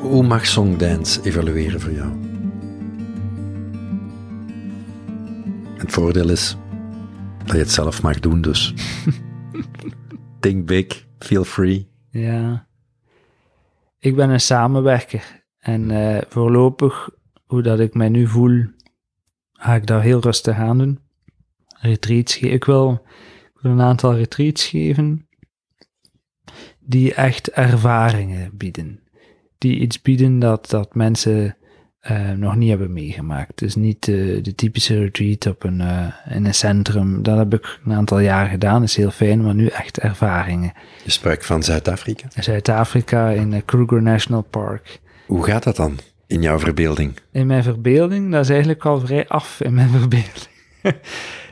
Hoe 0.00 0.22
mag 0.22 0.46
Songdance 0.46 1.22
evalueren 1.22 1.80
voor 1.80 1.92
jou? 1.92 2.08
Het 5.76 5.92
voordeel 5.92 6.30
is 6.30 6.56
dat 7.44 7.52
je 7.52 7.58
het 7.58 7.70
zelf 7.70 8.02
mag 8.02 8.20
doen, 8.20 8.40
dus. 8.40 8.74
Think 10.40 10.66
big, 10.66 11.06
feel 11.18 11.44
free. 11.44 11.90
Ja. 12.10 12.66
Ik 13.98 14.16
ben 14.16 14.30
een 14.30 14.40
samenwerker. 14.40 15.42
En 15.58 15.90
eh, 15.90 16.22
voorlopig, 16.28 17.10
hoe 17.46 17.62
dat 17.62 17.80
ik 17.80 17.94
mij 17.94 18.08
nu 18.08 18.26
voel, 18.26 18.64
ga 19.52 19.74
ik 19.74 19.86
daar 19.86 20.02
heel 20.02 20.20
rustig 20.20 20.56
aan 20.56 20.78
doen. 20.78 20.98
Retreats 21.80 22.38
ik 22.38 22.64
wil 22.64 23.06
een 23.62 23.80
aantal 23.80 24.14
retreats 24.14 24.66
geven 24.66 25.28
die 26.88 27.14
echt 27.14 27.50
ervaringen 27.50 28.50
bieden. 28.56 29.00
Die 29.58 29.80
iets 29.80 30.02
bieden 30.02 30.38
dat, 30.38 30.70
dat 30.70 30.94
mensen 30.94 31.56
eh, 32.00 32.30
nog 32.30 32.56
niet 32.56 32.68
hebben 32.68 32.92
meegemaakt. 32.92 33.58
Dus 33.58 33.74
niet 33.74 34.08
eh, 34.08 34.14
de 34.42 34.54
typische 34.54 34.98
retreat 34.98 35.46
op 35.46 35.64
een, 35.64 35.80
eh, 35.80 36.34
in 36.36 36.44
een 36.44 36.54
centrum. 36.54 37.22
Dat 37.22 37.38
heb 37.38 37.54
ik 37.54 37.78
een 37.84 37.92
aantal 37.92 38.18
jaar 38.18 38.48
gedaan, 38.48 38.82
is 38.82 38.96
heel 38.96 39.10
fijn, 39.10 39.42
maar 39.42 39.54
nu 39.54 39.66
echt 39.66 39.98
ervaringen. 39.98 40.72
Je 41.04 41.10
sprak 41.10 41.44
van 41.44 41.62
Zuid-Afrika. 41.62 42.28
Zuid-Afrika 42.34 43.30
in 43.30 43.64
Kruger 43.64 44.02
National 44.02 44.42
Park. 44.42 45.00
Hoe 45.26 45.44
gaat 45.44 45.62
dat 45.62 45.76
dan 45.76 45.98
in 46.26 46.42
jouw 46.42 46.58
verbeelding? 46.58 47.18
In 47.32 47.46
mijn 47.46 47.62
verbeelding, 47.62 48.32
dat 48.32 48.44
is 48.44 48.50
eigenlijk 48.50 48.84
al 48.84 49.00
vrij 49.00 49.28
af 49.28 49.60
in 49.60 49.74
mijn 49.74 49.90
verbeelding. 49.98 50.48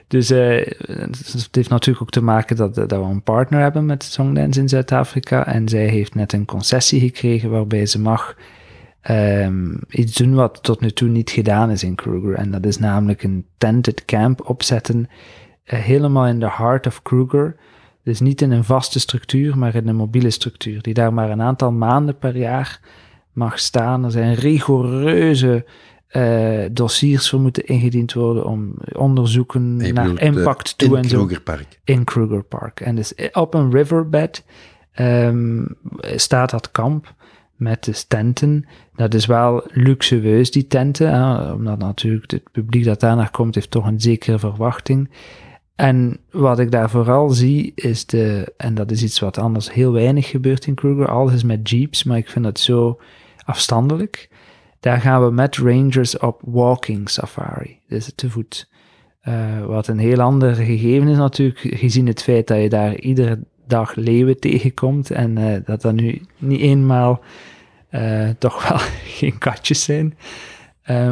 Dus 0.09 0.31
eh, 0.31 0.67
het 0.87 1.49
heeft 1.51 1.69
natuurlijk 1.69 2.03
ook 2.03 2.11
te 2.11 2.23
maken 2.23 2.57
dat, 2.57 2.75
dat 2.75 2.91
we 2.91 2.97
een 2.97 3.23
partner 3.23 3.61
hebben 3.61 3.87
met 3.87 4.03
Songdance 4.03 4.61
in 4.61 4.69
Zuid-Afrika. 4.69 5.47
En 5.47 5.69
zij 5.69 5.87
heeft 5.87 6.15
net 6.15 6.33
een 6.33 6.45
concessie 6.45 7.01
gekregen 7.01 7.51
waarbij 7.51 7.87
ze 7.87 8.01
mag 8.01 8.37
ehm, 9.01 9.75
iets 9.89 10.15
doen 10.15 10.35
wat 10.35 10.63
tot 10.63 10.81
nu 10.81 10.91
toe 10.91 11.09
niet 11.09 11.31
gedaan 11.31 11.71
is 11.71 11.83
in 11.83 11.95
Kruger. 11.95 12.35
En 12.35 12.51
dat 12.51 12.67
is 12.67 12.79
namelijk 12.79 13.23
een 13.23 13.47
tented 13.59 14.05
camp 14.05 14.49
opzetten, 14.49 15.09
eh, 15.65 15.79
helemaal 15.79 16.27
in 16.27 16.39
the 16.39 16.51
heart 16.51 16.87
of 16.87 17.03
Kruger. 17.03 17.57
Dus 18.03 18.21
niet 18.21 18.43
in 18.43 18.51
een 18.51 18.65
vaste 18.65 19.01
structuur, 19.01 19.59
maar 19.59 19.75
in 19.75 19.89
een 19.89 19.97
mobiele 19.97 20.31
structuur, 20.31 20.83
die 20.83 20.95
daar 20.95 21.13
maar 21.13 21.31
een 21.31 21.43
aantal 21.43 21.73
maanden 21.73 22.19
per 22.19 22.37
jaar 22.37 22.81
mag 23.33 23.59
staan. 23.59 24.05
Er 24.05 24.11
zijn 24.11 24.35
rigoureuze 24.35 25.65
eh, 26.17 26.69
dossiers 26.73 27.29
voor 27.29 27.41
moeten 27.41 27.67
ingediend 27.67 28.13
worden 28.13 28.45
om 28.45 28.75
onderzoeken 28.93 29.77
naar 29.77 30.17
eh, 30.17 30.27
impact 30.27 30.79
toe 30.79 30.89
in 30.89 31.03
en 31.03 31.09
zo 31.09 31.29
in 31.85 32.05
Kruger 32.05 32.43
Park. 32.43 32.81
En 32.81 32.95
dus 32.95 33.15
op 33.33 33.55
een 33.55 33.71
riverbed 33.71 34.45
ehm, 34.93 35.65
staat 36.01 36.51
dat 36.51 36.71
kamp 36.71 37.15
met 37.57 37.85
de 37.85 38.05
tenten. 38.09 38.67
Dat 38.95 39.15
is 39.15 39.27
wel 39.27 39.65
luxueus, 39.73 40.51
die 40.51 40.67
tenten, 40.67 41.13
hè, 41.13 41.53
omdat 41.53 41.79
natuurlijk 41.79 42.31
het 42.31 42.51
publiek 42.53 42.85
dat 42.85 43.01
daarnaar 43.01 43.31
komt, 43.31 43.55
heeft 43.55 43.71
toch 43.71 43.87
een 43.87 44.01
zekere 44.01 44.39
verwachting. 44.39 45.11
En 45.75 46.19
wat 46.31 46.59
ik 46.59 46.71
daar 46.71 46.91
vooral 46.91 47.29
zie, 47.29 47.73
is 47.75 48.07
de, 48.07 48.53
en 48.57 48.75
dat 48.75 48.91
is 48.91 49.03
iets 49.03 49.21
wat 49.21 49.39
anders 49.39 49.73
heel 49.73 49.93
weinig 49.93 50.29
gebeurt 50.29 50.67
in 50.67 50.75
Kruger, 50.75 51.09
alles 51.09 51.33
is 51.33 51.45
met 51.45 51.71
jeeps, 51.71 52.05
maar 52.05 52.17
ik 52.17 52.29
vind 52.29 52.45
het 52.45 52.61
zo 52.61 53.01
afstandelijk. 53.45 54.29
Daar 54.87 55.01
gaan 55.01 55.25
we 55.25 55.31
met 55.31 55.57
rangers 55.57 56.19
op 56.19 56.41
walking 56.45 57.11
safari, 57.11 57.81
dus 57.89 58.13
te 58.15 58.31
voet. 58.31 58.69
Uh, 59.29 59.65
wat 59.65 59.87
een 59.87 59.99
heel 59.99 60.21
ander 60.21 60.55
gegeven 60.55 61.09
is 61.09 61.17
natuurlijk, 61.17 61.59
gezien 61.59 62.07
het 62.07 62.23
feit 62.23 62.47
dat 62.47 62.61
je 62.61 62.69
daar 62.69 62.99
iedere 62.99 63.39
dag 63.67 63.95
leeuwen 63.95 64.41
tegenkomt 64.41 65.11
en 65.11 65.39
uh, 65.39 65.57
dat 65.65 65.83
dat 65.83 65.93
nu 65.95 66.23
niet 66.39 66.61
eenmaal 66.61 67.21
uh, 67.91 68.29
toch 68.39 68.69
wel 68.69 68.79
geen 69.05 69.39
katjes 69.39 69.85
zijn. 69.85 70.19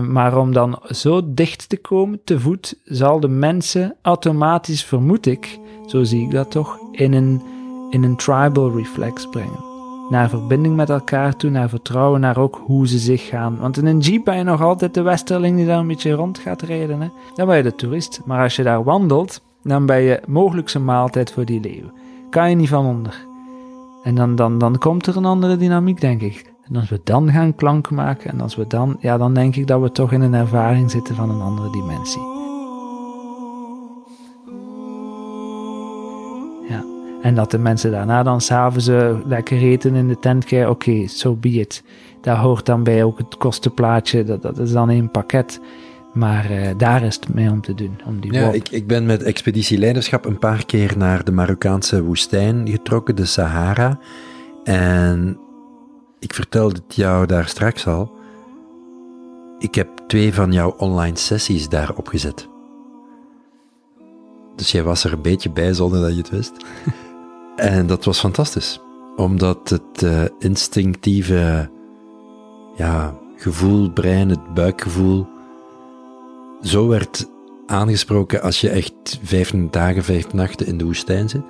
Maar 0.08 0.38
om 0.38 0.52
dan 0.52 0.82
zo 0.88 1.34
dicht 1.34 1.68
te 1.68 1.76
komen 1.76 2.20
te 2.24 2.40
voet, 2.40 2.80
zal 2.84 3.20
de 3.20 3.28
mensen 3.28 3.96
automatisch, 4.02 4.84
vermoed 4.84 5.26
ik, 5.26 5.58
zo 5.86 6.02
zie 6.02 6.22
ik 6.22 6.30
dat 6.30 6.50
toch, 6.50 6.78
in 6.92 7.12
een, 7.12 7.42
in 7.90 8.02
een 8.02 8.16
tribal 8.16 8.76
reflex 8.76 9.28
brengen. 9.30 9.73
Naar 10.08 10.28
verbinding 10.28 10.76
met 10.76 10.90
elkaar 10.90 11.36
toe, 11.36 11.50
naar 11.50 11.68
vertrouwen, 11.68 12.20
naar 12.20 12.38
ook 12.38 12.62
hoe 12.66 12.88
ze 12.88 12.98
zich 12.98 13.26
gaan. 13.26 13.56
Want 13.60 13.76
in 13.76 13.86
een 13.86 13.98
jeep 13.98 14.24
ben 14.24 14.36
je 14.36 14.42
nog 14.42 14.62
altijd 14.62 14.94
de 14.94 15.02
westerling 15.02 15.56
die 15.56 15.66
daar 15.66 15.78
een 15.78 15.86
beetje 15.86 16.12
rond 16.12 16.38
gaat 16.38 16.62
rijden. 16.62 17.00
Hè? 17.00 17.08
Dan 17.34 17.46
ben 17.46 17.56
je 17.56 17.62
de 17.62 17.74
toerist. 17.74 18.20
Maar 18.24 18.42
als 18.42 18.56
je 18.56 18.62
daar 18.62 18.84
wandelt, 18.84 19.42
dan 19.62 19.86
ben 19.86 20.00
je 20.00 20.20
mogelijk 20.26 20.74
een 20.74 20.84
maaltijd 20.84 21.32
voor 21.32 21.44
die 21.44 21.60
leeuw. 21.60 21.90
Kan 22.30 22.50
je 22.50 22.56
niet 22.56 22.68
van 22.68 22.86
onder. 22.86 23.26
En 24.02 24.14
dan, 24.14 24.36
dan, 24.36 24.58
dan 24.58 24.78
komt 24.78 25.06
er 25.06 25.16
een 25.16 25.24
andere 25.24 25.56
dynamiek, 25.56 26.00
denk 26.00 26.20
ik. 26.22 26.52
En 26.68 26.76
als 26.76 26.88
we 26.88 27.00
dan 27.04 27.30
gaan 27.30 27.54
klanken 27.54 27.94
maken 27.94 28.30
en 28.30 28.40
als 28.40 28.56
we 28.56 28.66
dan, 28.66 28.96
ja, 29.00 29.18
dan 29.18 29.34
denk 29.34 29.56
ik 29.56 29.66
dat 29.66 29.80
we 29.80 29.92
toch 29.92 30.12
in 30.12 30.20
een 30.20 30.34
ervaring 30.34 30.90
zitten 30.90 31.14
van 31.14 31.30
een 31.30 31.40
andere 31.40 31.70
dimensie. 31.70 32.22
En 37.24 37.34
dat 37.34 37.50
de 37.50 37.58
mensen 37.58 37.90
daarna 37.90 38.22
dan 38.22 38.40
s'avonds 38.40 38.88
uh, 38.88 39.18
lekker 39.26 39.58
eten 39.58 39.94
in 39.94 40.08
de 40.08 40.18
tent 40.18 40.44
oké, 40.44 40.66
okay, 40.68 41.06
so 41.06 41.34
be 41.34 41.48
it. 41.48 41.82
Daar 42.20 42.36
hoort 42.36 42.66
dan 42.66 42.82
bij 42.82 43.04
ook 43.04 43.18
het 43.18 43.36
kostenplaatje, 43.36 44.24
dat, 44.24 44.42
dat 44.42 44.58
is 44.58 44.72
dan 44.72 44.90
één 44.90 45.10
pakket. 45.10 45.60
Maar 46.12 46.50
uh, 46.50 46.68
daar 46.76 47.02
is 47.02 47.14
het 47.14 47.34
mee 47.34 47.50
om 47.50 47.60
te 47.60 47.74
doen. 47.74 48.00
Om 48.06 48.20
die 48.20 48.32
ja, 48.32 48.50
ik, 48.52 48.68
ik 48.68 48.86
ben 48.86 49.06
met 49.06 49.22
Expeditie 49.22 49.78
Leiderschap 49.78 50.24
een 50.24 50.38
paar 50.38 50.66
keer 50.66 50.94
naar 50.96 51.24
de 51.24 51.32
Marokkaanse 51.32 52.02
woestijn 52.02 52.68
getrokken, 52.68 53.16
de 53.16 53.24
Sahara. 53.24 53.98
En 54.64 55.38
ik 56.18 56.34
vertelde 56.34 56.74
het 56.86 56.96
jou 56.96 57.26
daar 57.26 57.48
straks 57.48 57.86
al. 57.86 58.12
Ik 59.58 59.74
heb 59.74 59.88
twee 60.06 60.34
van 60.34 60.52
jouw 60.52 60.74
online 60.76 61.16
sessies 61.16 61.68
daar 61.68 61.94
opgezet. 61.96 62.48
Dus 64.56 64.72
jij 64.72 64.82
was 64.82 65.04
er 65.04 65.12
een 65.12 65.22
beetje 65.22 65.50
bij 65.50 65.72
zonder 65.72 66.00
dat 66.00 66.10
je 66.10 66.16
het 66.16 66.30
wist. 66.30 66.52
En 67.56 67.86
dat 67.86 68.04
was 68.04 68.18
fantastisch. 68.18 68.80
Omdat 69.16 69.68
het 69.68 70.02
uh, 70.02 70.22
instinctieve 70.38 71.70
ja, 72.76 73.18
gevoel, 73.36 73.90
brein, 73.90 74.28
het 74.28 74.54
buikgevoel, 74.54 75.26
zo 76.62 76.88
werd 76.88 77.30
aangesproken 77.66 78.42
als 78.42 78.60
je 78.60 78.70
echt 78.70 79.20
vijf 79.22 79.52
dagen, 79.70 80.04
vijf 80.04 80.32
nachten 80.32 80.66
in 80.66 80.78
de 80.78 80.84
woestijn 80.84 81.28
zit. 81.28 81.44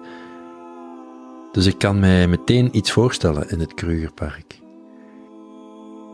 Dus 1.52 1.66
ik 1.66 1.78
kan 1.78 2.00
mij 2.00 2.28
meteen 2.28 2.76
iets 2.76 2.92
voorstellen 2.92 3.50
in 3.50 3.60
het 3.60 3.74
Krugerpark. 3.74 4.62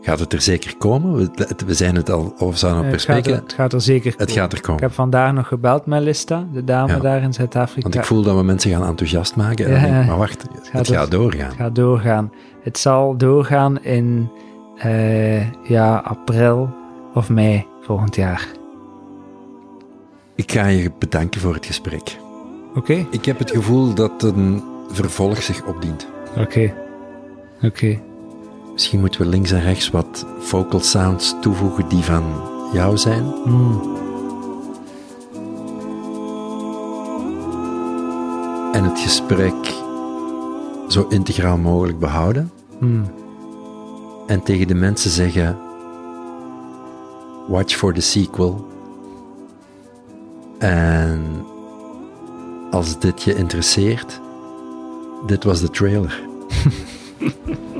Gaat 0.01 0.19
het 0.19 0.33
er 0.33 0.41
zeker 0.41 0.77
komen? 0.77 1.15
We, 1.15 1.29
we 1.65 1.73
zijn 1.73 1.95
het 1.95 2.09
al, 2.09 2.33
of 2.37 2.57
zouden 2.57 2.85
we 2.85 2.91
bespreken? 2.91 3.33
Het, 3.33 3.41
het 3.41 3.53
gaat 3.53 3.73
er 3.73 3.81
zeker 3.81 4.13
Het 4.17 4.31
gaat 4.31 4.53
er 4.53 4.61
komen. 4.61 4.75
Ik 4.75 4.87
heb 4.87 4.93
vandaag 4.95 5.33
nog 5.33 5.47
gebeld 5.47 5.85
met 5.85 6.01
Lista, 6.01 6.47
de 6.53 6.63
dame 6.63 6.93
Ja. 6.93 6.99
daar 6.99 7.21
in 7.21 7.33
Zuid-Afrika. 7.33 7.81
Want 7.81 7.95
ik 7.95 8.05
voel 8.05 8.21
dat 8.21 8.35
we 8.35 8.43
mensen 8.43 8.71
gaan 8.71 8.85
enthousiast 8.85 9.35
maken. 9.35 9.65
En 9.65 9.71
Ja, 9.71 9.79
denk 9.81 10.01
ik, 10.01 10.07
maar 10.07 10.17
wacht, 10.17 10.41
het, 10.41 10.67
gaat 10.67 10.87
gaat, 10.87 11.11
doorgaan. 11.11 11.47
Het 11.47 11.55
gaat 11.55 11.75
doorgaan. 11.75 12.31
Het 12.63 12.77
zal 12.77 13.17
doorgaan 13.17 13.83
in 13.83 14.29
eh, 14.77 15.51
ja, 15.69 15.95
april 15.97 16.69
of 17.13 17.29
mei 17.29 17.65
volgend 17.81 18.15
jaar. 18.15 18.47
Ik 20.35 20.51
ga 20.51 20.65
je 20.65 20.91
bedanken 20.99 21.41
voor 21.41 21.53
het 21.53 21.65
gesprek. 21.65 22.17
Oké? 22.75 23.05
Ik 23.09 23.25
heb 23.25 23.39
het 23.39 23.51
gevoel 23.51 23.93
dat 23.93 24.23
een 24.23 24.63
vervolg 24.91 25.41
zich 25.41 25.65
opdient. 25.65 26.07
Oké. 26.37 26.73
Oké. 27.61 27.99
Misschien 28.73 28.99
moeten 28.99 29.21
we 29.21 29.27
links 29.27 29.51
en 29.51 29.61
rechts 29.61 29.89
wat 29.89 30.25
vocal 30.39 30.79
sounds 30.79 31.35
toevoegen 31.41 31.89
die 31.89 32.03
van 32.03 32.23
jou 32.73 32.97
zijn. 32.97 33.23
Hmm. 33.43 33.99
En 38.71 38.83
het 38.83 38.99
gesprek 38.99 39.73
zo 40.87 41.05
integraal 41.09 41.57
mogelijk 41.57 41.99
behouden. 41.99 42.51
Hmm. 42.79 43.05
En 44.27 44.43
tegen 44.43 44.67
de 44.67 44.75
mensen 44.75 45.11
zeggen: 45.11 45.57
Watch 47.47 47.75
for 47.75 47.93
the 47.93 48.01
sequel. 48.01 48.67
En 50.57 51.45
als 52.71 52.99
dit 52.99 53.23
je 53.23 53.35
interesseert, 53.35 54.21
dit 55.25 55.43
was 55.43 55.59
de 55.61 55.69
trailer. 55.69 56.21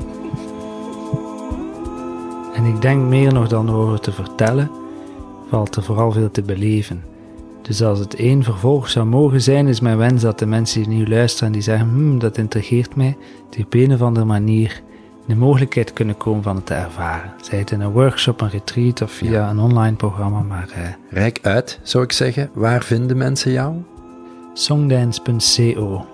Ik 2.82 2.88
denk 2.88 3.08
meer 3.08 3.32
nog 3.32 3.48
dan 3.48 3.70
over 3.70 4.00
te 4.00 4.12
vertellen, 4.12 4.70
valt 5.48 5.76
er 5.76 5.82
vooral 5.82 6.12
veel 6.12 6.30
te 6.30 6.42
beleven. 6.42 7.02
Dus 7.62 7.82
als 7.82 7.98
het 7.98 8.14
één 8.14 8.42
vervolg 8.42 8.88
zou 8.88 9.06
mogen 9.06 9.40
zijn, 9.42 9.66
is 9.66 9.80
mijn 9.80 9.96
wens 9.96 10.22
dat 10.22 10.38
de 10.38 10.46
mensen 10.46 10.82
die 10.82 10.98
nu 10.98 11.08
luisteren 11.08 11.46
en 11.46 11.52
die 11.52 11.62
zeggen, 11.62 11.88
hmm, 11.88 12.18
dat 12.18 12.38
intrigeert 12.38 12.96
mij, 12.96 13.16
die 13.50 13.64
op 13.64 13.74
een 13.74 13.92
of 13.92 14.02
andere 14.02 14.26
manier 14.26 14.82
de 15.26 15.36
mogelijkheid 15.36 15.92
kunnen 15.92 16.16
komen 16.16 16.42
van 16.42 16.56
het 16.56 16.66
te 16.66 16.74
ervaren. 16.74 17.32
Zij 17.42 17.58
het 17.58 17.70
in 17.70 17.80
een 17.80 17.90
workshop, 17.92 18.40
een 18.40 18.50
retreat 18.50 19.02
of 19.02 19.10
via 19.10 19.30
Ja. 19.30 19.50
een 19.50 19.58
online 19.58 19.96
programma, 19.96 20.40
maar 20.40 20.68
eh, 20.74 20.82
Rijk 21.10 21.38
uit, 21.42 21.80
zou 21.82 22.04
ik 22.04 22.12
zeggen. 22.12 22.50
Waar 22.52 22.82
vinden 22.82 23.16
mensen 23.16 23.52
jou? 23.52 23.74
songdance.co. 24.52 26.06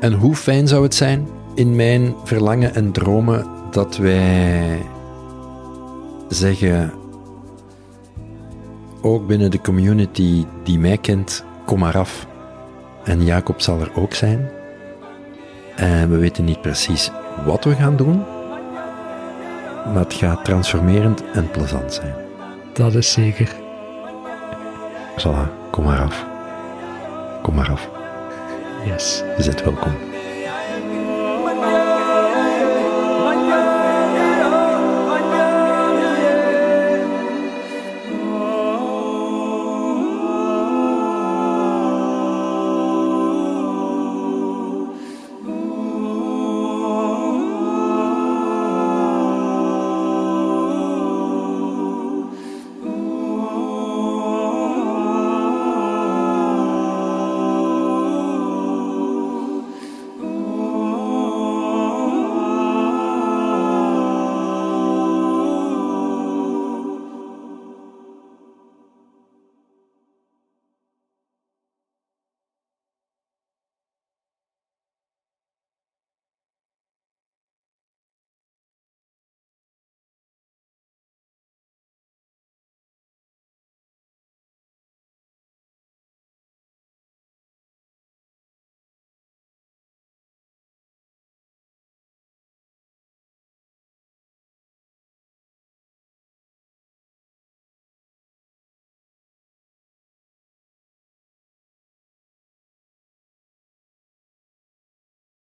En 0.00 0.12
hoe 0.12 0.34
fijn 0.34 0.68
zou 0.68 0.82
het 0.82 0.94
zijn 0.94 1.28
in 1.54 1.76
mijn 1.76 2.14
verlangen 2.24 2.74
en 2.74 2.92
dromen 2.92 3.54
dat 3.70 3.96
wij 3.96 4.86
zeggen, 6.28 6.92
ook 9.02 9.26
binnen 9.26 9.50
de 9.50 9.60
community 9.60 10.44
die 10.64 10.78
mij 10.78 10.98
kent, 10.98 11.44
kom 11.64 11.78
maar 11.78 11.98
af. 11.98 12.26
En 13.04 13.24
Jacob 13.24 13.60
zal 13.60 13.80
er 13.80 13.90
ook 13.94 14.14
zijn. 14.14 14.48
En 15.76 16.10
we 16.10 16.16
weten 16.16 16.44
niet 16.44 16.60
precies 16.60 17.10
wat 17.44 17.64
we 17.64 17.74
gaan 17.74 17.96
doen, 17.96 18.22
maar 19.84 20.02
het 20.02 20.14
gaat 20.14 20.44
transformerend 20.44 21.22
en 21.32 21.50
plezant 21.50 21.92
zijn. 21.92 22.14
Dat 22.72 22.94
is 22.94 23.12
zeker. 23.12 23.54
Voilà, 25.18 25.70
kom 25.70 25.84
maar 25.84 26.00
af. 26.00 26.26
Kom 27.42 27.54
maar 27.54 27.70
af. 27.70 27.88
Yes. 28.86 29.22
Je 29.38 29.44
bent 29.44 29.62
welkom. 29.62 30.15